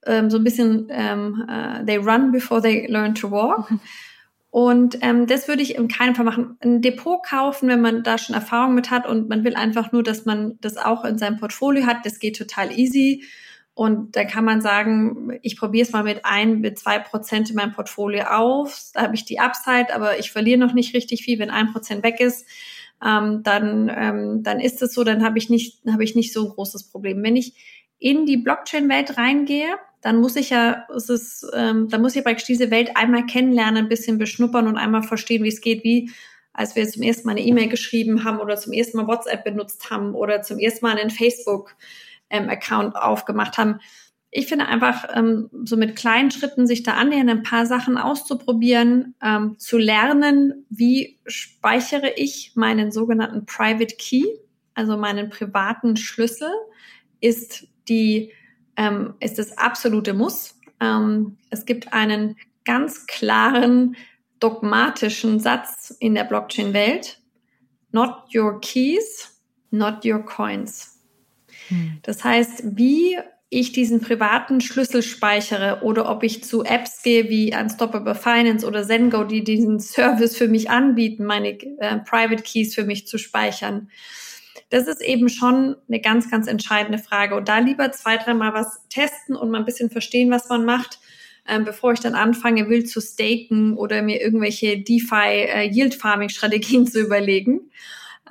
ähm, 0.06 0.30
so 0.30 0.38
ein 0.38 0.44
bisschen, 0.44 0.88
ähm, 0.90 1.46
uh, 1.48 1.86
they 1.86 1.98
run 1.98 2.32
before 2.32 2.62
they 2.62 2.88
learn 2.88 3.16
to 3.16 3.32
walk. 3.32 3.72
Und 4.52 4.98
ähm, 5.02 5.28
das 5.28 5.48
würde 5.48 5.62
ich 5.62 5.76
in 5.76 5.88
keinem 5.88 6.16
Fall 6.16 6.26
machen. 6.26 6.58
Ein 6.62 6.82
Depot 6.82 7.24
kaufen, 7.24 7.70
wenn 7.70 7.82
man 7.82 8.04
da 8.04 8.18
schon 8.18 8.34
Erfahrung 8.34 8.74
mit 8.74 8.90
hat 8.90 9.08
und 9.08 9.30
man 9.30 9.44
will 9.44 9.56
einfach 9.56 9.92
nur, 9.92 10.02
dass 10.02 10.26
man 10.26 10.58
das 10.62 10.78
auch 10.78 11.06
in 11.06 11.20
seinem 11.20 11.38
Portfolio 11.38 11.86
hat, 11.86 12.04
das 12.04 12.20
geht 12.20 12.38
total 12.38 12.72
easy. 12.72 13.24
Und 13.80 14.18
da 14.18 14.26
kann 14.26 14.44
man 14.44 14.60
sagen, 14.60 15.40
ich 15.42 15.56
probiere 15.56 15.84
es 15.88 15.94
mal 15.94 16.04
mit 16.04 16.26
ein, 16.26 16.60
mit 16.60 16.78
zwei 16.78 17.00
Prozent 17.00 17.50
in 17.50 17.56
meinem 17.56 17.72
Portfolio 17.72 18.26
auf. 18.26 18.78
Da 18.94 19.04
habe 19.04 19.16
ich 19.16 19.24
die 19.24 19.40
Upside, 19.40 19.96
aber 19.96 20.20
ich 20.20 20.32
verliere 20.32 20.60
noch 20.60 20.74
nicht 20.74 20.94
richtig 20.94 21.24
viel. 21.24 21.40
Wenn 21.40 21.50
ein 21.50 21.72
Prozent 21.72 22.04
weg 22.04 22.20
ist, 22.20 22.46
ähm, 23.02 23.42
dann, 23.42 23.90
ähm, 23.96 24.44
dann 24.44 24.60
ist 24.60 24.82
es 24.82 24.94
so, 24.94 25.06
dann 25.06 25.24
habe 25.24 25.38
ich 25.38 25.50
nicht, 25.50 25.80
habe 25.90 26.04
ich 26.04 26.14
nicht 26.14 26.34
so 26.34 26.44
ein 26.44 26.50
großes 26.50 26.92
Problem. 26.92 27.24
Wenn 27.24 27.38
ich 27.38 27.54
in 28.00 28.26
die 28.26 28.36
Blockchain-Welt 28.36 29.18
reingehe, 29.18 29.70
dann 30.02 30.20
muss 30.20 30.36
ich 30.36 30.50
ja, 30.50 30.86
es 30.94 31.08
ist, 31.08 31.50
ähm, 31.54 31.88
dann 31.88 32.02
muss 32.02 32.18
ich 32.18 32.26
praktisch 32.26 32.48
diese 32.48 32.72
Welt 32.72 32.98
einmal 32.98 33.28
kennenlernen, 33.28 33.86
ein 33.86 33.90
bisschen 33.90 34.18
beschnuppern 34.18 34.68
und 34.68 34.76
einmal 34.76 35.04
verstehen, 35.04 35.46
wie 35.46 35.48
es 35.48 35.62
geht, 35.62 35.86
wie 35.86 36.12
als 36.52 36.76
wir 36.76 36.86
zum 36.86 37.04
ersten 37.04 37.28
Mal 37.28 37.38
eine 37.38 37.46
E-Mail 37.46 37.70
geschrieben 37.70 38.26
haben 38.26 38.40
oder 38.40 38.58
zum 38.58 38.74
ersten 38.74 38.98
Mal 38.98 39.08
WhatsApp 39.08 39.46
benutzt 39.46 39.90
haben 39.90 40.16
oder 40.16 40.42
zum 40.42 40.60
ersten 40.60 40.86
Mal 40.86 40.98
einen 40.98 41.12
Facebook-Account 41.12 42.09
ähm, 42.30 42.50
aufgemacht 42.96 43.58
haben. 43.58 43.80
Ich 44.32 44.48
finde 44.48 44.68
einfach, 44.68 45.06
ähm, 45.16 45.50
so 45.64 45.76
mit 45.76 45.96
kleinen 45.96 46.30
Schritten 46.30 46.68
sich 46.68 46.84
da 46.84 46.94
annähern, 46.94 47.30
ein 47.30 47.44
paar 47.44 47.66
Sachen 47.66 47.98
auszuprobieren, 47.98 49.16
ähm, 49.24 49.58
zu 49.58 49.78
lernen, 49.78 50.66
wie 50.70 51.20
speichere 51.26 52.14
ich 52.16 52.52
meinen 52.56 52.92
sogenannten 52.92 53.46
Private 53.46 53.96
Key, 53.96 54.24
also 54.76 54.98
meinen 54.98 55.30
privaten 55.30 55.98
Schlüssel, 55.98 56.52
ist 57.22 57.68
die, 57.88 58.32
ähm, 58.78 59.16
ist 59.20 59.40
das 59.40 59.58
absolute 59.58 60.14
Muss. 60.14 60.60
Ähm, 60.80 61.38
es 61.50 61.66
gibt 61.66 61.92
einen 61.92 62.38
ganz 62.66 63.08
klaren 63.08 63.96
dogmatischen 64.40 65.40
Satz 65.40 65.96
in 66.00 66.14
der 66.14 66.24
Blockchain-Welt. 66.24 67.20
Not 67.92 68.34
your 68.34 68.62
keys, 68.62 69.42
not 69.72 70.06
your 70.06 70.24
coins. 70.24 70.99
Hm. 71.70 72.00
Das 72.04 72.24
heißt, 72.24 72.64
wie 72.78 73.18
ich 73.50 73.72
diesen 73.72 74.00
privaten 74.00 74.62
Schlüssel 74.62 75.02
speichere 75.02 75.80
oder 75.82 76.10
ob 76.10 76.24
ich 76.24 76.44
zu 76.44 76.64
Apps 76.64 77.02
gehe 77.02 77.30
wie 77.30 77.56
Unstoppable 77.56 78.14
Finance 78.14 78.66
oder 78.66 78.86
Zengo, 78.86 79.24
die 79.24 79.44
diesen 79.44 79.80
Service 79.80 80.38
für 80.38 80.48
mich 80.48 80.70
anbieten, 80.70 81.26
meine 81.26 81.50
äh, 81.50 81.98
Private 82.06 82.44
Keys 82.44 82.76
für 82.76 82.84
mich 82.84 83.08
zu 83.08 83.18
speichern. 83.18 83.90
Das 84.70 84.88
ist 84.88 85.02
eben 85.02 85.30
schon 85.30 85.76
eine 85.88 86.00
ganz, 86.00 86.30
ganz 86.30 86.48
entscheidende 86.48 87.00
Frage. 87.00 87.36
Und 87.36 87.50
da 87.50 87.58
lieber 87.58 87.92
zwei, 87.92 88.18
dreimal 88.18 88.54
was 88.54 88.88
testen 88.90 89.36
und 89.36 89.50
mal 89.50 89.60
ein 89.60 89.66
bisschen 89.66 89.90
verstehen, 89.90 90.30
was 90.30 90.48
man 90.50 90.64
macht, 90.64 91.00
ähm, 91.48 91.66
bevor 91.66 91.94
ich 91.94 92.00
dann 92.02 92.14
anfange, 92.14 92.70
wild 92.70 92.88
zu 92.88 93.02
staken 93.02 93.76
oder 93.76 94.04
mir 94.04 94.22
irgendwelche 94.22 94.78
DeFi 94.78 95.48
äh, 95.48 96.86
zu 96.86 97.00
überlegen. 97.00 97.72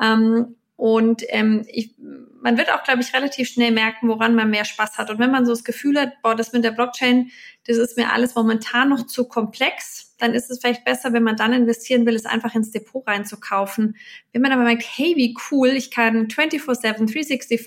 Ähm, 0.01 0.55
und 0.77 1.25
ähm, 1.31 1.65
ich, 1.67 1.97
man 2.41 2.57
wird 2.59 2.73
auch, 2.73 2.83
glaube 2.83 3.01
ich, 3.01 3.15
relativ 3.15 3.49
schnell 3.49 3.73
merken, 3.73 4.09
woran 4.09 4.35
man 4.35 4.51
mehr 4.51 4.65
Spaß 4.65 4.99
hat. 4.99 5.11
Und 5.11 5.19
wenn 5.19 5.31
man 5.31 5.47
so 5.47 5.53
das 5.53 5.65
Gefühl 5.65 6.01
hat, 6.01 6.23
boah, 6.23 6.35
das 6.35 6.53
mit 6.53 6.65
der 6.65 6.71
Blockchain, 6.71 7.31
das 7.67 7.77
ist 7.77 7.97
mir 7.97 8.13
alles 8.13 8.35
momentan 8.35 8.89
noch 8.89 9.07
zu 9.07 9.27
komplex, 9.29 10.15
dann 10.19 10.35
ist 10.35 10.51
es 10.51 10.61
vielleicht 10.61 10.85
besser, 10.85 11.13
wenn 11.13 11.23
man 11.23 11.37
dann 11.37 11.53
investieren 11.53 12.05
will, 12.07 12.17
es 12.17 12.27
einfach 12.27 12.55
ins 12.55 12.71
Depot 12.71 13.07
reinzukaufen. 13.07 13.97
Wenn 14.33 14.43
man 14.43 14.53
aber 14.53 14.65
merkt, 14.65 14.85
hey, 14.85 15.15
wie 15.17 15.37
cool, 15.51 15.69
ich 15.69 15.91
kann 15.91 16.27
24-7, 16.27 17.13
365, 17.13 17.67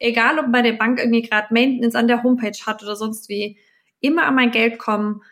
egal 0.00 0.38
ob 0.38 0.50
bei 0.50 0.62
der 0.62 0.72
Bank 0.72 0.98
irgendwie 0.98 1.22
gerade 1.22 1.54
Maintenance 1.54 1.94
an 1.94 2.08
der 2.08 2.22
Homepage 2.22 2.58
hat 2.66 2.82
oder 2.82 2.96
sonst 2.96 3.28
wie, 3.28 3.58
immer 4.00 4.26
an 4.26 4.34
mein 4.34 4.50
Geld 4.50 4.78
kommen. 4.78 5.22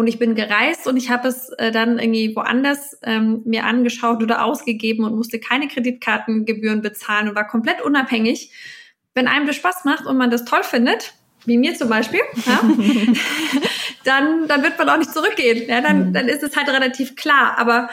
Und 0.00 0.06
ich 0.06 0.18
bin 0.18 0.34
gereist 0.34 0.86
und 0.86 0.96
ich 0.96 1.10
habe 1.10 1.28
es 1.28 1.50
äh, 1.58 1.70
dann 1.70 1.98
irgendwie 1.98 2.34
woanders 2.34 2.98
ähm, 3.02 3.42
mir 3.44 3.66
angeschaut 3.66 4.22
oder 4.22 4.46
ausgegeben 4.46 5.04
und 5.04 5.14
musste 5.14 5.38
keine 5.38 5.68
Kreditkartengebühren 5.68 6.80
bezahlen 6.80 7.28
und 7.28 7.34
war 7.34 7.46
komplett 7.46 7.82
unabhängig. 7.82 8.50
Wenn 9.12 9.28
einem 9.28 9.46
das 9.46 9.56
Spaß 9.56 9.84
macht 9.84 10.06
und 10.06 10.16
man 10.16 10.30
das 10.30 10.46
toll 10.46 10.62
findet, 10.62 11.12
wie 11.44 11.58
mir 11.58 11.74
zum 11.74 11.90
Beispiel, 11.90 12.20
ja, 12.46 12.62
dann, 14.04 14.48
dann 14.48 14.62
wird 14.62 14.78
man 14.78 14.88
auch 14.88 14.96
nicht 14.96 15.12
zurückgehen. 15.12 15.68
Ja, 15.68 15.82
dann, 15.82 16.08
mhm. 16.08 16.12
dann 16.14 16.28
ist 16.28 16.42
es 16.42 16.56
halt 16.56 16.70
relativ 16.70 17.14
klar. 17.14 17.58
Aber 17.58 17.90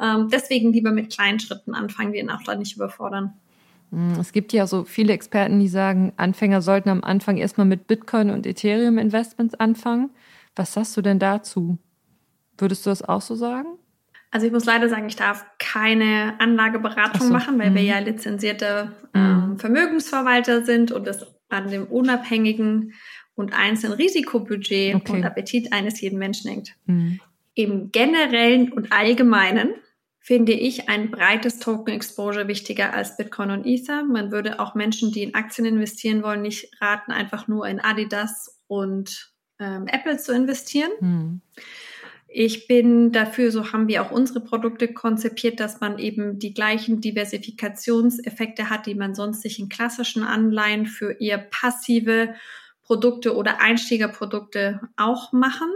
ähm, 0.00 0.30
deswegen 0.32 0.72
lieber 0.72 0.90
mit 0.90 1.12
kleinen 1.12 1.38
Schritten 1.38 1.74
anfangen, 1.74 2.14
die 2.14 2.20
ihn 2.20 2.30
auch 2.30 2.44
dann 2.44 2.60
nicht 2.60 2.76
überfordern. 2.76 3.34
Hm, 3.90 4.14
es 4.18 4.32
gibt 4.32 4.54
ja 4.54 4.66
so 4.66 4.84
viele 4.84 5.12
Experten, 5.12 5.60
die 5.60 5.68
sagen, 5.68 6.14
Anfänger 6.16 6.62
sollten 6.62 6.88
am 6.88 7.04
Anfang 7.04 7.36
erstmal 7.36 7.66
mit 7.66 7.88
Bitcoin 7.88 8.30
und 8.30 8.46
Ethereum 8.46 8.96
Investments 8.96 9.52
anfangen. 9.52 10.08
Was 10.54 10.72
sagst 10.72 10.96
du 10.96 11.02
denn 11.02 11.18
dazu? 11.18 11.78
Würdest 12.58 12.84
du 12.86 12.90
das 12.90 13.02
auch 13.02 13.22
so 13.22 13.34
sagen? 13.34 13.78
Also 14.30 14.46
ich 14.46 14.52
muss 14.52 14.64
leider 14.64 14.88
sagen, 14.88 15.06
ich 15.06 15.16
darf 15.16 15.44
keine 15.58 16.34
Anlageberatung 16.38 17.28
so. 17.28 17.32
machen, 17.32 17.58
weil 17.58 17.70
mhm. 17.70 17.74
wir 17.74 17.82
ja 17.82 17.98
lizenzierte 17.98 18.92
ähm, 19.14 19.50
mhm. 19.50 19.58
Vermögensverwalter 19.58 20.64
sind 20.64 20.90
und 20.90 21.06
es 21.06 21.26
an 21.50 21.70
dem 21.70 21.86
unabhängigen 21.86 22.94
und 23.34 23.52
einzelnen 23.52 23.96
Risikobudget 23.96 24.94
okay. 24.94 25.12
und 25.12 25.24
Appetit 25.24 25.72
eines 25.72 26.00
jeden 26.00 26.18
Menschen 26.18 26.50
hängt. 26.50 26.74
Mhm. 26.86 27.20
Im 27.54 27.92
generellen 27.92 28.72
und 28.72 28.92
allgemeinen 28.92 29.74
finde 30.18 30.52
ich 30.52 30.88
ein 30.88 31.10
breites 31.10 31.58
Token 31.58 31.92
Exposure 31.92 32.48
wichtiger 32.48 32.94
als 32.94 33.16
Bitcoin 33.16 33.50
und 33.50 33.66
Ether. 33.66 34.04
Man 34.04 34.32
würde 34.32 34.60
auch 34.60 34.74
Menschen, 34.74 35.12
die 35.12 35.24
in 35.24 35.34
Aktien 35.34 35.66
investieren 35.66 36.22
wollen, 36.22 36.42
nicht 36.42 36.70
raten, 36.80 37.12
einfach 37.12 37.48
nur 37.48 37.66
in 37.66 37.80
Adidas 37.80 38.62
und 38.66 39.34
ähm, 39.62 39.86
Apple 39.86 40.18
zu 40.18 40.34
investieren. 40.34 40.90
Hm. 40.98 41.40
Ich 42.34 42.66
bin 42.66 43.12
dafür, 43.12 43.50
so 43.50 43.72
haben 43.72 43.88
wir 43.88 44.02
auch 44.02 44.10
unsere 44.10 44.40
Produkte 44.40 44.88
konzipiert, 44.88 45.60
dass 45.60 45.80
man 45.80 45.98
eben 45.98 46.38
die 46.38 46.54
gleichen 46.54 47.02
Diversifikationseffekte 47.02 48.70
hat, 48.70 48.86
die 48.86 48.94
man 48.94 49.14
sonst 49.14 49.42
sich 49.42 49.58
in 49.58 49.68
klassischen 49.68 50.22
Anleihen 50.22 50.86
für 50.86 51.20
eher 51.20 51.36
passive 51.36 52.34
Produkte 52.82 53.36
oder 53.36 53.60
Einstiegerprodukte 53.60 54.80
auch 54.96 55.32
machen. 55.32 55.70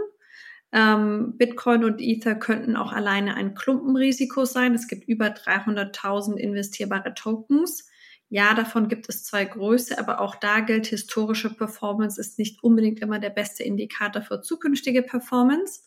Ähm, 0.71 1.37
Bitcoin 1.37 1.83
und 1.83 2.01
Ether 2.01 2.35
könnten 2.35 2.75
auch 2.75 2.91
alleine 2.91 3.35
ein 3.35 3.53
Klumpenrisiko 3.53 4.45
sein. 4.45 4.73
Es 4.73 4.87
gibt 4.87 5.07
über 5.07 5.27
300.000 5.27 6.37
investierbare 6.37 7.13
Tokens. 7.13 7.86
Ja, 8.29 8.53
davon 8.53 8.89
gibt 8.89 9.07
es 9.09 9.23
zwei 9.23 9.45
Größe, 9.45 9.97
aber 9.97 10.19
auch 10.19 10.35
da 10.35 10.59
gilt, 10.59 10.87
historische 10.87 11.53
Performance 11.53 12.19
ist 12.19 12.37
nicht 12.37 12.61
unbedingt 12.61 12.99
immer 12.99 13.19
der 13.19 13.29
beste 13.29 13.63
Indikator 13.63 14.21
für 14.21 14.41
zukünftige 14.41 15.01
Performance. 15.01 15.81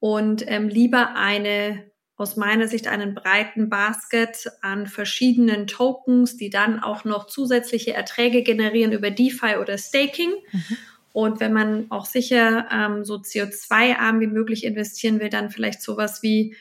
Und 0.00 0.44
ähm, 0.48 0.68
lieber 0.68 1.14
eine, 1.14 1.90
aus 2.16 2.36
meiner 2.36 2.66
Sicht, 2.66 2.88
einen 2.88 3.14
breiten 3.14 3.68
Basket 3.68 4.50
an 4.62 4.86
verschiedenen 4.86 5.66
Tokens, 5.66 6.36
die 6.36 6.50
dann 6.50 6.80
auch 6.80 7.04
noch 7.04 7.26
zusätzliche 7.26 7.94
Erträge 7.94 8.42
generieren 8.42 8.92
über 8.92 9.10
DeFi 9.10 9.56
oder 9.60 9.78
Staking. 9.78 10.32
Mhm 10.52 10.76
und 11.12 11.40
wenn 11.40 11.52
man 11.52 11.90
auch 11.90 12.06
sicher 12.06 12.68
ähm, 12.70 13.04
so 13.04 13.16
CO2-arm 13.16 14.20
wie 14.20 14.28
möglich 14.28 14.64
investieren 14.64 15.18
will, 15.20 15.28
dann 15.28 15.50
vielleicht 15.50 15.82
sowas 15.82 16.22
wie 16.22 16.56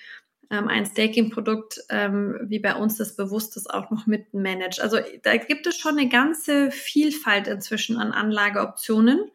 ähm, 0.49 0.67
ein 0.67 0.85
Staking-Produkt, 0.85 1.81
ähm, 1.89 2.39
wie 2.43 2.59
bei 2.59 2.75
uns 2.75 2.97
das 2.97 3.15
Bewusstes 3.15 3.67
auch 3.67 3.91
noch 3.91 4.07
mit 4.07 4.33
managt. 4.33 4.81
Also 4.81 4.97
da 5.23 5.37
gibt 5.37 5.67
es 5.67 5.77
schon 5.77 5.97
eine 5.97 6.09
ganze 6.09 6.71
Vielfalt 6.71 7.47
inzwischen 7.47 7.97
an 7.97 8.11
Anlageoptionen. 8.11 9.31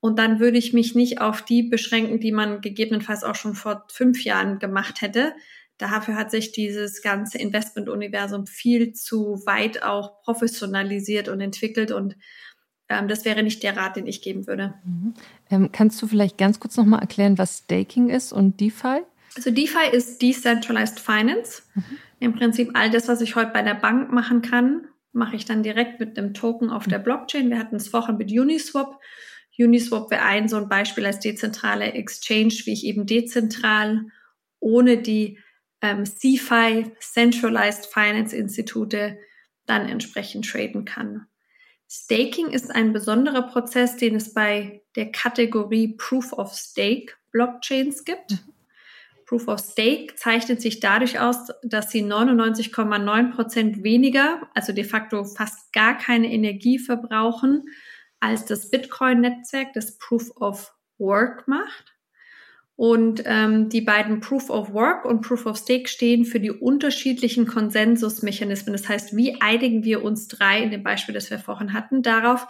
Und 0.00 0.18
dann 0.18 0.38
würde 0.38 0.58
ich 0.58 0.72
mich 0.72 0.94
nicht 0.94 1.20
auf 1.20 1.42
die 1.42 1.64
beschränken, 1.64 2.20
die 2.20 2.32
man 2.32 2.60
gegebenenfalls 2.60 3.24
auch 3.24 3.34
schon 3.34 3.54
vor 3.54 3.84
fünf 3.90 4.22
Jahren 4.22 4.58
gemacht 4.58 5.00
hätte. 5.00 5.32
Dafür 5.76 6.16
hat 6.16 6.30
sich 6.30 6.52
dieses 6.52 7.02
ganze 7.02 7.38
Investment-Universum 7.38 8.46
viel 8.46 8.92
zu 8.92 9.42
weit 9.46 9.82
auch 9.82 10.22
professionalisiert 10.22 11.28
und 11.28 11.40
entwickelt 11.40 11.92
und 11.92 12.16
ähm, 12.88 13.06
das 13.06 13.24
wäre 13.24 13.42
nicht 13.42 13.62
der 13.62 13.76
Rat, 13.76 13.96
den 13.96 14.06
ich 14.06 14.22
geben 14.22 14.46
würde. 14.46 14.74
Mhm. 14.84 15.14
Ähm, 15.50 15.72
kannst 15.72 16.00
du 16.02 16.06
vielleicht 16.06 16.38
ganz 16.38 16.58
kurz 16.58 16.76
nochmal 16.76 17.00
erklären, 17.00 17.38
was 17.38 17.58
Staking 17.58 18.08
ist 18.08 18.32
und 18.32 18.60
DeFi? 18.60 19.02
Also 19.36 19.50
DeFi 19.50 19.90
ist 19.92 20.20
Decentralized 20.22 21.00
Finance. 21.00 21.62
Mhm. 21.74 21.84
Im 22.20 22.34
Prinzip 22.34 22.70
all 22.74 22.90
das, 22.90 23.08
was 23.08 23.20
ich 23.20 23.36
heute 23.36 23.52
bei 23.52 23.62
der 23.62 23.74
Bank 23.74 24.12
machen 24.12 24.42
kann, 24.42 24.88
mache 25.12 25.36
ich 25.36 25.44
dann 25.44 25.62
direkt 25.62 26.00
mit 26.00 26.18
einem 26.18 26.34
Token 26.34 26.70
auf 26.70 26.86
der 26.86 26.98
Blockchain. 26.98 27.50
Wir 27.50 27.58
hatten 27.58 27.76
es 27.76 27.88
vorhin 27.88 28.16
mit 28.16 28.30
Uniswap. 28.30 29.00
Uniswap 29.58 30.10
wäre 30.10 30.22
ein 30.22 30.48
so 30.48 30.56
ein 30.56 30.68
Beispiel 30.68 31.06
als 31.06 31.20
dezentrale 31.20 31.92
Exchange, 31.92 32.54
wie 32.64 32.72
ich 32.72 32.84
eben 32.84 33.06
dezentral 33.06 34.06
ohne 34.60 34.98
die 34.98 35.38
ähm, 35.80 36.04
CFI, 36.04 36.92
Centralized 37.00 37.86
Finance 37.86 38.34
Institute, 38.34 39.18
dann 39.66 39.88
entsprechend 39.88 40.48
traden 40.48 40.84
kann. 40.84 41.26
Staking 41.90 42.48
ist 42.48 42.74
ein 42.74 42.92
besonderer 42.92 43.42
Prozess, 43.42 43.96
den 43.96 44.16
es 44.16 44.34
bei 44.34 44.82
der 44.96 45.10
Kategorie 45.10 45.94
Proof 45.96 46.32
of 46.32 46.52
Stake 46.52 47.14
Blockchains 47.30 48.04
gibt. 48.04 48.32
Mhm. 48.32 48.57
Proof 49.28 49.46
of 49.46 49.60
Stake 49.60 50.14
zeichnet 50.16 50.62
sich 50.62 50.80
dadurch 50.80 51.20
aus, 51.20 51.48
dass 51.62 51.90
sie 51.90 52.02
99,9 52.02 53.34
Prozent 53.34 53.82
weniger, 53.82 54.40
also 54.54 54.72
de 54.72 54.84
facto 54.84 55.24
fast 55.24 55.70
gar 55.74 55.98
keine 55.98 56.32
Energie 56.32 56.78
verbrauchen, 56.78 57.64
als 58.20 58.46
das 58.46 58.70
Bitcoin-Netzwerk, 58.70 59.74
das 59.74 59.98
Proof 59.98 60.30
of 60.36 60.72
Work 60.96 61.46
macht. 61.46 61.94
Und 62.74 63.22
ähm, 63.26 63.68
die 63.68 63.82
beiden 63.82 64.20
Proof 64.20 64.48
of 64.48 64.72
Work 64.72 65.04
und 65.04 65.20
Proof 65.20 65.44
of 65.44 65.58
Stake 65.58 65.88
stehen 65.88 66.24
für 66.24 66.40
die 66.40 66.52
unterschiedlichen 66.52 67.46
Konsensusmechanismen. 67.46 68.72
Das 68.72 68.88
heißt, 68.88 69.14
wie 69.14 69.42
einigen 69.42 69.84
wir 69.84 70.04
uns 70.04 70.28
drei 70.28 70.62
in 70.62 70.70
dem 70.70 70.82
Beispiel, 70.82 71.14
das 71.14 71.28
wir 71.30 71.38
vorhin 71.38 71.74
hatten, 71.74 72.02
darauf, 72.02 72.46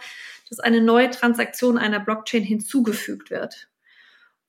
dass 0.49 0.61
eine 0.61 0.81
neue 0.81 1.09
Transaktion 1.09 1.77
einer 1.77 1.99
Blockchain 1.99 2.43
hinzugefügt 2.43 3.31
wird. 3.31 3.67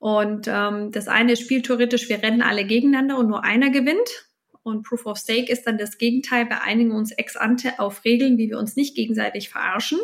Und 0.00 0.48
ähm, 0.48 0.90
das 0.92 1.08
eine 1.08 1.32
ist 1.32 1.42
spieltheoretisch, 1.42 2.08
wir 2.08 2.22
rennen 2.22 2.40
alle 2.40 2.64
gegeneinander 2.64 3.18
und 3.18 3.28
nur 3.28 3.44
einer 3.44 3.68
gewinnt. 3.68 4.26
Und 4.62 4.82
Proof 4.82 5.06
of 5.06 5.18
Stake 5.18 5.52
ist 5.52 5.66
dann 5.66 5.78
das 5.78 5.98
Gegenteil. 5.98 6.48
Wir 6.48 6.62
einigen 6.62 6.92
uns 6.92 7.12
ex 7.12 7.36
ante 7.36 7.78
auf 7.78 8.04
Regeln, 8.04 8.38
wie 8.38 8.48
wir 8.48 8.58
uns 8.58 8.76
nicht 8.76 8.94
gegenseitig 8.94 9.50
verarschen 9.50 9.98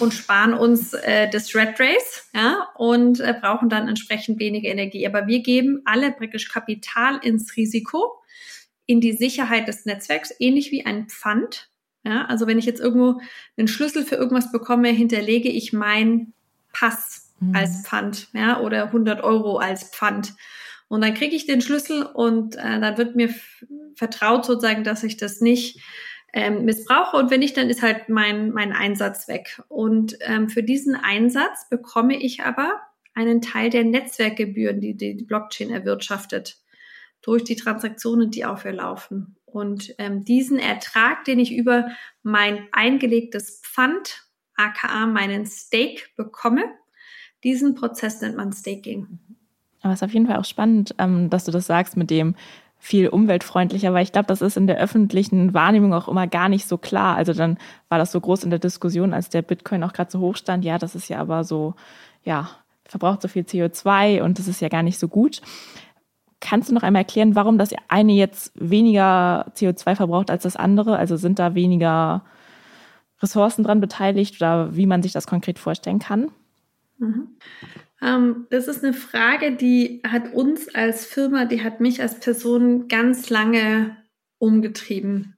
und 0.00 0.14
sparen 0.14 0.54
uns 0.54 0.92
äh, 0.92 1.28
das 1.28 1.54
Red 1.54 1.78
Race 1.78 2.28
ja, 2.34 2.68
und 2.76 3.20
äh, 3.20 3.34
brauchen 3.40 3.68
dann 3.68 3.88
entsprechend 3.88 4.38
weniger 4.38 4.68
Energie. 4.68 5.06
Aber 5.06 5.26
wir 5.26 5.40
geben 5.40 5.82
alle 5.84 6.12
praktisch 6.12 6.48
Kapital 6.48 7.18
ins 7.22 7.56
Risiko, 7.56 8.22
in 8.86 9.00
die 9.00 9.12
Sicherheit 9.12 9.66
des 9.66 9.86
Netzwerks, 9.86 10.32
ähnlich 10.38 10.70
wie 10.70 10.86
ein 10.86 11.08
Pfand. 11.08 11.70
Ja, 12.04 12.26
also 12.26 12.46
wenn 12.46 12.58
ich 12.58 12.66
jetzt 12.66 12.80
irgendwo 12.80 13.20
einen 13.56 13.66
Schlüssel 13.66 14.04
für 14.04 14.14
irgendwas 14.14 14.52
bekomme, 14.52 14.88
hinterlege 14.88 15.48
ich 15.48 15.72
mein 15.72 16.32
Pass 16.72 17.25
mhm. 17.40 17.54
als 17.54 17.82
Pfand 17.86 18.28
ja, 18.32 18.60
oder 18.60 18.84
100 18.84 19.22
Euro 19.22 19.58
als 19.58 19.90
Pfand. 19.90 20.34
Und 20.88 21.02
dann 21.02 21.14
kriege 21.14 21.34
ich 21.34 21.46
den 21.46 21.60
Schlüssel 21.60 22.04
und 22.04 22.56
äh, 22.56 22.80
dann 22.80 22.96
wird 22.96 23.16
mir 23.16 23.34
vertraut 23.94 24.44
sozusagen, 24.44 24.84
dass 24.84 25.02
ich 25.02 25.16
das 25.16 25.40
nicht 25.40 25.80
ähm, 26.32 26.64
missbrauche. 26.64 27.16
Und 27.16 27.30
wenn 27.30 27.40
nicht, 27.40 27.56
dann 27.56 27.70
ist 27.70 27.82
halt 27.82 28.08
mein, 28.08 28.50
mein 28.52 28.72
Einsatz 28.72 29.26
weg. 29.26 29.62
Und 29.68 30.16
ähm, 30.20 30.48
für 30.48 30.62
diesen 30.62 30.94
Einsatz 30.94 31.68
bekomme 31.68 32.16
ich 32.16 32.42
aber 32.42 32.80
einen 33.14 33.40
Teil 33.40 33.70
der 33.70 33.84
Netzwerkgebühren, 33.84 34.80
die 34.80 34.96
die 34.96 35.14
Blockchain 35.14 35.70
erwirtschaftet, 35.70 36.58
durch 37.22 37.42
die 37.42 37.56
Transaktionen, 37.56 38.30
die 38.30 38.44
auf 38.44 38.64
ihr 38.64 38.74
laufen. 38.74 39.36
Und 39.46 39.94
ähm, 39.98 40.24
diesen 40.24 40.58
Ertrag, 40.58 41.24
den 41.24 41.38
ich 41.38 41.56
über 41.56 41.88
mein 42.22 42.68
eingelegtes 42.72 43.62
Pfand, 43.64 44.26
aka 44.54 45.06
meinen 45.06 45.46
Stake, 45.46 46.02
bekomme, 46.16 46.64
diesen 47.46 47.76
Prozess 47.76 48.20
nennt 48.20 48.36
man 48.36 48.52
Staking. 48.52 49.06
Aber 49.80 49.92
es 49.92 50.00
ist 50.00 50.04
auf 50.04 50.12
jeden 50.12 50.26
Fall 50.26 50.36
auch 50.36 50.44
spannend, 50.44 50.96
ähm, 50.98 51.30
dass 51.30 51.44
du 51.44 51.52
das 51.52 51.66
sagst 51.66 51.96
mit 51.96 52.10
dem 52.10 52.34
viel 52.78 53.08
umweltfreundlicher, 53.08 53.94
weil 53.94 54.02
ich 54.02 54.10
glaube, 54.10 54.26
das 54.26 54.42
ist 54.42 54.56
in 54.56 54.66
der 54.66 54.78
öffentlichen 54.78 55.54
Wahrnehmung 55.54 55.94
auch 55.94 56.08
immer 56.08 56.26
gar 56.26 56.48
nicht 56.48 56.66
so 56.66 56.76
klar. 56.76 57.16
Also 57.16 57.32
dann 57.32 57.56
war 57.88 57.98
das 57.98 58.10
so 58.10 58.20
groß 58.20 58.42
in 58.42 58.50
der 58.50 58.58
Diskussion, 58.58 59.14
als 59.14 59.28
der 59.28 59.42
Bitcoin 59.42 59.84
auch 59.84 59.92
gerade 59.92 60.10
so 60.10 60.18
hoch 60.18 60.36
stand. 60.36 60.64
Ja, 60.64 60.76
das 60.76 60.96
ist 60.96 61.08
ja 61.08 61.18
aber 61.20 61.44
so, 61.44 61.74
ja, 62.24 62.50
verbraucht 62.84 63.22
so 63.22 63.28
viel 63.28 63.44
CO2 63.44 64.22
und 64.22 64.40
das 64.40 64.48
ist 64.48 64.60
ja 64.60 64.68
gar 64.68 64.82
nicht 64.82 64.98
so 64.98 65.06
gut. 65.06 65.40
Kannst 66.40 66.68
du 66.68 66.74
noch 66.74 66.82
einmal 66.82 67.02
erklären, 67.02 67.36
warum 67.36 67.58
das 67.58 67.70
eine 67.86 68.12
jetzt 68.12 68.52
weniger 68.56 69.52
CO2 69.54 69.94
verbraucht 69.94 70.30
als 70.32 70.42
das 70.42 70.56
andere? 70.56 70.98
Also 70.98 71.16
sind 71.16 71.38
da 71.38 71.54
weniger 71.54 72.24
Ressourcen 73.22 73.62
dran 73.62 73.80
beteiligt 73.80 74.36
oder 74.36 74.74
wie 74.74 74.86
man 74.86 75.02
sich 75.02 75.12
das 75.12 75.28
konkret 75.28 75.60
vorstellen 75.60 76.00
kann? 76.00 76.32
Mhm. 76.98 77.36
Ähm, 78.02 78.46
das 78.50 78.68
ist 78.68 78.84
eine 78.84 78.92
Frage, 78.92 79.56
die 79.56 80.02
hat 80.06 80.32
uns 80.32 80.74
als 80.74 81.06
Firma, 81.06 81.44
die 81.44 81.62
hat 81.62 81.80
mich 81.80 82.00
als 82.02 82.20
Person 82.20 82.88
ganz 82.88 83.30
lange 83.30 83.96
umgetrieben. 84.38 85.36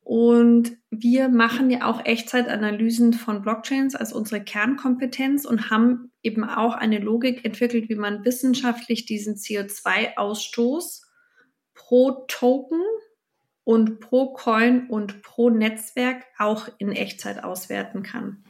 Und 0.00 0.76
wir 0.90 1.28
machen 1.28 1.68
ja 1.68 1.84
auch 1.84 2.04
Echtzeitanalysen 2.04 3.12
von 3.12 3.42
Blockchains 3.42 3.96
als 3.96 4.12
unsere 4.12 4.40
Kernkompetenz 4.40 5.44
und 5.44 5.68
haben 5.68 6.12
eben 6.22 6.44
auch 6.44 6.74
eine 6.74 7.00
Logik 7.00 7.44
entwickelt, 7.44 7.88
wie 7.88 7.96
man 7.96 8.24
wissenschaftlich 8.24 9.06
diesen 9.06 9.34
CO2-Ausstoß 9.34 11.06
pro 11.74 12.24
Token 12.28 12.82
und 13.64 13.98
pro 13.98 14.32
Coin 14.32 14.86
und 14.88 15.22
pro 15.22 15.50
Netzwerk 15.50 16.24
auch 16.38 16.68
in 16.78 16.92
Echtzeit 16.92 17.42
auswerten 17.42 18.04
kann. 18.04 18.44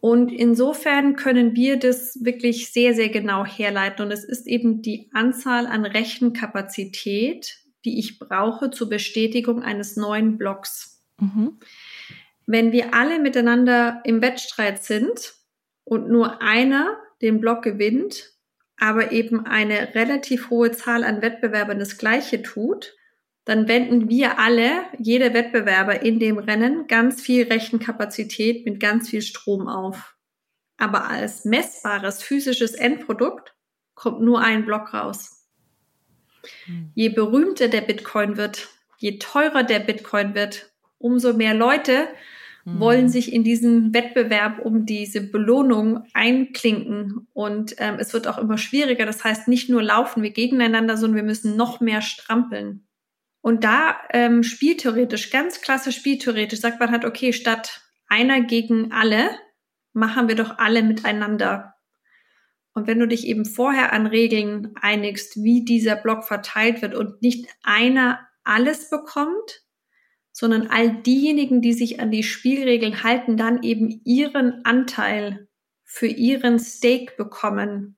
Und 0.00 0.30
insofern 0.30 1.16
können 1.16 1.54
wir 1.54 1.78
das 1.78 2.18
wirklich 2.22 2.72
sehr, 2.72 2.94
sehr 2.94 3.08
genau 3.08 3.44
herleiten. 3.44 4.04
Und 4.04 4.12
es 4.12 4.24
ist 4.24 4.46
eben 4.46 4.80
die 4.80 5.10
Anzahl 5.12 5.66
an 5.66 5.84
Rechenkapazität, 5.84 7.56
die 7.84 7.98
ich 7.98 8.18
brauche 8.18 8.70
zur 8.70 8.88
Bestätigung 8.88 9.62
eines 9.62 9.96
neuen 9.96 10.38
Blocks. 10.38 11.02
Mhm. 11.18 11.58
Wenn 12.46 12.72
wir 12.72 12.94
alle 12.94 13.18
miteinander 13.18 14.00
im 14.04 14.22
Wettstreit 14.22 14.82
sind 14.82 15.34
und 15.84 16.08
nur 16.08 16.42
einer 16.42 16.96
den 17.20 17.40
Block 17.40 17.62
gewinnt, 17.62 18.32
aber 18.78 19.10
eben 19.10 19.46
eine 19.46 19.94
relativ 19.94 20.50
hohe 20.50 20.70
Zahl 20.70 21.02
an 21.02 21.20
Wettbewerbern 21.20 21.80
das 21.80 21.98
Gleiche 21.98 22.42
tut, 22.42 22.94
dann 23.48 23.66
wenden 23.66 24.10
wir 24.10 24.38
alle, 24.38 24.82
jeder 24.98 25.32
Wettbewerber 25.32 26.02
in 26.02 26.18
dem 26.18 26.36
Rennen, 26.36 26.86
ganz 26.86 27.22
viel 27.22 27.44
Rechenkapazität 27.44 28.66
mit 28.66 28.78
ganz 28.78 29.08
viel 29.08 29.22
Strom 29.22 29.68
auf. 29.68 30.16
Aber 30.76 31.08
als 31.08 31.46
messbares 31.46 32.22
physisches 32.22 32.74
Endprodukt 32.74 33.54
kommt 33.94 34.20
nur 34.20 34.42
ein 34.42 34.66
Block 34.66 34.92
raus. 34.92 35.46
Hm. 36.66 36.90
Je 36.94 37.08
berühmter 37.08 37.68
der 37.68 37.80
Bitcoin 37.80 38.36
wird, 38.36 38.68
je 38.98 39.18
teurer 39.18 39.62
der 39.62 39.78
Bitcoin 39.78 40.34
wird, 40.34 40.70
umso 40.98 41.32
mehr 41.32 41.54
Leute 41.54 42.06
hm. 42.64 42.78
wollen 42.78 43.08
sich 43.08 43.32
in 43.32 43.44
diesen 43.44 43.94
Wettbewerb 43.94 44.58
um 44.58 44.84
diese 44.84 45.22
Belohnung 45.22 46.04
einklinken. 46.12 47.26
Und 47.32 47.76
ähm, 47.78 47.94
es 47.98 48.12
wird 48.12 48.28
auch 48.28 48.36
immer 48.36 48.58
schwieriger. 48.58 49.06
Das 49.06 49.24
heißt, 49.24 49.48
nicht 49.48 49.70
nur 49.70 49.82
laufen 49.82 50.22
wir 50.22 50.32
gegeneinander, 50.32 50.98
sondern 50.98 51.16
wir 51.16 51.22
müssen 51.22 51.56
noch 51.56 51.80
mehr 51.80 52.02
strampeln. 52.02 52.84
Und 53.48 53.64
da 53.64 53.98
ähm, 54.10 54.42
spieltheoretisch, 54.42 55.30
ganz 55.30 55.62
klasse 55.62 55.90
spieltheoretisch, 55.90 56.60
sagt 56.60 56.80
man 56.80 56.90
halt, 56.90 57.06
okay, 57.06 57.32
statt 57.32 57.80
einer 58.06 58.42
gegen 58.42 58.92
alle, 58.92 59.30
machen 59.94 60.28
wir 60.28 60.34
doch 60.34 60.58
alle 60.58 60.82
miteinander. 60.82 61.72
Und 62.74 62.86
wenn 62.86 62.98
du 62.98 63.08
dich 63.08 63.26
eben 63.26 63.46
vorher 63.46 63.94
an 63.94 64.06
Regeln 64.06 64.74
einigst, 64.78 65.42
wie 65.42 65.64
dieser 65.64 65.96
Block 65.96 66.24
verteilt 66.24 66.82
wird 66.82 66.94
und 66.94 67.22
nicht 67.22 67.48
einer 67.62 68.20
alles 68.44 68.90
bekommt, 68.90 69.62
sondern 70.30 70.66
all 70.66 71.00
diejenigen, 71.00 71.62
die 71.62 71.72
sich 71.72 72.00
an 72.00 72.10
die 72.10 72.24
Spielregeln 72.24 73.02
halten, 73.02 73.38
dann 73.38 73.62
eben 73.62 74.02
ihren 74.04 74.62
Anteil 74.66 75.48
für 75.84 76.06
ihren 76.06 76.58
Stake 76.58 77.14
bekommen, 77.16 77.96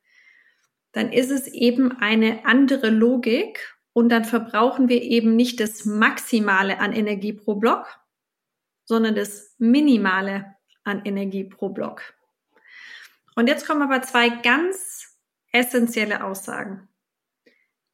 dann 0.92 1.12
ist 1.12 1.32
es 1.32 1.48
eben 1.48 1.90
eine 1.90 2.46
andere 2.46 2.90
Logik 2.90 3.79
und 3.92 4.08
dann 4.08 4.24
verbrauchen 4.24 4.88
wir 4.88 5.02
eben 5.02 5.36
nicht 5.36 5.60
das 5.60 5.84
Maximale 5.84 6.78
an 6.78 6.92
Energie 6.92 7.32
pro 7.32 7.56
Block, 7.56 8.00
sondern 8.84 9.14
das 9.14 9.54
Minimale 9.58 10.56
an 10.84 11.04
Energie 11.04 11.44
pro 11.44 11.68
Block. 11.68 12.14
Und 13.34 13.48
jetzt 13.48 13.66
kommen 13.66 13.82
aber 13.82 14.02
zwei 14.02 14.28
ganz 14.28 15.16
essentielle 15.52 16.24
Aussagen. 16.24 16.88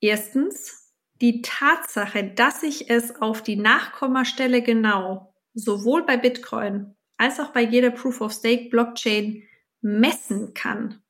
Erstens, 0.01 0.93
die 1.21 1.41
Tatsache, 1.43 2.25
dass 2.25 2.63
ich 2.63 2.91
es 2.91 3.23
auf 3.23 3.43
die 3.43 3.57
Nachkommastelle 3.57 4.63
genau 4.63 5.35
sowohl 5.55 6.05
bei 6.05 6.17
Bitcoin 6.17 6.95
als 7.17 7.41
auch 7.41 7.53
bei 7.53 7.63
jeder 7.63 7.91
Proof 7.91 8.21
of 8.21 8.33
Stake 8.33 8.69
Blockchain 8.69 9.43
messen 9.81 10.53
kann, 10.53 11.03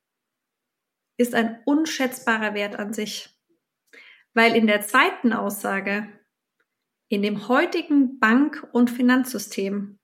ist 1.17 1.35
ein 1.35 1.61
unschätzbarer 1.65 2.55
Wert 2.55 2.79
an 2.79 2.93
sich. 2.93 3.36
Weil 4.37 4.55
in 4.55 4.67
der 4.67 4.83
zweiten 4.83 5.33
Aussage, 5.33 6.07
in 7.09 7.23
dem 7.23 7.49
heutigen 7.49 8.19
Bank- 8.19 8.69
und 8.71 8.91
Finanzsystem 8.91 9.99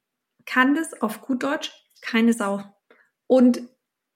kann 0.47 0.75
das 0.75 1.03
auf 1.03 1.21
gut 1.21 1.43
Deutsch 1.43 1.71
keine 2.01 2.33
Sau. 2.33 2.65
Und 3.27 3.61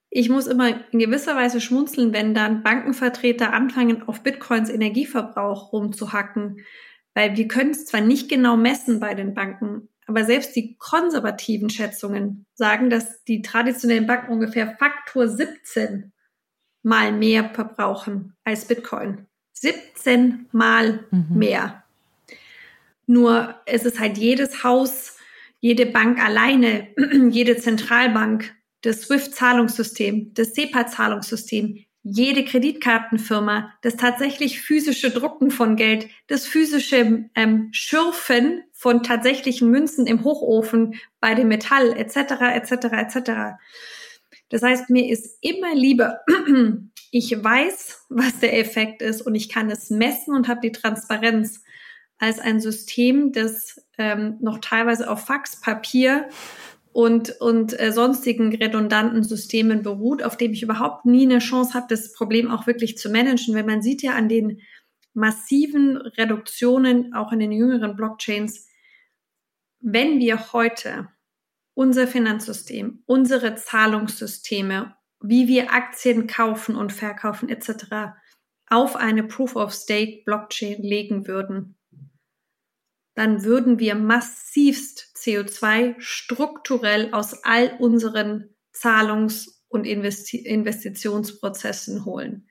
ich 0.08 0.30
muss 0.30 0.46
immer 0.46 0.90
in 0.90 1.00
gewisser 1.00 1.36
Weise 1.36 1.60
schmunzeln, 1.60 2.14
wenn 2.14 2.32
dann 2.32 2.62
Bankenvertreter 2.62 3.52
anfangen, 3.52 4.04
auf 4.04 4.22
Bitcoins 4.22 4.70
Energieverbrauch 4.70 5.74
rumzuhacken, 5.74 6.64
weil 7.12 7.36
wir 7.36 7.46
können 7.46 7.72
es 7.72 7.84
zwar 7.84 8.00
nicht 8.00 8.30
genau 8.30 8.56
messen 8.56 9.00
bei 9.00 9.12
den 9.12 9.34
Banken, 9.34 9.90
aber 10.06 10.24
selbst 10.24 10.56
die 10.56 10.78
konservativen 10.78 11.68
Schätzungen 11.68 12.46
sagen, 12.54 12.88
dass 12.88 13.22
die 13.24 13.42
traditionellen 13.42 14.06
Banken 14.06 14.32
ungefähr 14.32 14.78
Faktor 14.78 15.28
17 15.28 16.14
mal 16.82 17.12
mehr 17.12 17.50
verbrauchen 17.52 18.34
als 18.44 18.64
Bitcoin. 18.64 19.26
17 19.60 20.46
Mal 20.52 21.04
mhm. 21.10 21.38
mehr. 21.38 21.84
Nur 23.06 23.54
es 23.66 23.84
ist 23.84 24.00
halt 24.00 24.18
jedes 24.18 24.64
Haus, 24.64 25.16
jede 25.60 25.86
Bank 25.86 26.22
alleine, 26.22 26.88
jede 27.30 27.56
Zentralbank, 27.56 28.54
das 28.82 29.02
SWIFT-Zahlungssystem, 29.02 30.32
das 30.34 30.54
SEPA-Zahlungssystem, 30.54 31.84
jede 32.02 32.44
Kreditkartenfirma, 32.44 33.72
das 33.82 33.96
tatsächlich 33.96 34.60
physische 34.60 35.10
Drucken 35.10 35.50
von 35.50 35.74
Geld, 35.74 36.08
das 36.28 36.46
physische 36.46 37.28
ähm, 37.34 37.68
Schürfen 37.72 38.62
von 38.72 39.02
tatsächlichen 39.02 39.70
Münzen 39.70 40.06
im 40.06 40.22
Hochofen 40.22 40.94
bei 41.18 41.34
dem 41.34 41.48
Metall 41.48 41.96
etc. 41.96 42.16
etc. 42.54 42.72
etc. 42.92 43.30
Das 44.50 44.62
heißt, 44.62 44.88
mir 44.88 45.10
ist 45.10 45.38
immer 45.40 45.74
lieber, 45.74 46.20
ich 47.10 47.32
weiß, 47.42 48.06
was 48.08 48.40
der 48.40 48.58
Effekt 48.58 49.02
ist 49.02 49.22
und 49.22 49.34
ich 49.34 49.48
kann 49.48 49.70
es 49.70 49.90
messen 49.90 50.34
und 50.34 50.48
habe 50.48 50.60
die 50.62 50.72
Transparenz 50.72 51.62
als 52.18 52.38
ein 52.38 52.60
System, 52.60 53.32
das 53.32 53.80
ähm, 53.98 54.38
noch 54.40 54.58
teilweise 54.58 55.10
auf 55.10 55.26
Faxpapier 55.26 56.28
und, 56.92 57.40
und 57.40 57.78
äh, 57.78 57.92
sonstigen 57.92 58.54
redundanten 58.54 59.22
Systemen 59.22 59.82
beruht, 59.82 60.22
auf 60.22 60.38
dem 60.38 60.52
ich 60.52 60.62
überhaupt 60.62 61.04
nie 61.04 61.24
eine 61.24 61.40
Chance 61.40 61.74
habe, 61.74 61.86
das 61.90 62.14
Problem 62.14 62.50
auch 62.50 62.66
wirklich 62.66 62.96
zu 62.96 63.10
managen. 63.10 63.54
Weil 63.54 63.64
man 63.64 63.82
sieht 63.82 64.02
ja 64.02 64.12
an 64.12 64.30
den 64.30 64.62
massiven 65.12 65.98
Reduktionen 65.98 67.12
auch 67.12 67.32
in 67.32 67.40
den 67.40 67.52
jüngeren 67.52 67.96
Blockchains, 67.96 68.66
wenn 69.80 70.20
wir 70.20 70.52
heute 70.54 71.08
unser 71.74 72.06
Finanzsystem, 72.06 73.02
unsere 73.04 73.56
Zahlungssysteme, 73.56 74.95
wie 75.20 75.48
wir 75.48 75.72
Aktien 75.72 76.26
kaufen 76.26 76.76
und 76.76 76.92
verkaufen 76.92 77.48
etc. 77.48 78.16
auf 78.68 78.96
eine 78.96 79.24
Proof 79.24 79.56
of 79.56 79.72
Stake 79.72 80.22
Blockchain 80.24 80.82
legen 80.82 81.26
würden, 81.26 81.76
dann 83.14 83.44
würden 83.44 83.78
wir 83.78 83.94
massivst 83.94 85.14
CO2 85.16 85.94
strukturell 85.98 87.12
aus 87.12 87.44
all 87.44 87.74
unseren 87.78 88.54
Zahlungs- 88.72 89.62
und 89.68 89.86
Investi 89.86 90.36
Investitionsprozessen 90.38 92.04
holen. 92.04 92.46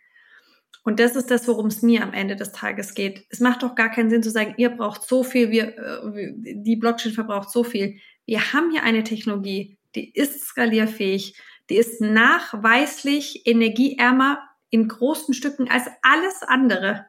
Und 0.83 0.99
das 0.99 1.15
ist 1.15 1.31
das, 1.31 1.47
worum 1.47 1.67
es 1.67 1.81
mir 1.81 2.03
am 2.03 2.13
Ende 2.13 2.35
des 2.35 2.51
Tages 2.51 2.93
geht. 2.93 3.25
Es 3.29 3.39
macht 3.39 3.63
doch 3.63 3.73
gar 3.73 3.89
keinen 3.89 4.09
Sinn 4.09 4.21
zu 4.21 4.29
sagen, 4.29 4.53
ihr 4.57 4.69
braucht 4.69 5.03
so 5.03 5.23
viel, 5.23 5.49
wir, 5.49 5.77
äh, 5.77 6.33
die 6.35 6.75
Blockchain 6.75 7.11
verbraucht 7.11 7.49
so 7.49 7.63
viel. 7.63 7.99
Wir 8.25 8.53
haben 8.53 8.71
hier 8.71 8.83
eine 8.83 9.03
Technologie, 9.03 9.77
die 9.95 10.13
ist 10.13 10.41
skalierfähig, 10.41 11.35
die 11.69 11.77
ist 11.77 12.01
nachweislich 12.01 13.45
energieärmer 13.47 14.39
in 14.69 14.87
großen 14.87 15.33
Stücken 15.33 15.69
als 15.69 15.85
alles 16.01 16.41
andere. 16.43 17.05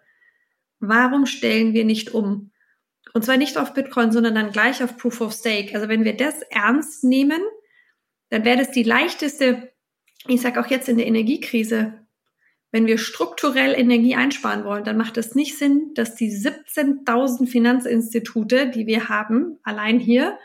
Warum 0.79 1.27
stellen 1.27 1.75
wir 1.75 1.85
nicht 1.85 2.15
um? 2.15 2.53
Und 3.13 3.25
zwar 3.25 3.37
nicht 3.37 3.57
auf 3.57 3.75
Bitcoin, 3.75 4.13
sondern 4.13 4.35
dann 4.35 4.53
gleich 4.53 4.83
auf 4.83 4.97
Proof 4.97 5.21
of 5.21 5.33
Stake. 5.33 5.75
Also 5.75 5.89
wenn 5.89 6.05
wir 6.05 6.17
das 6.17 6.43
ernst 6.51 7.03
nehmen, 7.05 7.41
dann 8.31 8.45
wäre 8.45 8.59
das 8.59 8.71
die 8.71 8.83
leichteste, 8.83 9.73
ich 10.27 10.41
sage 10.41 10.61
auch 10.61 10.67
jetzt 10.67 10.89
in 10.89 10.99
der 10.99 11.07
Energiekrise, 11.07 12.07
wenn 12.73 12.87
wir 12.87 12.99
strukturell 12.99 13.75
Energie 13.75 14.17
einsparen 14.17 14.65
wollen, 14.65 14.85
dann 14.85 14.97
macht 14.97 15.17
es 15.17 15.35
nicht 15.35 15.57
Sinn, 15.57 15.93
dass 15.95 16.15
die 16.15 16.31
17.000 16.31 17.47
Finanzinstitute, 17.47 18.69
die 18.69 18.87
wir 18.87 19.09
haben, 19.09 19.59
allein 19.63 19.99
hier, 19.99 20.39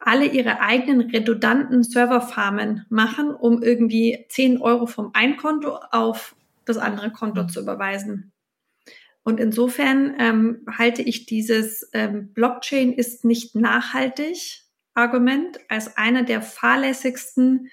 alle 0.00 0.26
ihre 0.26 0.60
eigenen 0.60 1.10
redundanten 1.10 1.82
Serverfarmen 1.82 2.86
machen, 2.88 3.34
um 3.34 3.62
irgendwie 3.62 4.24
10 4.28 4.60
Euro 4.60 4.86
vom 4.86 5.10
einen 5.12 5.36
Konto 5.36 5.76
auf 5.90 6.34
das 6.64 6.78
andere 6.78 7.10
Konto 7.12 7.46
zu 7.46 7.60
überweisen. 7.60 8.32
Und 9.22 9.38
insofern 9.38 10.14
ähm, 10.18 10.66
halte 10.66 11.02
ich 11.02 11.26
dieses 11.26 11.88
ähm, 11.92 12.32
Blockchain 12.32 12.92
ist 12.92 13.24
nicht 13.24 13.54
nachhaltig 13.54 14.62
Argument 14.94 15.58
als 15.68 15.96
einer 15.96 16.22
der 16.22 16.42
fahrlässigsten 16.42 17.68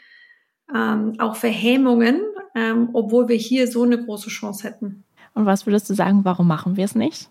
ähm, 0.73 1.15
auch 1.19 1.37
Verhämungen, 1.37 2.21
ähm, 2.53 2.89
obwohl 2.93 3.29
wir 3.29 3.37
hier 3.37 3.67
so 3.67 3.83
eine 3.83 4.03
große 4.03 4.29
Chance 4.29 4.67
hätten. 4.67 5.03
Und 5.33 5.45
was 5.45 5.65
würdest 5.65 5.89
du 5.89 5.93
sagen, 5.93 6.25
warum 6.25 6.47
machen 6.47 6.75
wir 6.75 6.85
es 6.85 6.95
nicht? 6.95 7.29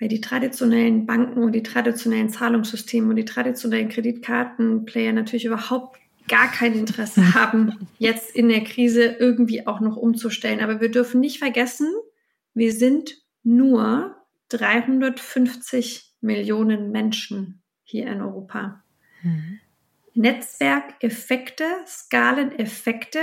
Weil 0.00 0.08
die 0.08 0.20
traditionellen 0.20 1.06
Banken 1.06 1.42
und 1.42 1.52
die 1.52 1.62
traditionellen 1.62 2.30
Zahlungssysteme 2.30 3.10
und 3.10 3.16
die 3.16 3.24
traditionellen 3.24 3.90
Kreditkartenplayer 3.90 5.12
natürlich 5.12 5.44
überhaupt 5.44 5.98
gar 6.26 6.50
kein 6.50 6.74
Interesse 6.74 7.34
haben, 7.34 7.88
jetzt 7.98 8.34
in 8.34 8.48
der 8.48 8.64
Krise 8.64 9.04
irgendwie 9.04 9.66
auch 9.66 9.80
noch 9.80 9.96
umzustellen. 9.96 10.60
Aber 10.60 10.80
wir 10.80 10.90
dürfen 10.90 11.20
nicht 11.20 11.38
vergessen, 11.38 11.88
wir 12.54 12.72
sind 12.72 13.16
nur 13.42 14.16
350 14.48 16.14
Millionen 16.20 16.90
Menschen 16.90 17.62
hier 17.84 18.06
in 18.06 18.20
Europa. 18.20 18.82
Mhm. 19.22 19.60
Netzwerkeffekte, 20.14 21.64
Skaleneffekte 21.86 23.20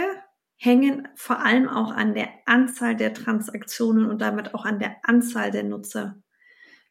hängen 0.56 1.08
vor 1.16 1.44
allem 1.44 1.70
auch 1.70 1.92
an 1.92 2.14
der 2.14 2.30
Anzahl 2.46 2.96
der 2.96 3.14
Transaktionen 3.14 4.06
und 4.06 4.22
damit 4.22 4.56
auch 4.56 4.66
an 4.66 4.80
der 4.80 4.96
Anzahl 5.04 5.52
der 5.52 5.64
Nutzer. 5.64 6.18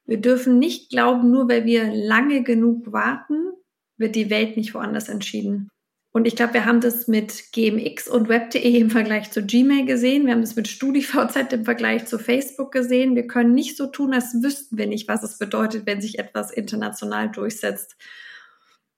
Wir 0.07 0.21
dürfen 0.21 0.59
nicht 0.59 0.91
glauben, 0.91 1.31
nur 1.31 1.49
weil 1.49 1.65
wir 1.65 1.93
lange 1.93 2.43
genug 2.43 2.93
warten, 2.93 3.51
wird 3.97 4.15
die 4.15 4.31
Welt 4.31 4.57
nicht 4.57 4.75
woanders 4.75 5.09
entschieden. 5.09 5.69
Und 6.17 6.27
ich 6.27 6.35
glaube, 6.35 6.55
wir 6.55 6.65
haben 6.65 6.81
das 6.81 7.09
mit 7.09 7.53
GMX 7.53 8.09
und 8.09 8.31
Web.de 8.31 8.79
im 8.79 8.89
Vergleich 8.89 9.31
zu 9.33 9.45
Gmail 9.45 9.85
gesehen. 9.85 10.25
Wir 10.25 10.33
haben 10.33 10.41
das 10.41 10.57
mit 10.57 10.67
StudiVZ 10.67 11.53
im 11.53 11.67
Vergleich 11.67 12.07
zu 12.07 12.19
Facebook 12.19 12.73
gesehen. 12.73 13.17
Wir 13.17 13.27
können 13.27 13.53
nicht 13.53 13.77
so 13.77 13.87
tun, 13.87 14.15
als 14.15 14.35
wüssten 14.43 14.79
wir 14.79 14.87
nicht, 14.87 15.09
was 15.09 15.23
es 15.23 15.37
bedeutet, 15.37 15.85
wenn 15.85 16.01
sich 16.01 16.19
etwas 16.19 16.51
international 16.51 17.31
durchsetzt. 17.31 17.97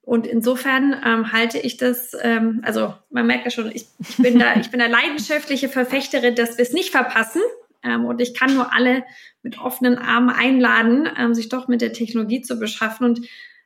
Und 0.00 0.28
insofern 0.28 0.94
ähm, 1.04 1.32
halte 1.32 1.58
ich 1.58 1.76
das, 1.76 2.12
ähm, 2.22 2.60
also 2.62 2.94
man 3.10 3.26
merkt 3.26 3.46
ja 3.46 3.50
schon, 3.50 3.72
ich, 3.74 3.88
ich 3.98 4.16
bin 4.18 4.38
da, 4.38 4.54
ich 4.60 4.70
bin 4.70 4.78
da 4.78 4.86
leidenschaftliche 4.86 5.68
Verfechterin, 5.68 6.36
dass 6.36 6.56
wir 6.56 6.62
es 6.62 6.72
nicht 6.72 6.90
verpassen. 6.90 7.42
Ähm, 7.82 8.04
und 8.04 8.20
ich 8.20 8.34
kann 8.34 8.54
nur 8.54 8.72
alle 8.74 9.04
mit 9.42 9.58
offenen 9.60 9.98
Armen 9.98 10.30
einladen, 10.30 11.08
ähm, 11.16 11.34
sich 11.34 11.48
doch 11.48 11.68
mit 11.68 11.80
der 11.80 11.92
Technologie 11.92 12.42
zu 12.42 12.58
beschaffen. 12.58 13.06
Und 13.06 13.20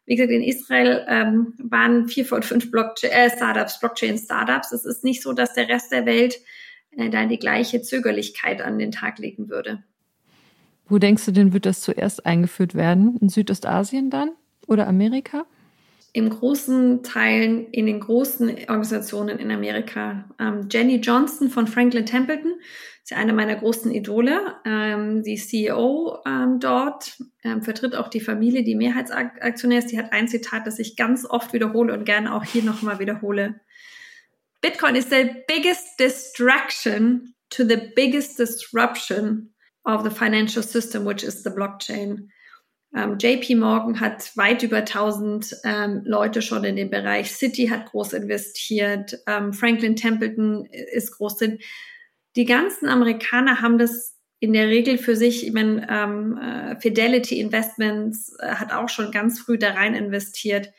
wie 0.06 0.16
gesagt, 0.16 0.32
in 0.32 0.42
Israel 0.42 1.04
ähm, 1.08 1.54
waren 1.58 2.08
vier 2.08 2.24
von 2.24 2.42
fünf 2.42 2.70
Blockchain, 2.70 3.10
äh, 3.10 3.30
Startups, 3.30 3.80
Blockchain-Startups. 3.80 4.72
Es 4.72 4.84
ist 4.84 5.04
nicht 5.04 5.22
so, 5.22 5.32
dass 5.32 5.54
der 5.54 5.68
Rest 5.68 5.92
der 5.92 6.06
Welt 6.06 6.36
äh, 6.96 7.08
da 7.08 7.24
die 7.26 7.38
gleiche 7.38 7.82
Zögerlichkeit 7.82 8.60
an 8.60 8.78
den 8.78 8.92
Tag 8.92 9.18
legen 9.18 9.48
würde. 9.48 9.82
Wo 10.88 10.98
denkst 10.98 11.24
du 11.24 11.32
denn, 11.32 11.52
wird 11.52 11.64
das 11.64 11.80
zuerst 11.80 12.26
eingeführt 12.26 12.74
werden? 12.74 13.16
In 13.20 13.28
Südostasien 13.28 14.10
dann 14.10 14.32
oder 14.66 14.86
Amerika? 14.86 15.46
im 16.12 16.28
großen 16.28 17.02
Teilen 17.02 17.66
in 17.70 17.86
den 17.86 18.00
großen 18.00 18.50
Organisationen 18.68 19.38
in 19.38 19.50
Amerika. 19.50 20.24
Ähm, 20.38 20.68
Jenny 20.70 20.96
Johnson 20.96 21.48
von 21.48 21.66
Franklin 21.66 22.04
Templeton 22.04 22.52
ist 23.02 23.10
ja 23.10 23.16
eine 23.16 23.32
meiner 23.32 23.56
großen 23.56 23.92
Idole. 23.92 24.56
Ähm, 24.64 25.22
die 25.22 25.36
CEO 25.36 26.18
ähm, 26.24 26.60
dort 26.60 27.18
ähm, 27.42 27.62
vertritt 27.62 27.96
auch 27.96 28.08
die 28.08 28.20
Familie, 28.20 28.62
die 28.62 28.76
Mehrheitsaktionär 28.76 29.80
ist. 29.80 29.90
Die 29.90 29.98
hat 29.98 30.12
ein 30.12 30.28
Zitat, 30.28 30.66
das 30.66 30.78
ich 30.78 30.96
ganz 30.96 31.26
oft 31.28 31.52
wiederhole 31.52 31.92
und 31.94 32.04
gerne 32.04 32.34
auch 32.34 32.44
hier 32.44 32.62
nochmal 32.62 33.00
wiederhole. 33.00 33.60
Bitcoin 34.60 34.94
is 34.94 35.10
the 35.10 35.42
biggest 35.48 35.98
distraction 35.98 37.34
to 37.50 37.64
the 37.64 37.90
biggest 37.96 38.38
disruption 38.38 39.52
of 39.84 40.04
the 40.04 40.10
financial 40.10 40.62
system, 40.62 41.04
which 41.04 41.24
is 41.24 41.42
the 41.42 41.50
blockchain. 41.50 42.30
Ähm, 42.94 43.16
JP 43.18 43.56
Morgan 43.56 44.00
hat 44.00 44.36
weit 44.36 44.62
über 44.62 44.78
1000 44.78 45.56
ähm, 45.64 46.02
Leute 46.04 46.42
schon 46.42 46.62
in 46.62 46.76
dem 46.76 46.90
Bereich. 46.90 47.32
City 47.32 47.66
hat 47.66 47.86
groß 47.86 48.12
investiert. 48.12 49.18
Ähm, 49.26 49.52
Franklin 49.52 49.96
Templeton 49.96 50.66
ist 50.66 51.16
groß 51.16 51.38
drin. 51.38 51.58
Die 52.36 52.44
ganzen 52.44 52.88
Amerikaner 52.88 53.60
haben 53.60 53.78
das 53.78 54.18
in 54.40 54.52
der 54.52 54.68
Regel 54.68 54.98
für 54.98 55.14
sich, 55.14 55.46
ich 55.46 55.52
meine, 55.52 55.86
ähm, 55.88 56.36
äh, 56.36 56.80
Fidelity 56.80 57.38
Investments 57.38 58.34
äh, 58.40 58.48
hat 58.54 58.72
auch 58.72 58.88
schon 58.88 59.12
ganz 59.12 59.38
früh 59.38 59.56
da 59.56 59.72
rein 59.72 59.94
investiert. 59.94 60.72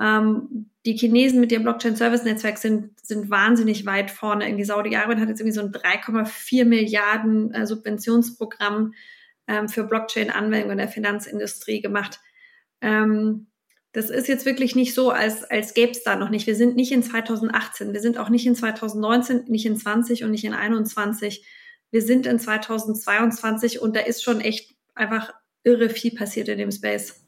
Ähm, 0.00 0.70
die 0.86 0.96
Chinesen 0.96 1.40
mit 1.40 1.52
ihrem 1.52 1.64
Blockchain-Service-Netzwerk 1.64 2.58
sind, 2.58 2.98
sind 3.00 3.30
wahnsinnig 3.30 3.86
weit 3.86 4.10
vorne. 4.10 4.46
Irgendwie 4.46 4.64
Saudi-Arabien 4.64 5.20
hat 5.20 5.28
jetzt 5.28 5.40
irgendwie 5.40 5.54
so 5.54 5.62
ein 5.62 5.72
3,4 5.72 6.64
Milliarden 6.64 7.52
äh, 7.52 7.66
Subventionsprogramm 7.66 8.94
ähm, 9.46 9.68
für 9.68 9.84
Blockchain-Anwendungen 9.84 10.72
in 10.72 10.78
der 10.78 10.88
Finanzindustrie 10.88 11.80
gemacht. 11.80 12.20
Ähm, 12.80 13.48
das 13.94 14.10
ist 14.10 14.26
jetzt 14.26 14.44
wirklich 14.44 14.74
nicht 14.74 14.92
so, 14.92 15.10
als, 15.10 15.44
als 15.44 15.72
gäbe 15.72 15.92
es 15.92 16.02
da 16.02 16.16
noch 16.16 16.28
nicht. 16.28 16.48
Wir 16.48 16.56
sind 16.56 16.74
nicht 16.74 16.90
in 16.90 17.04
2018, 17.04 17.92
wir 17.92 18.00
sind 18.00 18.18
auch 18.18 18.28
nicht 18.28 18.44
in 18.44 18.56
2019, 18.56 19.44
nicht 19.46 19.66
in 19.66 19.76
20 19.76 20.24
und 20.24 20.32
nicht 20.32 20.44
in 20.44 20.52
21. 20.52 21.46
Wir 21.92 22.02
sind 22.02 22.26
in 22.26 22.40
2022 22.40 23.80
und 23.80 23.94
da 23.94 24.00
ist 24.00 24.24
schon 24.24 24.40
echt 24.40 24.74
einfach 24.96 25.32
irre 25.62 25.88
viel 25.88 26.12
passiert 26.12 26.48
in 26.48 26.58
dem 26.58 26.72
Space. 26.72 27.20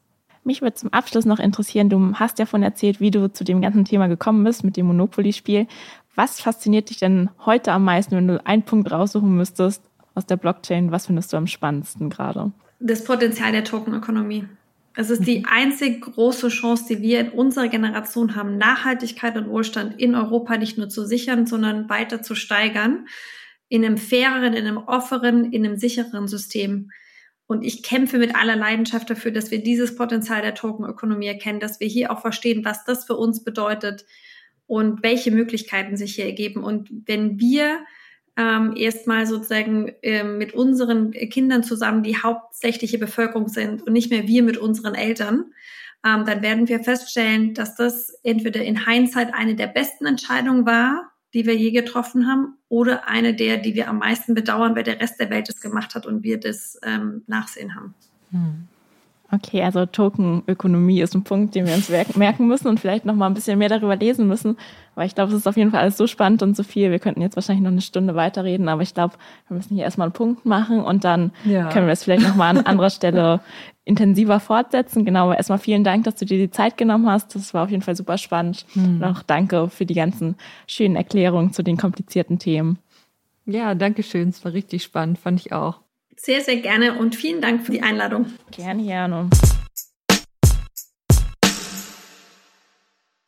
Mich 0.43 0.61
würde 0.61 0.75
zum 0.75 0.91
Abschluss 0.91 1.23
noch 1.23 1.39
interessieren, 1.39 1.89
du 1.89 2.13
hast 2.15 2.37
ja 2.37 2.45
von 2.45 2.63
erzählt, 2.63 2.99
wie 2.99 3.11
du 3.11 3.31
zu 3.31 3.45
dem 3.45 3.61
ganzen 3.61 3.85
Thema 3.85 4.07
gekommen 4.07 4.43
bist 4.43 4.65
mit 4.65 4.75
dem 4.75 4.87
Monopoly-Spiel. 4.87 5.67
Was 6.15 6.41
fasziniert 6.41 6.89
dich 6.89 6.97
denn 6.97 7.29
heute 7.45 7.71
am 7.71 7.85
meisten, 7.85 8.17
wenn 8.17 8.27
du 8.27 8.45
einen 8.45 8.63
Punkt 8.63 8.91
raussuchen 8.91 9.37
müsstest, 9.37 9.83
aus 10.15 10.25
der 10.25 10.35
Blockchain, 10.35 10.91
was 10.91 11.05
findest 11.05 11.31
du 11.31 11.37
am 11.37 11.47
spannendsten 11.47 12.09
gerade? 12.09 12.51
Das 12.79 13.05
Potenzial 13.05 13.53
der 13.53 13.63
Tokenökonomie. 13.63 14.47
Es 14.99 15.11
ist 15.11 15.27
die 15.27 15.39
mhm. 15.39 15.45
einzig 15.45 16.01
große 16.01 16.49
Chance, 16.49 16.85
die 16.89 17.03
wir 17.03 17.19
in 17.19 17.29
unserer 17.29 17.67
Generation 17.67 18.35
haben, 18.35 18.57
Nachhaltigkeit 18.57 19.37
und 19.37 19.47
Wohlstand 19.47 20.01
in 20.01 20.15
Europa 20.15 20.57
nicht 20.57 20.79
nur 20.79 20.89
zu 20.89 21.05
sichern, 21.05 21.45
sondern 21.45 21.87
weiter 21.87 22.23
zu 22.23 22.33
steigern. 22.33 23.07
In 23.69 23.85
einem 23.85 23.97
faireren, 23.97 24.53
in 24.53 24.65
einem 24.65 24.79
offenen, 24.79 25.53
in 25.53 25.63
einem 25.63 25.77
sicheren 25.77 26.27
System. 26.27 26.89
Und 27.45 27.63
ich 27.63 27.83
kämpfe 27.83 28.17
mit 28.17 28.35
aller 28.35 28.55
Leidenschaft 28.55 29.07
dafür, 29.07 29.29
dass 29.29 29.51
wir 29.51 29.61
dieses 29.61 29.95
Potenzial 29.95 30.41
der 30.41 30.55
Tokenökonomie 30.55 31.27
erkennen, 31.27 31.59
dass 31.59 31.79
wir 31.79 31.87
hier 31.87 32.11
auch 32.11 32.21
verstehen, 32.21 32.65
was 32.65 32.83
das 32.83 33.05
für 33.05 33.15
uns 33.15 33.43
bedeutet 33.43 34.03
und 34.65 35.03
welche 35.03 35.29
Möglichkeiten 35.29 35.95
sich 35.95 36.15
hier 36.15 36.25
ergeben. 36.25 36.63
Und 36.63 36.89
wenn 37.05 37.39
wir 37.39 37.85
ähm, 38.37 38.75
erstmal 38.75 39.25
sozusagen 39.25 39.93
äh, 40.03 40.23
mit 40.23 40.53
unseren 40.53 41.11
Kindern 41.11 41.63
zusammen 41.63 42.03
die 42.03 42.17
hauptsächliche 42.17 42.99
Bevölkerung 42.99 43.49
sind 43.49 43.81
und 43.81 43.93
nicht 43.93 44.11
mehr 44.11 44.27
wir 44.27 44.43
mit 44.43 44.57
unseren 44.57 44.93
Eltern, 44.93 45.45
ähm, 46.05 46.23
dann 46.25 46.41
werden 46.43 46.67
wir 46.67 46.79
feststellen, 46.79 47.55
dass 47.55 47.75
das 47.75 48.11
entweder 48.23 48.63
in 48.63 48.85
Hindsight 48.85 49.33
eine 49.33 49.55
der 49.55 49.67
besten 49.67 50.05
Entscheidungen 50.05 50.65
war, 50.65 51.11
die 51.33 51.45
wir 51.45 51.55
je 51.55 51.71
getroffen 51.71 52.27
haben, 52.27 52.57
oder 52.69 53.09
eine 53.09 53.33
der, 53.33 53.57
die 53.57 53.73
wir 53.73 53.89
am 53.89 53.99
meisten 53.99 54.35
bedauern, 54.35 54.75
weil 54.75 54.83
der 54.83 55.01
Rest 55.01 55.19
der 55.19 55.29
Welt 55.29 55.49
es 55.49 55.59
gemacht 55.59 55.95
hat 55.95 56.05
und 56.05 56.23
wir 56.23 56.39
das 56.39 56.79
ähm, 56.83 57.23
Nachsehen 57.27 57.75
haben. 57.75 57.95
Hm. 58.31 58.67
Okay, 59.29 59.61
also 59.61 59.85
Tokenökonomie 59.85 61.01
ist 61.01 61.13
ein 61.13 61.25
Punkt, 61.25 61.53
den 61.53 61.67
wir 61.67 61.73
uns 61.73 61.89
merken 62.15 62.47
müssen 62.47 62.69
und 62.69 62.79
vielleicht 62.79 63.03
noch 63.03 63.13
mal 63.13 63.27
ein 63.27 63.33
bisschen 63.33 63.59
mehr 63.59 63.67
darüber 63.67 63.97
lesen 63.97 64.25
müssen, 64.25 64.57
weil 64.95 65.05
ich 65.05 65.15
glaube, 65.15 65.33
es 65.33 65.39
ist 65.39 65.47
auf 65.47 65.57
jeden 65.57 65.71
Fall 65.71 65.81
alles 65.81 65.97
so 65.97 66.07
spannend 66.07 66.43
und 66.43 66.55
so 66.55 66.63
viel. 66.63 66.91
Wir 66.91 66.99
könnten 66.99 67.21
jetzt 67.21 67.35
wahrscheinlich 67.35 67.63
noch 67.63 67.71
eine 67.71 67.81
Stunde 67.81 68.15
weiterreden, 68.15 68.69
aber 68.69 68.83
ich 68.83 68.93
glaube, 68.93 69.15
wir 69.49 69.57
müssen 69.57 69.75
hier 69.75 69.83
erstmal 69.83 70.05
einen 70.05 70.13
Punkt 70.13 70.45
machen 70.45 70.79
und 70.79 71.03
dann 71.03 71.31
ja. 71.43 71.67
können 71.67 71.87
wir 71.87 71.93
es 71.93 72.05
vielleicht 72.05 72.23
noch 72.23 72.35
mal 72.35 72.57
an 72.57 72.65
anderer 72.65 72.89
Stelle 72.89 73.41
intensiver 73.83 74.39
fortsetzen. 74.39 75.03
Genau, 75.03 75.25
aber 75.25 75.37
erstmal 75.37 75.59
vielen 75.59 75.83
Dank, 75.83 76.05
dass 76.05 76.15
du 76.15 76.25
dir 76.25 76.37
die 76.37 76.51
Zeit 76.51 76.77
genommen 76.77 77.09
hast. 77.09 77.35
Das 77.35 77.53
war 77.53 77.65
auf 77.65 77.69
jeden 77.69 77.83
Fall 77.83 77.97
super 77.97 78.17
spannend. 78.17 78.65
Hm. 78.73 79.03
Auch 79.03 79.23
danke 79.23 79.67
für 79.69 79.85
die 79.85 79.93
ganzen 79.93 80.35
schönen 80.67 80.95
Erklärungen 80.95 81.51
zu 81.51 81.63
den 81.63 81.75
komplizierten 81.75 82.39
Themen. 82.39 82.79
Ja, 83.45 83.75
danke 83.75 84.03
schön. 84.03 84.29
Es 84.29 84.43
war 84.45 84.53
richtig 84.53 84.83
spannend, 84.83 85.19
fand 85.19 85.41
ich 85.41 85.51
auch. 85.51 85.81
Sehr, 86.19 86.41
sehr 86.41 86.57
gerne 86.57 86.97
und 86.97 87.15
vielen 87.15 87.41
Dank 87.41 87.63
für 87.63 87.71
die 87.71 87.83
Einladung. 87.83 88.25
Gerne, 88.49 88.83
gerne. 88.83 89.29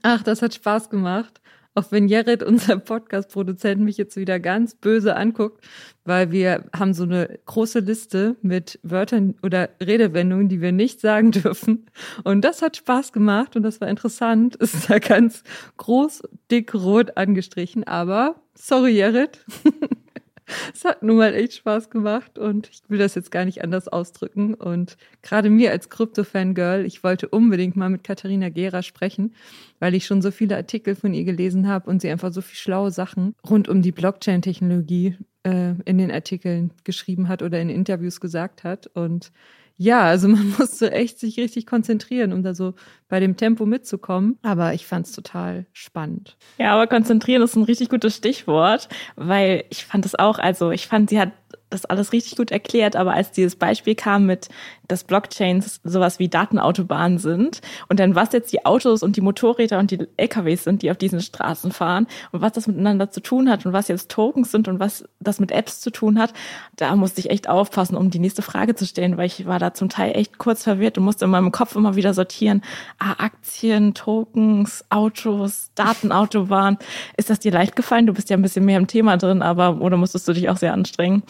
Ach, 0.02 0.24
das 0.24 0.42
hat 0.42 0.56
Spaß 0.56 0.90
gemacht. 0.90 1.40
Auch 1.76 1.92
wenn 1.92 2.08
Jared, 2.08 2.42
unser 2.42 2.78
Podcast-Produzent, 2.80 3.80
mich 3.80 3.98
jetzt 3.98 4.18
wieder 4.18 4.40
ganz 4.40 4.74
böse 4.74 5.16
anguckt, 5.16 5.64
weil 6.04 6.32
wir 6.32 6.66
haben 6.76 6.96
so 6.96 7.04
eine 7.04 7.40
große 7.46 7.80
Liste 7.80 8.38
mit 8.42 8.80
Wörtern 8.82 9.36
oder 9.44 9.70
Redewendungen, 9.80 10.50
die 10.50 10.60
wir 10.60 10.72
nicht 10.72 11.00
sagen 11.00 11.32
dürfen. 11.32 11.86
Und 12.24 12.42
das 12.42 12.64
hat 12.64 12.76
Spaß 12.76 13.14
gemacht 13.14 13.56
und 13.56 13.62
das 13.62 13.80
war 13.82 13.88
interessant. 13.88 14.58
Es 14.60 14.74
ist 14.74 14.90
da 14.90 14.98
ganz 14.98 15.44
groß, 15.78 16.24
dick, 16.50 16.74
rot 16.74 17.18
angestrichen. 17.18 17.84
Aber 17.84 18.42
sorry, 18.56 18.98
Jared. 18.98 19.46
es 20.74 20.86
hat 20.86 21.04
nun 21.04 21.18
mal 21.18 21.34
echt 21.34 21.54
Spaß 21.54 21.90
gemacht 21.90 22.38
und 22.38 22.70
ich 22.70 22.82
will 22.88 22.98
das 22.98 23.16
jetzt 23.16 23.32
gar 23.32 23.46
nicht 23.46 23.64
anders 23.64 23.88
ausdrücken. 23.88 24.54
Und 24.54 24.98
gerade 25.22 25.50
mir 25.50 25.72
als 25.72 25.90
Krypto-Fangirl, 25.90 26.86
ich 26.86 27.04
wollte 27.04 27.30
unbedingt 27.30 27.76
mal 27.76 27.90
mit 27.90 28.04
Katharina 28.04 28.50
Gera 28.50 28.84
sprechen, 28.84 29.36
weil 29.80 29.96
ich 29.96 30.06
schon 30.06 30.22
so 30.22 30.32
viele 30.32 30.56
Artikel 30.56 30.96
von 30.96 31.14
ihr 31.14 31.24
gelesen 31.24 31.68
habe 31.68 31.90
und 31.90 32.02
sie 32.02 32.10
einfach 32.10 32.34
so 32.34 32.42
viel 32.42 32.58
schlaue 32.58 32.92
Sachen 32.92 33.36
rund 33.48 33.70
um 33.70 33.82
die 33.82 33.92
Blockchain-Technologie 33.92 35.18
äh, 35.44 35.74
in 35.86 35.98
den 35.98 36.12
Artikeln 36.12 36.72
geschrieben 36.84 37.28
hat 37.28 37.42
oder 37.42 37.60
in 37.62 37.70
Interviews 37.70 38.20
gesagt 38.20 38.64
hat. 38.64 38.88
Und 38.88 39.32
ja, 39.78 40.02
also 40.02 40.28
man 40.28 40.54
musste 40.58 40.92
echt 40.92 41.20
sich 41.20 41.38
richtig 41.38 41.66
konzentrieren, 41.66 42.34
um 42.34 42.44
da 42.44 42.54
so 42.54 42.74
bei 43.08 43.20
dem 43.20 43.38
Tempo 43.38 43.66
mitzukommen. 43.66 44.38
Aber 44.42 44.74
ich 44.74 44.86
fand 44.86 45.08
es 45.08 45.14
total 45.14 45.66
spannend. 45.74 46.38
Ja, 46.58 46.74
aber 46.74 46.88
konzentrieren 46.88 47.42
ist 47.42 47.56
ein 47.56 47.64
richtig 47.64 47.90
gutes 47.90 48.16
Stichwort, 48.16 48.90
weil 49.16 49.64
ich 49.70 49.86
fand 49.86 50.06
es 50.06 50.18
auch, 50.18 50.38
also 50.38 50.72
ich 50.72 50.88
fand, 50.88 51.10
sie 51.10 51.20
hat 51.20 51.32
das 51.70 51.86
alles 51.86 52.14
richtig 52.14 52.36
gut 52.36 52.52
erklärt, 52.52 52.96
aber 52.96 53.14
als 53.14 53.32
dieses 53.32 53.56
Beispiel 53.56 53.96
kam 53.96 54.26
mit, 54.26 54.50
dass 54.90 55.06
Blockchains 55.06 55.80
sowas 55.84 56.20
wie 56.20 56.28
Datenautobahnen 56.28 57.20
sind 57.20 57.62
und 57.88 58.00
dann 58.00 58.16
was 58.16 58.34
jetzt 58.34 58.52
die 58.52 58.66
Autos 58.66 59.02
und 59.04 59.16
die 59.16 59.22
Motorräder 59.22 59.80
und 59.80 59.92
die 59.92 60.08
LKWs 60.18 60.66
sind, 60.66 60.82
die 60.82 60.92
auf 60.92 60.98
diesen 60.98 61.22
Straßen 61.22 61.72
fahren 61.72 62.08
und 62.32 62.42
was 62.42 62.52
das 62.54 62.68
miteinander 62.68 63.10
zu 63.10 63.22
tun 63.22 63.50
hat 63.50 63.66
und 63.66 63.72
was 63.72 63.88
jetzt 63.88 64.12
Tokens 64.12 64.52
sind 64.52 64.68
und 64.68 64.80
was 64.80 65.06
das 65.20 65.40
mit 65.40 65.52
Apps 65.52 65.80
zu 65.80 65.92
tun 65.92 66.20
hat, 66.20 66.34
da 66.76 66.96
musste 66.96 67.22
ich 67.22 67.30
echt 67.30 67.48
aufpassen, 67.48 67.96
um 67.96 68.10
die 68.10 68.20
nächste 68.20 68.42
Frage 68.42 68.76
zu 68.76 68.86
stellen, 68.86 69.18
weil 69.18 69.28
ich 69.28 69.46
war 69.46 69.60
da 69.60 69.74
zum 69.74 69.90
Teil 69.90 70.16
echt 70.16 70.38
kurz 70.40 70.64
verwirrt 70.64 70.98
und 70.98 71.06
musste 71.06 71.26
in 71.26 71.32
meinem 71.32 71.52
Kopf 71.52 71.76
immer 71.76 71.96
wieder 71.96 72.14
sortieren, 72.14 72.62
ah, 72.98 73.14
Aktien, 73.20 73.94
Tokens, 73.94 74.84
Autos, 74.90 75.70
Datenautobahnen. 75.76 76.80
Ist 77.16 77.30
das 77.30 77.40
dir 77.40 77.52
leicht 77.52 77.76
gefallen? 77.76 78.08
Du 78.08 78.14
bist 78.14 78.30
ja 78.30 78.38
ein 78.38 78.42
bisschen 78.42 78.66
mehr 78.66 78.78
im 78.78 78.88
Thema 78.88 79.18
drin, 79.18 79.42
aber 79.42 79.82
oder 79.82 79.98
musstest 79.98 80.28
du 80.28 80.34
dich 80.34 80.50
auch 80.50 80.58
sehr 80.58 80.74
anstrengen? 80.74 81.24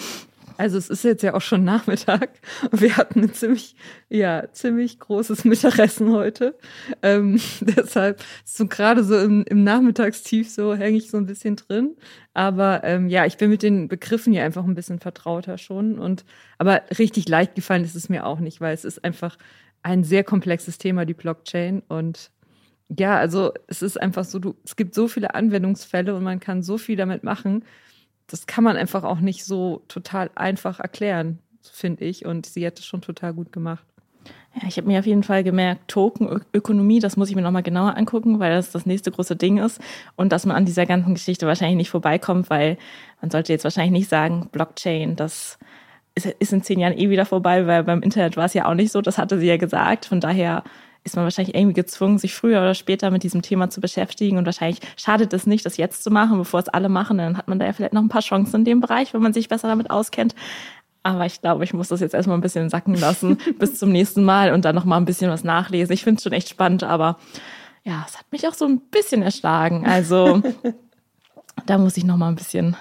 Also 0.59 0.77
es 0.77 0.89
ist 0.89 1.05
jetzt 1.05 1.23
ja 1.23 1.35
auch 1.35 1.41
schon 1.41 1.63
Nachmittag 1.63 2.31
und 2.69 2.81
wir 2.81 2.97
hatten 2.97 3.21
ein 3.21 3.33
ziemlich, 3.33 3.77
ja, 4.09 4.51
ziemlich 4.51 4.99
großes 4.99 5.45
Mittagessen 5.45 6.11
heute. 6.11 6.53
Ähm, 7.01 7.39
deshalb 7.61 8.21
so 8.43 8.67
gerade 8.67 9.05
so 9.05 9.17
im, 9.17 9.45
im 9.45 9.63
Nachmittagstief 9.63 10.49
so 10.49 10.75
hänge 10.75 10.97
ich 10.97 11.09
so 11.09 11.15
ein 11.15 11.27
bisschen 11.27 11.55
drin. 11.55 11.95
Aber 12.33 12.83
ähm, 12.83 13.07
ja, 13.07 13.25
ich 13.25 13.37
bin 13.37 13.49
mit 13.49 13.63
den 13.63 13.87
Begriffen 13.87 14.33
hier 14.33 14.43
einfach 14.43 14.65
ein 14.65 14.75
bisschen 14.75 14.99
vertrauter 14.99 15.57
schon. 15.57 15.97
Und 15.97 16.25
aber 16.57 16.81
richtig 16.99 17.29
leicht 17.29 17.55
gefallen 17.55 17.85
ist 17.85 17.95
es 17.95 18.09
mir 18.09 18.25
auch 18.25 18.41
nicht, 18.41 18.59
weil 18.59 18.73
es 18.73 18.83
ist 18.83 19.05
einfach 19.05 19.37
ein 19.81 20.03
sehr 20.03 20.25
komplexes 20.25 20.77
Thema, 20.77 21.05
die 21.05 21.13
Blockchain. 21.13 21.83
Und 21.87 22.31
ja, 22.89 23.17
also 23.17 23.53
es 23.67 23.81
ist 23.81 23.95
einfach 23.95 24.25
so, 24.25 24.39
du, 24.39 24.55
es 24.65 24.75
gibt 24.75 24.93
so 24.93 25.07
viele 25.07 25.35
Anwendungsfälle 25.35 26.13
und 26.13 26.23
man 26.23 26.41
kann 26.41 26.63
so 26.63 26.77
viel 26.77 26.97
damit 26.97 27.23
machen 27.23 27.63
das 28.29 28.47
kann 28.47 28.63
man 28.63 28.77
einfach 28.77 29.03
auch 29.03 29.19
nicht 29.19 29.43
so 29.43 29.81
total 29.87 30.29
einfach 30.35 30.79
erklären, 30.79 31.39
finde 31.61 32.05
ich. 32.05 32.25
Und 32.25 32.45
sie 32.45 32.65
hat 32.65 32.79
es 32.79 32.85
schon 32.85 33.01
total 33.01 33.33
gut 33.33 33.51
gemacht. 33.51 33.83
Ja, 34.55 34.67
ich 34.67 34.77
habe 34.77 34.87
mir 34.87 34.99
auf 34.99 35.05
jeden 35.05 35.23
Fall 35.23 35.43
gemerkt, 35.43 35.87
Tokenökonomie, 35.87 36.99
das 36.99 37.17
muss 37.17 37.29
ich 37.29 37.35
mir 37.35 37.41
nochmal 37.41 37.63
genauer 37.63 37.95
angucken, 37.97 38.39
weil 38.39 38.51
das 38.51 38.71
das 38.71 38.85
nächste 38.85 39.11
große 39.11 39.35
Ding 39.35 39.57
ist 39.57 39.79
und 40.15 40.31
dass 40.31 40.45
man 40.45 40.55
an 40.55 40.65
dieser 40.65 40.85
ganzen 40.85 41.13
Geschichte 41.13 41.45
wahrscheinlich 41.45 41.77
nicht 41.77 41.89
vorbeikommt, 41.89 42.49
weil 42.49 42.77
man 43.21 43.29
sollte 43.29 43.53
jetzt 43.53 43.63
wahrscheinlich 43.63 43.91
nicht 43.91 44.09
sagen, 44.09 44.49
Blockchain, 44.51 45.15
das 45.15 45.59
ist 46.15 46.51
in 46.51 46.63
zehn 46.63 46.79
Jahren 46.79 46.97
eh 46.97 47.09
wieder 47.09 47.25
vorbei, 47.25 47.67
weil 47.67 47.83
beim 47.83 48.01
Internet 48.01 48.37
war 48.37 48.45
es 48.45 48.53
ja 48.53 48.65
auch 48.65 48.73
nicht 48.73 48.91
so, 48.91 49.01
das 49.01 49.17
hatte 49.17 49.39
sie 49.39 49.47
ja 49.47 49.57
gesagt. 49.57 50.05
Von 50.05 50.19
daher 50.19 50.63
ist 51.03 51.15
man 51.15 51.23
wahrscheinlich 51.23 51.55
irgendwie 51.55 51.73
gezwungen, 51.73 52.17
sich 52.17 52.33
früher 52.33 52.59
oder 52.59 52.73
später 52.73 53.09
mit 53.11 53.23
diesem 53.23 53.41
Thema 53.41 53.69
zu 53.69 53.81
beschäftigen. 53.81 54.37
Und 54.37 54.45
wahrscheinlich 54.45 54.79
schadet 54.97 55.33
es 55.33 55.47
nicht, 55.47 55.65
das 55.65 55.77
jetzt 55.77 56.03
zu 56.03 56.11
machen, 56.11 56.37
bevor 56.37 56.59
es 56.59 56.69
alle 56.69 56.89
machen. 56.89 57.17
Dann 57.17 57.37
hat 57.37 57.47
man 57.47 57.59
da 57.59 57.65
ja 57.65 57.73
vielleicht 57.73 57.93
noch 57.93 58.01
ein 58.01 58.09
paar 58.09 58.21
Chancen 58.21 58.57
in 58.57 58.65
dem 58.65 58.79
Bereich, 58.81 59.13
wenn 59.13 59.21
man 59.21 59.33
sich 59.33 59.49
besser 59.49 59.67
damit 59.67 59.89
auskennt. 59.89 60.35
Aber 61.03 61.25
ich 61.25 61.41
glaube, 61.41 61.63
ich 61.63 61.73
muss 61.73 61.87
das 61.87 62.01
jetzt 62.01 62.13
erstmal 62.13 62.37
ein 62.37 62.41
bisschen 62.41 62.69
sacken 62.69 62.95
lassen 62.95 63.37
bis 63.59 63.79
zum 63.79 63.91
nächsten 63.91 64.23
Mal 64.23 64.53
und 64.53 64.65
dann 64.65 64.75
noch 64.75 64.85
mal 64.85 64.97
ein 64.97 65.05
bisschen 65.05 65.31
was 65.31 65.43
nachlesen. 65.43 65.93
Ich 65.93 66.03
finde 66.03 66.17
es 66.17 66.23
schon 66.23 66.33
echt 66.33 66.49
spannend, 66.49 66.83
aber 66.83 67.17
ja, 67.83 68.05
es 68.07 68.17
hat 68.17 68.25
mich 68.31 68.47
auch 68.47 68.53
so 68.53 68.65
ein 68.65 68.81
bisschen 68.91 69.21
erschlagen. 69.21 69.87
Also 69.87 70.41
da 71.65 71.77
muss 71.77 71.97
ich 71.97 72.03
noch 72.03 72.17
mal 72.17 72.27
ein 72.27 72.35
bisschen 72.35 72.75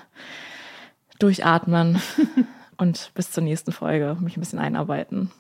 durchatmen 1.21 2.01
und 2.77 3.13
bis 3.15 3.31
zur 3.31 3.45
nächsten 3.45 3.73
Folge 3.73 4.17
mich 4.21 4.37
ein 4.37 4.41
bisschen 4.41 4.59
einarbeiten. 4.59 5.31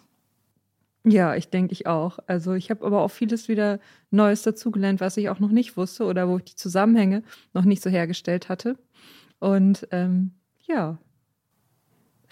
Ja, 1.09 1.35
ich 1.35 1.49
denke 1.49 1.73
ich 1.73 1.87
auch. 1.87 2.19
Also 2.27 2.53
ich 2.53 2.71
habe 2.71 2.85
aber 2.85 3.01
auch 3.01 3.11
vieles 3.11 3.49
wieder 3.49 3.79
Neues 4.11 4.43
dazugelernt, 4.43 5.01
was 5.01 5.17
ich 5.17 5.29
auch 5.29 5.39
noch 5.39 5.51
nicht 5.51 5.77
wusste 5.77 6.05
oder 6.05 6.29
wo 6.29 6.37
ich 6.37 6.45
die 6.45 6.55
Zusammenhänge 6.55 7.23
noch 7.55 7.65
nicht 7.65 7.83
so 7.83 7.89
hergestellt 7.89 8.49
hatte. 8.49 8.77
Und 9.39 9.89
ähm, 9.91 10.33
ja, 10.67 10.99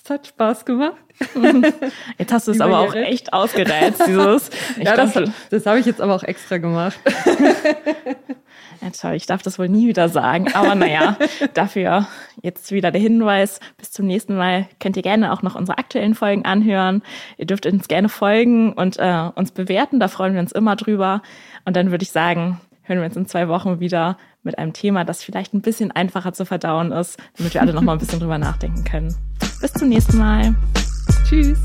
es 0.06 0.10
hat 0.10 0.26
Spaß 0.26 0.64
gemacht. 0.64 1.02
Jetzt 2.18 2.32
hast 2.32 2.46
du 2.46 2.52
es 2.52 2.60
aber 2.60 2.78
auch 2.78 2.94
echt 2.94 3.32
ausgereizt, 3.32 4.02
dieses. 4.06 4.50
ja, 4.80 4.94
das, 4.94 5.18
das 5.50 5.66
habe 5.66 5.80
ich 5.80 5.86
jetzt 5.86 6.00
aber 6.00 6.14
auch 6.14 6.22
extra 6.22 6.58
gemacht. 6.58 6.98
Ja, 8.80 8.90
toll, 8.90 9.14
ich 9.14 9.26
darf 9.26 9.42
das 9.42 9.58
wohl 9.58 9.68
nie 9.68 9.88
wieder 9.88 10.08
sagen. 10.08 10.52
Aber 10.54 10.74
naja, 10.74 11.16
dafür 11.54 12.06
jetzt 12.42 12.72
wieder 12.72 12.90
der 12.90 13.00
Hinweis. 13.00 13.60
Bis 13.76 13.90
zum 13.90 14.06
nächsten 14.06 14.36
Mal 14.36 14.66
könnt 14.80 14.96
ihr 14.96 15.02
gerne 15.02 15.32
auch 15.32 15.42
noch 15.42 15.54
unsere 15.54 15.78
aktuellen 15.78 16.14
Folgen 16.14 16.44
anhören. 16.44 17.02
Ihr 17.36 17.46
dürft 17.46 17.66
uns 17.66 17.88
gerne 17.88 18.08
folgen 18.08 18.72
und 18.72 18.98
äh, 18.98 19.30
uns 19.34 19.52
bewerten. 19.52 20.00
Da 20.00 20.08
freuen 20.08 20.34
wir 20.34 20.40
uns 20.40 20.52
immer 20.52 20.76
drüber. 20.76 21.22
Und 21.64 21.76
dann 21.76 21.90
würde 21.90 22.02
ich 22.02 22.10
sagen, 22.10 22.60
hören 22.82 22.98
wir 23.00 23.06
uns 23.06 23.16
in 23.16 23.26
zwei 23.26 23.48
Wochen 23.48 23.80
wieder 23.80 24.16
mit 24.42 24.58
einem 24.58 24.72
Thema, 24.72 25.04
das 25.04 25.22
vielleicht 25.22 25.54
ein 25.54 25.60
bisschen 25.60 25.90
einfacher 25.90 26.32
zu 26.32 26.46
verdauen 26.46 26.92
ist, 26.92 27.18
damit 27.36 27.54
wir 27.54 27.60
alle 27.60 27.74
noch 27.74 27.82
mal 27.82 27.92
ein 27.92 27.98
bisschen 27.98 28.20
drüber 28.20 28.38
nachdenken 28.38 28.84
können. 28.84 29.14
Bis 29.60 29.72
zum 29.72 29.88
nächsten 29.88 30.18
Mal. 30.18 30.54
Tschüss. 31.28 31.58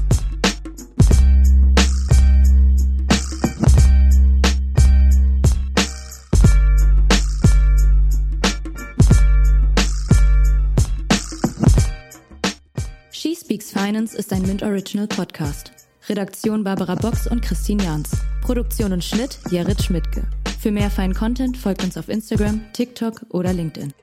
Speaks 13.52 13.74
Finance 13.74 14.18
ist 14.18 14.32
ein 14.32 14.44
Mint 14.44 14.64
Original 14.64 15.08
Podcast. 15.08 15.74
Redaktion 16.08 16.64
Barbara 16.64 16.96
Box 16.96 17.28
und 17.28 17.42
Christine 17.42 17.84
Jans. 17.84 18.12
Produktion 18.42 18.94
und 18.94 19.04
Schnitt 19.04 19.40
Jared 19.50 19.84
Schmidtke. 19.84 20.24
Für 20.62 20.72
mehr 20.72 20.90
feinen 20.90 21.14
Content 21.14 21.58
folgt 21.58 21.84
uns 21.84 21.98
auf 21.98 22.08
Instagram, 22.08 22.62
TikTok 22.72 23.26
oder 23.28 23.52
LinkedIn. 23.52 23.94